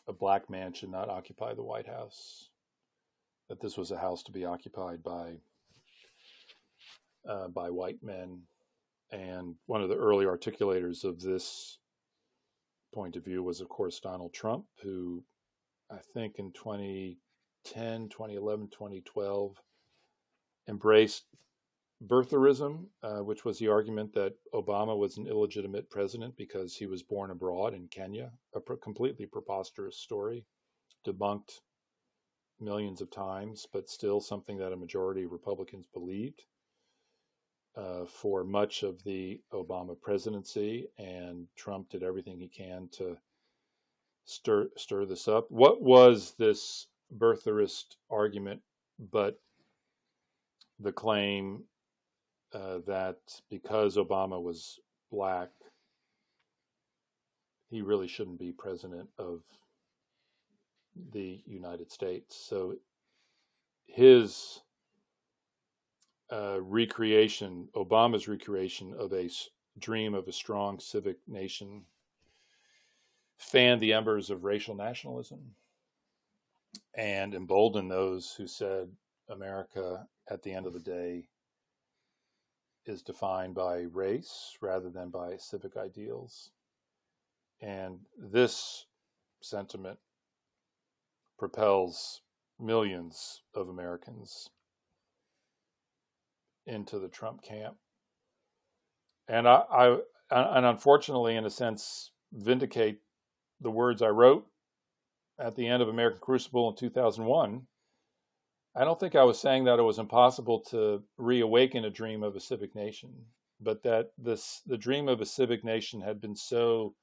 a 0.09 0.13
black 0.13 0.49
man 0.49 0.73
should 0.73 0.91
not 0.91 1.09
occupy 1.09 1.55
the 1.55 1.63
White 1.63 1.87
House, 1.87 2.51
that 3.49 3.61
this 3.61 3.77
was 3.77 3.91
a 3.91 3.99
house 3.99 4.23
to 4.25 4.33
be 4.33 4.45
occupied 4.45 5.03
by 5.03 5.35
uh, 7.29 7.49
by 7.49 7.71
white 7.71 8.03
men. 8.03 8.41
And 9.13 9.55
one 9.67 9.83
of 9.83 9.89
the 9.89 9.97
early 9.97 10.25
articulators 10.25 11.05
of 11.05 11.21
this 11.21 11.79
point 12.95 13.15
of 13.17 13.25
view 13.25 13.43
was, 13.43 13.61
of 13.61 13.69
course, 13.69 14.01
Donald 14.01 14.33
Trump, 14.33 14.65
who 14.83 15.23
I 15.93 15.99
think 16.15 16.39
in 16.39 16.53
2010, 16.53 18.09
2011, 18.09 18.69
2012, 18.69 19.57
embraced 20.69 21.25
birtherism, 22.07 22.87
uh, 23.03 23.19
which 23.19 23.45
was 23.45 23.59
the 23.59 23.69
argument 23.69 24.15
that 24.15 24.35
Obama 24.55 24.97
was 24.97 25.19
an 25.19 25.27
illegitimate 25.27 25.91
president 25.91 26.37
because 26.37 26.75
he 26.75 26.87
was 26.87 27.03
born 27.03 27.31
abroad 27.31 27.75
in 27.75 27.89
Kenya, 27.89 28.33
a 28.55 28.61
completely 28.77 29.27
preposterous 29.27 29.99
story. 29.99 30.47
debunked 31.07 31.61
millions 32.61 33.01
of 33.01 33.11
times, 33.11 33.67
but 33.73 33.89
still 33.89 34.21
something 34.21 34.57
that 34.57 34.73
a 34.73 34.77
majority 34.77 35.25
of 35.25 35.33
Republicans 35.33 35.87
believed 35.93 36.45
uh, 37.77 38.05
for 38.05 38.45
much 38.45 38.83
of 38.83 39.03
the 39.05 39.41
Obama 39.53 40.01
presidency, 40.01 40.89
and 40.99 41.49
Trump 41.57 41.89
did 41.91 42.03
everything 42.03 42.39
he 42.39 42.49
can 42.49 42.89
to 42.93 43.17
stir 44.25 44.69
stir 44.77 45.05
this 45.05 45.29
up. 45.29 45.51
What 45.51 45.83
was 45.83 46.35
this 46.39 46.87
birtherist 47.17 47.97
argument, 48.11 48.61
but 49.11 49.39
the 50.81 50.93
claim 50.93 51.65
uh, 52.55 52.79
that 52.87 53.19
because 53.51 53.97
Obama 53.97 54.43
was 54.43 54.79
black, 55.11 55.51
he 57.71 57.83
really 57.83 58.09
shouldn't 58.09 58.39
be 58.39 58.53
president 58.53 59.09
of 59.19 59.41
the 61.13 61.43
United 61.47 61.91
States. 61.91 62.37
So 62.37 62.75
his 63.87 64.61
uh, 66.31 66.61
recreation, 66.61 67.69
Obama's 67.75 68.29
recreation 68.29 68.95
of 68.99 69.13
a 69.13 69.31
dream 69.79 70.15
of 70.15 70.29
a 70.29 70.33
strong 70.33 70.79
civic 70.79 71.17
nation, 71.27 71.83
fanned 73.43 73.81
the 73.81 73.93
embers 73.93 74.31
of 74.31 74.45
racial 74.45 74.75
nationalism 74.75 75.55
and 76.95 77.35
emboldened 77.35 77.91
those 77.91 78.35
who 78.37 78.47
said 78.47 78.89
America, 79.29 80.07
at 80.31 80.43
the 80.43 80.53
end 80.53 80.67
of 80.67 80.73
the 80.73 80.81
day, 80.81 81.25
is 82.87 83.03
defined 83.03 83.55
by 83.55 83.81
race 83.93 84.57
rather 84.61 84.91
than 84.91 85.11
by 85.11 85.37
civic 85.37 85.77
ideals. 85.77 86.51
And 87.61 88.01
this 88.19 88.87
sentiment 89.41 89.99
propels 91.39 92.23
millions 92.59 93.43
of 93.55 93.69
Americans 93.69 94.51
into 96.67 96.99
the 96.99 97.09
Trump 97.09 97.43
camp. 97.43 97.77
And 99.29 99.49
I, 99.49 99.63
I 99.71 99.99
and 100.31 100.67
unfortunately, 100.67 101.37
in 101.37 101.45
a 101.45 101.51
sense, 101.51 102.11
vindicate 102.33 103.01
the 103.63 103.71
words 103.71 104.03
I 104.03 104.09
wrote 104.09 104.47
at 105.39 105.57
the 105.57 105.67
end 105.67 105.83
of 105.83 105.89
American 105.89 106.21
Crucible 106.21 106.69
in 106.71 106.77
2001. 106.77 107.67
I 108.75 108.85
don't 108.85 108.99
think 108.99 109.15
I 109.15 109.25
was 109.25 109.39
saying 109.39 109.65
that 109.65 109.79
it 109.79 109.83
was 109.83 109.99
impossible 109.99 110.61
to 110.71 111.03
reawaken 111.19 111.85
a 111.85 111.91
dream 111.91 112.23
of 112.23 112.37
a 112.37 112.41
civic 112.41 112.75
nation, 112.75 113.11
but 113.61 113.83
that 113.83 114.13
this 114.17 114.63
the 114.67 114.79
dream 114.79 115.09
of 115.09 115.21
a 115.21 115.27
civic 115.27 115.63
nation 115.63 116.01
had 116.01 116.21
been 116.21 116.37
so 116.37 116.95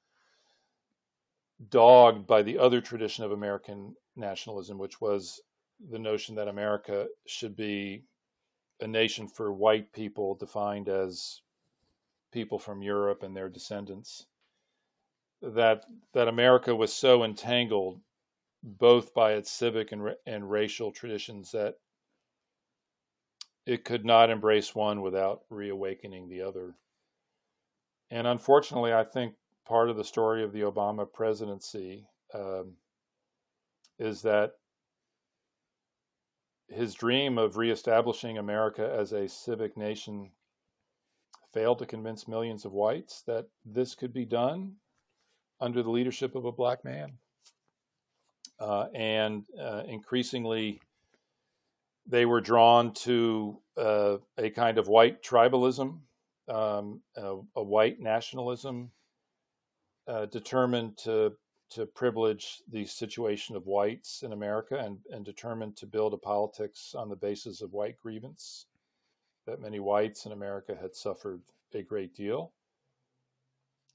dogged 1.68 2.26
by 2.26 2.42
the 2.42 2.58
other 2.58 2.80
tradition 2.80 3.24
of 3.24 3.32
American 3.32 3.94
nationalism, 4.16 4.78
which 4.78 5.00
was 5.00 5.40
the 5.90 5.98
notion 5.98 6.34
that 6.34 6.48
America 6.48 7.06
should 7.26 7.56
be 7.56 8.04
a 8.80 8.86
nation 8.86 9.28
for 9.28 9.52
white 9.52 9.92
people 9.92 10.34
defined 10.34 10.88
as 10.88 11.42
people 12.32 12.58
from 12.58 12.82
Europe 12.82 13.22
and 13.22 13.36
their 13.36 13.48
descendants. 13.48 14.26
That 15.42 15.84
that 16.12 16.28
America 16.28 16.74
was 16.74 16.92
so 16.92 17.24
entangled 17.24 18.00
both 18.62 19.14
by 19.14 19.32
its 19.32 19.50
civic 19.50 19.92
and, 19.92 20.14
and 20.26 20.50
racial 20.50 20.92
traditions 20.92 21.52
that 21.52 21.76
it 23.66 23.84
could 23.84 24.04
not 24.04 24.30
embrace 24.30 24.74
one 24.74 25.00
without 25.00 25.42
reawakening 25.48 26.28
the 26.28 26.42
other. 26.42 26.74
And 28.10 28.26
unfortunately, 28.26 28.92
I 28.92 29.04
think 29.04 29.34
part 29.64 29.88
of 29.88 29.96
the 29.96 30.04
story 30.04 30.42
of 30.42 30.52
the 30.52 30.62
Obama 30.62 31.10
presidency 31.10 32.06
um, 32.34 32.72
is 33.98 34.22
that 34.22 34.52
his 36.68 36.94
dream 36.94 37.38
of 37.38 37.56
reestablishing 37.56 38.38
America 38.38 38.94
as 38.98 39.12
a 39.12 39.28
civic 39.28 39.76
nation 39.76 40.30
failed 41.52 41.78
to 41.78 41.86
convince 41.86 42.28
millions 42.28 42.64
of 42.64 42.72
whites 42.72 43.22
that 43.26 43.46
this 43.64 43.94
could 43.94 44.12
be 44.12 44.24
done 44.24 44.72
under 45.60 45.82
the 45.82 45.90
leadership 45.90 46.34
of 46.34 46.44
a 46.44 46.52
black 46.52 46.84
man. 46.84 47.12
Uh, 48.58 48.86
and 48.94 49.44
uh, 49.58 49.82
increasingly, 49.86 50.80
they 52.06 52.26
were 52.26 52.40
drawn 52.40 52.92
to 52.92 53.58
uh, 53.76 54.16
a 54.36 54.50
kind 54.50 54.78
of 54.78 54.88
white 54.88 55.22
tribalism, 55.22 56.00
um, 56.48 57.00
a, 57.16 57.36
a, 57.56 57.62
white 57.62 58.00
nationalism, 58.00 58.90
uh, 60.06 60.26
determined 60.26 60.98
to 60.98 61.32
to 61.70 61.86
privilege 61.86 62.62
the 62.72 62.84
situation 62.84 63.54
of 63.54 63.66
whites 63.66 64.22
in 64.24 64.32
America 64.32 64.76
and, 64.76 64.98
and 65.10 65.24
determined 65.24 65.76
to 65.76 65.86
build 65.86 66.12
a 66.12 66.16
politics 66.16 66.94
on 66.96 67.08
the 67.08 67.16
basis 67.16 67.62
of 67.62 67.72
white 67.72 67.96
grievance. 68.02 68.66
That 69.46 69.60
many 69.60 69.78
whites 69.78 70.26
in 70.26 70.32
America 70.32 70.76
had 70.80 70.94
suffered 70.96 71.42
a 71.72 71.82
great 71.82 72.14
deal, 72.14 72.52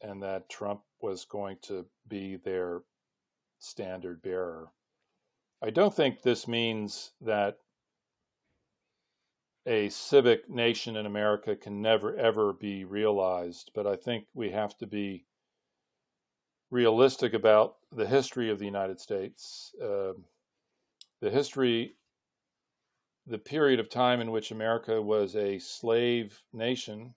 and 0.02 0.24
that 0.24 0.50
Trump 0.50 0.82
was 1.06 1.24
going 1.24 1.58
to 1.62 1.86
be 2.08 2.36
their 2.36 2.82
standard 3.60 4.24
bearer. 4.24 4.70
I 5.62 5.70
don't 5.70 5.96
think 5.96 6.24
this 6.24 6.48
means 6.48 7.12
that 7.22 7.60
a 9.68 9.90
civic 9.90 10.50
nation 10.50 10.96
in 10.96 11.06
America 11.06 11.56
can 11.56 11.80
never 11.80 12.16
ever 12.18 12.54
be 12.54 12.86
realized, 12.86 13.70
but 13.76 13.86
I 13.86 13.96
think 13.96 14.26
we 14.34 14.50
have 14.50 14.76
to 14.80 14.88
be 14.88 15.26
realistic 16.72 17.36
about 17.36 17.76
the 17.92 18.08
history 18.08 18.50
of 18.50 18.58
the 18.58 18.66
United 18.66 19.00
States. 19.00 19.76
Uh, 19.80 20.14
the 21.22 21.30
history, 21.30 21.98
the 23.28 23.38
period 23.38 23.80
of 23.80 23.90
time 23.92 24.22
in 24.22 24.32
which 24.32 24.50
America 24.50 25.00
was 25.00 25.36
a 25.36 25.60
slave 25.60 26.42
nation, 26.52 27.14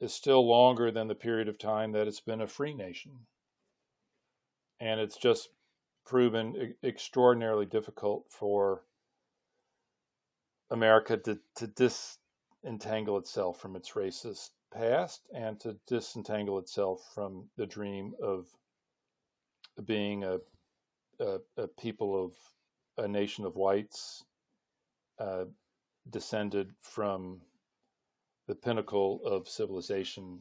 is 0.00 0.14
still 0.14 0.48
longer 0.48 0.90
than 0.90 1.08
the 1.08 1.14
period 1.14 1.48
of 1.48 1.58
time 1.58 1.92
that 1.92 2.08
it's 2.08 2.20
been 2.20 2.40
a 2.40 2.46
free 2.46 2.74
nation. 2.74 3.12
And 4.80 4.98
it's 4.98 5.16
just 5.16 5.50
proven 6.06 6.74
extraordinarily 6.82 7.66
difficult 7.66 8.24
for 8.30 8.82
America 10.70 11.16
to, 11.18 11.38
to 11.56 11.66
disentangle 11.66 13.18
itself 13.18 13.60
from 13.60 13.76
its 13.76 13.92
racist 13.92 14.50
past 14.72 15.22
and 15.34 15.60
to 15.60 15.76
disentangle 15.86 16.58
itself 16.58 17.10
from 17.14 17.48
the 17.56 17.66
dream 17.66 18.14
of 18.22 18.46
being 19.84 20.24
a, 20.24 20.38
a, 21.18 21.38
a 21.56 21.68
people 21.68 22.24
of 22.24 22.32
a 23.04 23.08
nation 23.08 23.44
of 23.44 23.56
whites 23.56 24.24
uh, 25.18 25.44
descended 26.08 26.70
from 26.80 27.40
the 28.50 28.56
pinnacle 28.56 29.20
of 29.24 29.48
civilization 29.48 30.40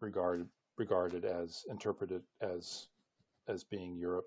regarded 0.00 0.48
regarded 0.76 1.24
as 1.24 1.64
interpreted 1.70 2.20
as 2.40 2.88
as 3.46 3.62
being 3.62 3.94
Europe 3.94 4.26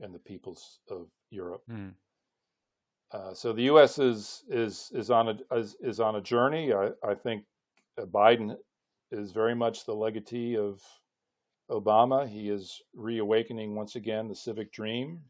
and 0.00 0.14
the 0.14 0.18
peoples 0.18 0.80
of 0.88 1.08
Europe. 1.30 1.60
Mm. 1.70 1.92
Uh, 3.12 3.34
so 3.34 3.52
the 3.52 3.64
U.S. 3.64 3.98
is 3.98 4.42
is 4.48 4.90
is 4.94 5.10
on 5.10 5.28
a 5.28 5.54
is, 5.54 5.76
is 5.82 6.00
on 6.00 6.16
a 6.16 6.22
journey. 6.22 6.72
I, 6.72 6.92
I 7.06 7.12
think 7.12 7.44
uh, 8.00 8.06
Biden 8.06 8.56
is 9.10 9.32
very 9.32 9.54
much 9.54 9.84
the 9.84 9.94
legatee 9.94 10.56
of 10.56 10.80
Obama. 11.70 12.26
He 12.26 12.48
is 12.48 12.80
reawakening 12.94 13.74
once 13.74 13.96
again 13.96 14.28
the 14.28 14.34
civic 14.34 14.72
dream. 14.72 15.20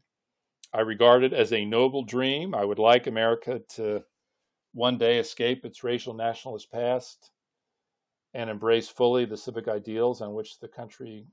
I 0.73 0.79
regard 0.79 1.25
it 1.25 1.33
as 1.33 1.51
a 1.51 1.65
noble 1.65 2.05
dream. 2.05 2.55
I 2.55 2.63
would 2.63 2.79
like 2.79 3.05
America 3.05 3.59
to 3.75 4.05
one 4.77 4.99
day 4.99 5.17
escape 5.17 5.65
its 5.65 5.83
racial 5.83 6.13
nationalist 6.13 6.71
past 6.71 7.31
and 8.35 8.47
embrace 8.47 8.87
fully 8.87 9.25
the 9.25 9.35
civic 9.35 9.67
ideals 9.67 10.21
on 10.21 10.35
which 10.35 10.59
the 10.59 10.67
country 10.67 11.25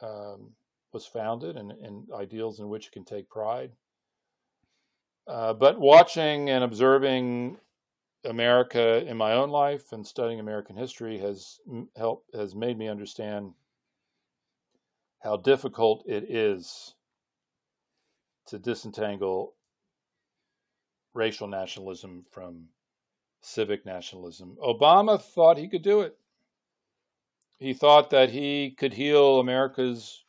um, 0.00 0.52
was 0.94 1.04
founded 1.04 1.58
and, 1.58 1.70
and, 1.72 2.06
ideals 2.14 2.58
in 2.58 2.70
which 2.70 2.86
it 2.86 2.92
can 2.92 3.04
take 3.04 3.28
pride. 3.28 3.70
Uh, 5.26 5.52
but 5.52 5.78
watching 5.78 6.48
and 6.48 6.64
observing 6.64 7.58
America 8.24 9.04
in 9.06 9.18
my 9.18 9.34
own 9.34 9.50
life 9.50 9.92
and 9.92 10.06
studying 10.06 10.40
American 10.40 10.74
history 10.74 11.18
has 11.18 11.58
helped 11.98 12.34
has 12.34 12.54
made 12.54 12.78
me 12.78 12.88
understand 12.88 13.52
how 15.22 15.36
difficult 15.36 16.02
it 16.06 16.24
is 16.30 16.94
to 18.46 18.58
disentangle 18.58 19.52
racial 21.14 21.48
nationalism 21.48 22.24
from 22.30 22.66
civic 23.40 23.86
nationalism. 23.86 24.56
Obama 24.62 25.20
thought 25.20 25.58
he 25.58 25.68
could 25.68 25.82
do 25.82 26.00
it. 26.00 26.16
He 27.58 27.74
thought 27.74 28.10
that 28.10 28.30
he 28.30 28.70
could 28.70 28.94
heal 28.94 29.40
America's 29.40 30.24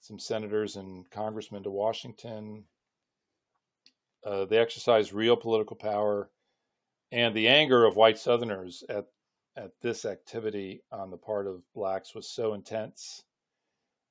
some 0.00 0.18
senators 0.18 0.76
and 0.76 1.08
congressmen 1.10 1.62
to 1.62 1.70
Washington. 1.70 2.64
Uh, 4.24 4.44
they 4.44 4.58
exercised 4.58 5.12
real 5.12 5.36
political 5.36 5.76
power, 5.76 6.30
and 7.12 7.34
the 7.34 7.48
anger 7.48 7.84
of 7.84 7.96
white 7.96 8.18
Southerners 8.18 8.82
at 8.88 9.06
at 9.56 9.72
this 9.82 10.04
activity 10.04 10.82
on 10.92 11.10
the 11.10 11.16
part 11.16 11.46
of 11.46 11.62
blacks 11.74 12.14
was 12.14 12.28
so 12.30 12.54
intense 12.54 13.24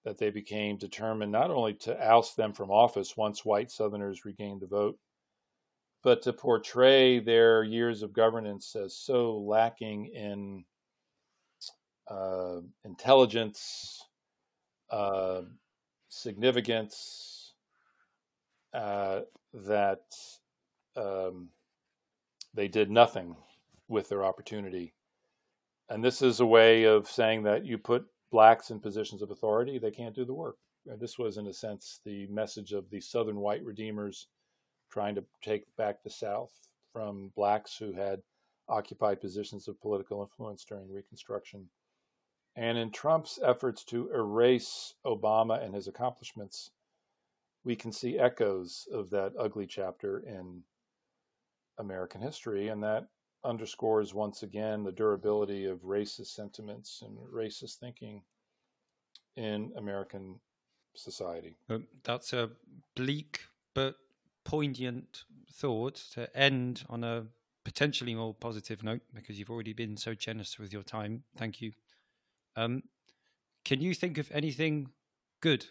that 0.06 0.18
they 0.18 0.30
became 0.30 0.78
determined 0.78 1.32
not 1.32 1.52
only 1.52 1.74
to 1.74 1.98
oust 2.06 2.38
them 2.38 2.54
from 2.54 2.72
office 2.72 3.18
once 3.18 3.44
white 3.44 3.72
Southerners 3.72 4.26
regained 4.26 4.62
the 4.62 4.68
vote, 4.68 4.98
but 6.04 6.22
to 6.22 6.34
portray 6.34 7.20
their 7.20 7.64
years 7.64 8.02
of 8.02 8.14
governance 8.14 8.76
as 8.76 8.96
so 8.96 9.38
lacking 9.38 10.06
in 10.08 10.64
uh, 12.08 12.62
intelligence, 12.86 14.02
uh, 14.90 15.42
significance, 16.08 17.54
uh, 18.74 19.22
that 19.54 20.02
um, 20.96 21.50
they 22.54 22.68
did 22.68 22.90
nothing 22.90 23.36
with 23.88 24.10
their 24.10 24.24
opportunity. 24.24 24.94
And 25.90 26.04
this 26.04 26.22
is 26.22 26.40
a 26.40 26.46
way 26.46 26.84
of 26.84 27.10
saying 27.10 27.44
that 27.44 27.66
you 27.66 27.78
put 27.78 28.06
blacks 28.32 28.70
in 28.70 28.80
positions 28.80 29.22
of 29.22 29.32
authority, 29.32 29.80
they 29.80 29.92
can't 29.92 30.16
do 30.16 30.24
the 30.24 30.34
work. 30.34 30.58
This 30.86 31.18
was, 31.18 31.38
in 31.38 31.48
a 31.48 31.54
sense, 31.54 32.00
the 32.06 32.28
message 32.28 32.74
of 32.74 32.90
the 32.90 33.02
Southern 33.02 33.40
white 33.40 33.64
redeemers 33.64 34.28
trying 34.92 35.16
to 35.16 35.24
take 35.44 35.64
back 35.76 36.04
the 36.04 36.10
South 36.10 36.52
from 36.94 37.32
blacks 37.36 37.76
who 37.78 37.92
had 37.92 38.22
occupied 38.68 39.22
positions 39.22 39.68
of 39.68 39.82
political 39.82 40.22
influence 40.22 40.64
during 40.64 40.92
Reconstruction. 40.92 41.70
And 42.56 42.78
in 42.78 42.92
Trump's 42.92 43.40
efforts 43.44 43.84
to 43.86 44.12
erase 44.12 44.94
Obama 45.06 45.64
and 45.64 45.74
his 45.74 45.88
accomplishments, 45.88 46.72
we 47.64 47.76
can 47.76 47.92
see 47.92 48.18
echoes 48.18 48.88
of 48.92 49.10
that 49.12 49.34
ugly 49.40 49.68
chapter 49.68 50.20
in 50.20 50.64
American 51.78 52.22
history. 52.22 52.68
And 52.68 52.84
that 52.84 53.08
underscores 53.44 54.14
once 54.14 54.44
again 54.44 54.84
the 54.84 54.92
durability 54.92 55.66
of 55.66 55.80
racist 55.80 56.28
sentiments 56.28 57.02
and 57.06 57.18
racist 57.34 57.76
thinking 57.78 58.22
in 59.36 59.72
American 59.78 60.40
society. 60.96 61.56
That's 62.04 62.34
a 62.34 62.50
bleak 62.96 63.42
but 63.74 63.96
poignant 64.44 65.24
thought 65.54 65.96
to 66.14 66.36
end 66.38 66.84
on 66.90 67.04
a 67.04 67.26
potentially 67.64 68.16
more 68.16 68.34
positive 68.34 68.84
note 68.84 69.02
because 69.14 69.38
you've 69.38 69.50
already 69.50 69.74
been 69.74 69.96
so 69.96 70.14
generous 70.14 70.58
with 70.58 70.74
your 70.74 70.84
time. 70.84 71.24
Thank 71.38 71.62
you. 71.62 71.72
Um, 72.56 72.84
can 73.64 73.82
you 73.82 73.94
think 73.94 74.18
of 74.18 74.32
anything 74.32 74.90
good 75.42 75.66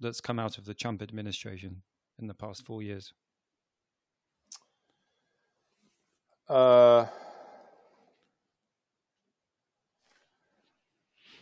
that's 0.00 0.20
come 0.20 0.38
out 0.38 0.58
of 0.58 0.64
the 0.64 0.74
Trump 0.74 1.02
administration 1.02 1.82
in 2.18 2.26
the 2.26 2.34
past 2.34 2.64
four 2.64 2.82
years? 2.82 3.12
Uh, 6.48 7.06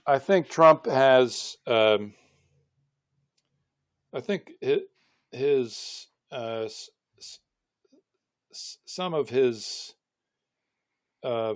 I 0.06 0.18
think 0.18 0.48
Trump 0.48 0.86
has. 0.86 1.56
Um, 1.66 2.14
I 4.12 4.20
think 4.20 4.52
his 5.30 6.08
uh, 6.32 6.68
some 8.52 9.14
of 9.14 9.28
his 9.28 9.94
uh, 11.22 11.54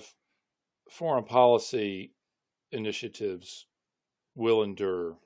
foreign 0.90 1.24
policy 1.24 2.12
initiatives 2.70 3.66
will 4.34 4.62
endure. 4.62 5.16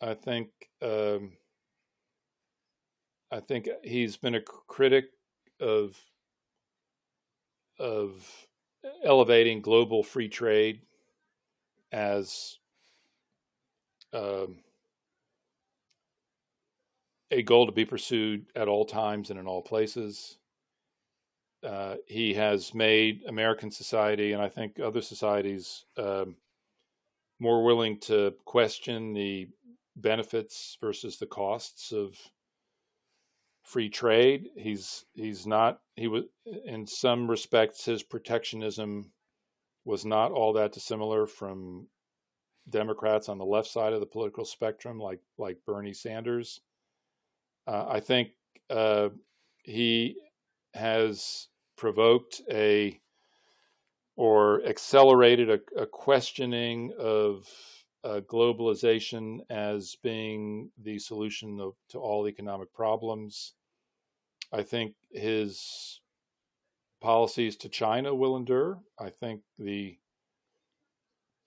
I 0.00 0.14
think 0.14 0.48
um, 0.82 1.32
I 3.30 3.40
think 3.40 3.68
he's 3.82 4.16
been 4.16 4.34
a 4.34 4.40
critic 4.40 5.06
of 5.60 5.96
of 7.78 8.46
elevating 9.04 9.60
global 9.60 10.02
free 10.02 10.28
trade 10.28 10.80
as 11.92 12.58
um, 14.12 14.58
a 17.30 17.42
goal 17.42 17.66
to 17.66 17.72
be 17.72 17.84
pursued 17.84 18.46
at 18.54 18.68
all 18.68 18.84
times 18.84 19.30
and 19.30 19.38
in 19.38 19.46
all 19.46 19.62
places. 19.62 20.38
Uh, 21.62 21.96
he 22.06 22.34
has 22.34 22.74
made 22.74 23.22
American 23.26 23.70
society 23.70 24.32
and 24.32 24.42
I 24.42 24.48
think 24.48 24.78
other 24.78 25.00
societies 25.00 25.86
um, 25.96 26.36
more 27.40 27.64
willing 27.64 27.98
to 28.00 28.34
question 28.44 29.14
the 29.14 29.48
benefits 29.96 30.76
versus 30.80 31.16
the 31.16 31.26
costs 31.26 31.92
of 31.92 32.18
free 33.64 33.88
trade. 33.88 34.48
He's 34.56 35.04
he's 35.14 35.46
not 35.46 35.80
he 35.96 36.06
was 36.06 36.24
in 36.64 36.86
some 36.86 37.28
respects 37.28 37.84
his 37.84 38.02
protectionism 38.02 39.10
was 39.84 40.04
not 40.04 40.32
all 40.32 40.52
that 40.54 40.72
dissimilar 40.72 41.26
from 41.26 41.88
Democrats 42.70 43.28
on 43.28 43.38
the 43.38 43.44
left 43.44 43.68
side 43.68 43.92
of 43.92 44.00
the 44.00 44.06
political 44.06 44.44
spectrum, 44.44 44.98
like 44.98 45.20
like 45.38 45.58
Bernie 45.66 45.94
Sanders. 45.94 46.60
Uh, 47.66 47.86
I 47.88 48.00
think 48.00 48.28
uh, 48.70 49.08
he 49.62 50.16
has 50.74 51.48
provoked 51.76 52.42
a 52.50 53.00
or 54.16 54.64
accelerated 54.64 55.50
a, 55.50 55.60
a 55.80 55.86
questioning 55.86 56.92
of 56.98 57.48
uh, 58.04 58.20
globalization 58.20 59.38
as 59.48 59.96
being 60.02 60.70
the 60.82 60.98
solution 60.98 61.58
of, 61.60 61.74
to 61.88 61.98
all 61.98 62.28
economic 62.28 62.72
problems. 62.72 63.54
I 64.52 64.62
think 64.62 64.94
his 65.10 66.00
policies 67.00 67.56
to 67.56 67.68
China 67.68 68.14
will 68.14 68.36
endure. 68.36 68.78
I 68.98 69.10
think 69.10 69.40
the 69.58 69.98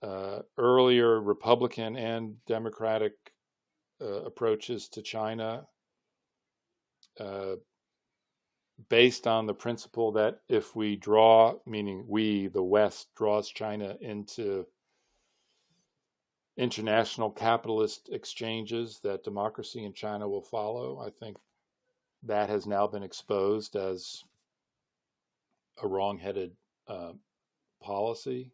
uh, 0.02 0.40
earlier 0.56 1.20
Republican 1.20 1.96
and 1.96 2.36
Democratic 2.46 3.12
uh, 4.00 4.22
approaches 4.24 4.88
to 4.88 5.02
China, 5.02 5.66
uh, 7.18 7.56
based 8.88 9.26
on 9.26 9.46
the 9.46 9.54
principle 9.54 10.12
that 10.12 10.38
if 10.48 10.76
we 10.76 10.94
draw, 10.94 11.54
meaning 11.66 12.04
we, 12.08 12.46
the 12.46 12.62
West, 12.62 13.08
draws 13.16 13.48
China 13.48 13.96
into 14.00 14.66
international 16.58 17.30
capitalist 17.30 18.08
exchanges 18.12 18.98
that 19.04 19.22
democracy 19.22 19.84
in 19.84 19.92
China 19.92 20.28
will 20.28 20.42
follow. 20.42 21.00
I 21.00 21.10
think 21.10 21.36
that 22.24 22.50
has 22.50 22.66
now 22.66 22.86
been 22.88 23.04
exposed 23.04 23.76
as 23.76 24.24
a 25.80 25.86
wrong-headed 25.86 26.50
uh, 26.88 27.12
policy. 27.80 28.50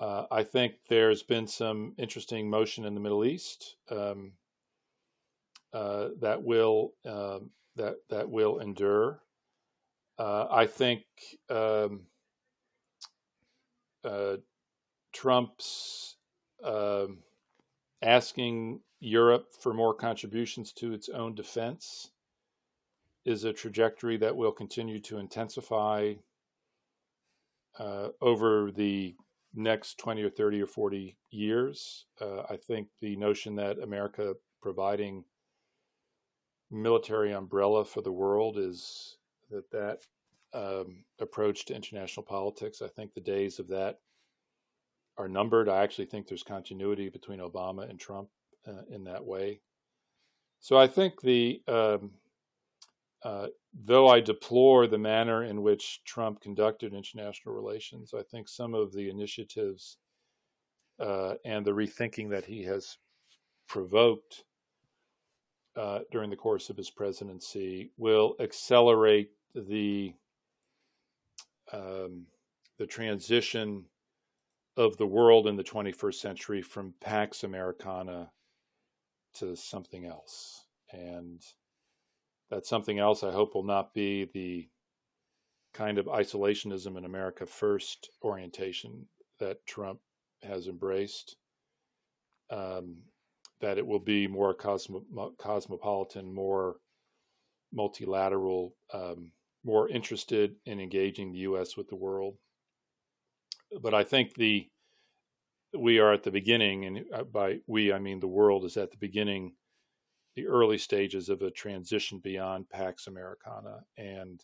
Uh, 0.00 0.24
I 0.30 0.42
think 0.42 0.74
there's 0.88 1.22
been 1.22 1.46
some 1.46 1.94
interesting 1.96 2.50
motion 2.50 2.84
in 2.84 2.94
the 2.94 3.00
Middle 3.00 3.24
East 3.24 3.76
um, 3.90 4.32
uh, 5.72 6.08
that 6.20 6.42
will 6.42 6.94
um, 7.04 7.50
that 7.76 7.96
that 8.08 8.28
will 8.28 8.58
endure. 8.58 9.20
Uh, 10.18 10.46
I 10.50 10.66
think 10.66 11.02
um, 11.48 12.06
uh, 14.02 14.36
Trump's 15.12 16.16
um, 16.64 17.18
asking 18.02 18.80
Europe 19.00 19.48
for 19.60 19.72
more 19.72 19.94
contributions 19.94 20.72
to 20.72 20.92
its 20.92 21.08
own 21.08 21.34
defense 21.34 22.10
is 23.24 23.44
a 23.44 23.52
trajectory 23.52 24.16
that 24.16 24.36
will 24.36 24.52
continue 24.52 25.00
to 25.00 25.18
intensify 25.18 26.14
uh, 27.78 28.08
over 28.20 28.70
the 28.70 29.14
next 29.54 29.98
20 29.98 30.22
or 30.22 30.30
30 30.30 30.62
or 30.62 30.66
40 30.66 31.16
years. 31.30 32.06
Uh, 32.20 32.42
I 32.48 32.56
think 32.56 32.88
the 33.00 33.16
notion 33.16 33.56
that 33.56 33.78
America 33.78 34.34
providing 34.62 35.24
military 36.70 37.32
umbrella 37.32 37.84
for 37.84 38.00
the 38.00 38.12
world 38.12 38.58
is 38.58 39.16
that 39.50 39.70
that 39.72 39.98
um, 40.52 41.04
approach 41.20 41.64
to 41.66 41.74
international 41.74 42.24
politics. 42.24 42.82
I 42.82 42.88
think 42.88 43.14
the 43.14 43.20
days 43.20 43.58
of 43.58 43.68
that 43.68 43.98
are 45.20 45.28
numbered. 45.28 45.68
I 45.68 45.82
actually 45.82 46.06
think 46.06 46.26
there's 46.26 46.42
continuity 46.42 47.10
between 47.10 47.40
Obama 47.40 47.88
and 47.88 48.00
Trump 48.00 48.28
uh, 48.66 48.82
in 48.90 49.04
that 49.04 49.24
way. 49.24 49.60
So 50.60 50.78
I 50.78 50.86
think 50.86 51.20
the 51.20 51.62
um, 51.68 52.12
uh, 53.22 53.48
though 53.84 54.08
I 54.08 54.20
deplore 54.20 54.86
the 54.86 54.98
manner 54.98 55.44
in 55.44 55.62
which 55.62 56.02
Trump 56.04 56.40
conducted 56.40 56.94
international 56.94 57.54
relations, 57.54 58.14
I 58.14 58.22
think 58.22 58.48
some 58.48 58.74
of 58.74 58.92
the 58.94 59.10
initiatives 59.10 59.98
uh, 60.98 61.34
and 61.44 61.66
the 61.66 61.72
rethinking 61.72 62.30
that 62.30 62.46
he 62.46 62.64
has 62.64 62.96
provoked 63.68 64.44
uh, 65.76 66.00
during 66.10 66.30
the 66.30 66.36
course 66.36 66.70
of 66.70 66.78
his 66.78 66.90
presidency 66.90 67.90
will 67.98 68.36
accelerate 68.40 69.30
the 69.54 70.14
um, 71.72 72.26
the 72.78 72.86
transition 72.86 73.84
of 74.80 74.96
the 74.96 75.06
world 75.06 75.46
in 75.46 75.56
the 75.56 75.62
21st 75.62 76.14
century 76.14 76.62
from 76.62 76.94
Pax 77.02 77.44
Americana 77.44 78.30
to 79.34 79.54
something 79.54 80.06
else. 80.06 80.64
And 80.90 81.42
that 82.48 82.64
something 82.64 82.98
else 82.98 83.22
I 83.22 83.30
hope 83.30 83.54
will 83.54 83.62
not 83.62 83.92
be 83.92 84.30
the 84.32 84.70
kind 85.74 85.98
of 85.98 86.06
isolationism 86.06 86.96
in 86.96 87.04
America 87.04 87.44
first 87.44 88.08
orientation 88.24 89.06
that 89.38 89.66
Trump 89.66 90.00
has 90.42 90.66
embraced. 90.66 91.36
Um, 92.48 93.02
that 93.60 93.76
it 93.76 93.86
will 93.86 94.00
be 94.00 94.26
more 94.26 94.54
cosmo- 94.54 95.34
cosmopolitan, 95.38 96.32
more 96.32 96.76
multilateral, 97.70 98.74
um, 98.94 99.30
more 99.62 99.90
interested 99.90 100.56
in 100.64 100.80
engaging 100.80 101.32
the 101.32 101.40
U.S. 101.40 101.76
with 101.76 101.88
the 101.88 101.96
world. 101.96 102.36
But 103.80 103.94
I 103.94 104.04
think 104.04 104.34
the 104.34 104.68
we 105.78 106.00
are 106.00 106.12
at 106.12 106.24
the 106.24 106.32
beginning, 106.32 106.84
and 106.84 107.04
uh, 107.14 107.24
by 107.24 107.60
we 107.66 107.92
I 107.92 107.98
mean 107.98 108.20
the 108.20 108.26
world 108.26 108.64
is 108.64 108.76
at 108.76 108.90
the 108.90 108.96
beginning 108.96 109.52
the 110.36 110.46
early 110.46 110.78
stages 110.78 111.28
of 111.28 111.42
a 111.42 111.50
transition 111.50 112.18
beyond 112.18 112.70
Pax 112.70 113.06
Americana. 113.06 113.80
And 113.96 114.42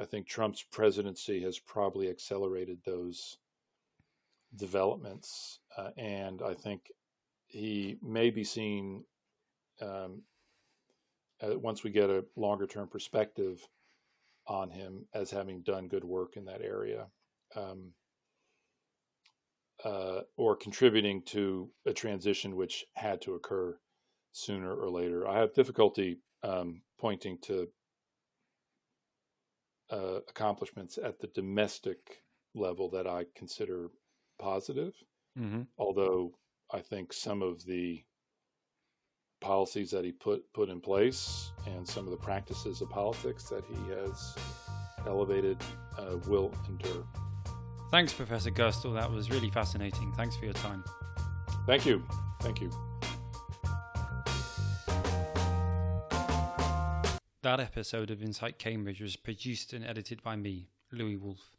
I 0.00 0.04
think 0.04 0.26
Trump's 0.26 0.62
presidency 0.62 1.42
has 1.42 1.58
probably 1.58 2.08
accelerated 2.08 2.78
those 2.84 3.38
developments. 4.56 5.60
Uh, 5.76 5.90
and 5.96 6.42
I 6.42 6.54
think 6.54 6.90
he 7.46 7.96
may 8.02 8.30
be 8.30 8.44
seen, 8.44 9.04
um, 9.80 10.22
uh, 11.40 11.58
once 11.58 11.84
we 11.84 11.90
get 11.90 12.10
a 12.10 12.24
longer 12.36 12.66
term 12.66 12.88
perspective 12.88 13.66
on 14.46 14.70
him, 14.70 15.06
as 15.14 15.30
having 15.30 15.62
done 15.62 15.88
good 15.88 16.04
work 16.04 16.36
in 16.36 16.44
that 16.46 16.62
area. 16.62 17.06
Um, 17.54 17.92
uh, 19.84 20.20
or 20.36 20.56
contributing 20.56 21.22
to 21.26 21.70
a 21.86 21.92
transition 21.92 22.56
which 22.56 22.84
had 22.94 23.20
to 23.22 23.34
occur 23.34 23.78
sooner 24.32 24.74
or 24.74 24.90
later. 24.90 25.26
I 25.26 25.38
have 25.38 25.54
difficulty 25.54 26.18
um, 26.42 26.82
pointing 26.98 27.38
to 27.42 27.68
uh, 29.90 30.20
accomplishments 30.28 30.98
at 31.02 31.18
the 31.18 31.28
domestic 31.28 31.98
level 32.54 32.90
that 32.90 33.06
I 33.06 33.24
consider 33.36 33.88
positive, 34.38 34.94
mm-hmm. 35.38 35.62
although 35.78 36.32
I 36.72 36.80
think 36.80 37.12
some 37.12 37.42
of 37.42 37.64
the 37.64 38.02
policies 39.40 39.90
that 39.92 40.04
he 40.04 40.10
put 40.12 40.42
put 40.52 40.68
in 40.68 40.80
place 40.80 41.52
and 41.66 41.86
some 41.86 42.04
of 42.04 42.10
the 42.10 42.16
practices 42.16 42.82
of 42.82 42.90
politics 42.90 43.44
that 43.44 43.64
he 43.64 43.94
has 43.94 44.34
elevated 45.06 45.56
uh, 45.96 46.16
will 46.26 46.52
endure. 46.68 47.06
Thanks, 47.90 48.12
Professor 48.12 48.50
Gerstle. 48.50 48.94
That 48.94 49.10
was 49.10 49.30
really 49.30 49.48
fascinating. 49.48 50.12
Thanks 50.12 50.36
for 50.36 50.44
your 50.44 50.54
time. 50.54 50.84
Thank 51.66 51.86
you. 51.86 52.02
Thank 52.40 52.60
you. 52.60 52.70
That 57.42 57.60
episode 57.60 58.10
of 58.10 58.22
Insight 58.22 58.58
Cambridge 58.58 59.00
was 59.00 59.16
produced 59.16 59.72
and 59.72 59.84
edited 59.86 60.22
by 60.22 60.36
me, 60.36 60.68
Louis 60.92 61.16
Wolfe. 61.16 61.56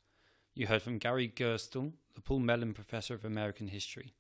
You 0.53 0.67
heard 0.67 0.83
from 0.83 0.99
Gary 0.99 1.27
Gerstle, 1.27 1.93
the 2.13 2.21
Paul 2.21 2.39
Mellon 2.39 2.73
Professor 2.73 3.15
of 3.15 3.25
American 3.25 3.69
History. 3.69 4.13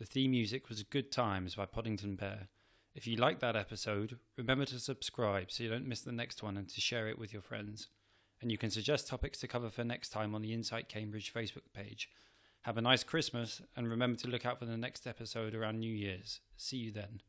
The 0.00 0.06
theme 0.06 0.32
music 0.32 0.68
was 0.68 0.82
Good 0.82 1.12
Times 1.12 1.54
by 1.54 1.66
Podington 1.66 2.16
Bear. 2.16 2.48
If 2.96 3.06
you 3.06 3.16
liked 3.16 3.40
that 3.40 3.54
episode, 3.54 4.18
remember 4.36 4.64
to 4.64 4.80
subscribe 4.80 5.52
so 5.52 5.62
you 5.62 5.70
don't 5.70 5.86
miss 5.86 6.00
the 6.00 6.10
next 6.10 6.42
one 6.42 6.56
and 6.56 6.68
to 6.68 6.80
share 6.80 7.06
it 7.06 7.18
with 7.18 7.32
your 7.32 7.42
friends. 7.42 7.86
And 8.42 8.50
you 8.50 8.58
can 8.58 8.70
suggest 8.70 9.06
topics 9.06 9.38
to 9.38 9.48
cover 9.48 9.70
for 9.70 9.84
next 9.84 10.08
time 10.10 10.34
on 10.34 10.42
the 10.42 10.52
Insight 10.52 10.88
Cambridge 10.88 11.32
Facebook 11.32 11.72
page. 11.72 12.10
Have 12.62 12.76
a 12.76 12.82
nice 12.82 13.04
Christmas 13.04 13.62
and 13.76 13.88
remember 13.88 14.18
to 14.18 14.28
look 14.28 14.44
out 14.44 14.58
for 14.58 14.66
the 14.66 14.76
next 14.76 15.06
episode 15.06 15.54
around 15.54 15.78
New 15.78 15.94
Year's. 15.94 16.40
See 16.56 16.76
you 16.76 16.90
then. 16.90 17.22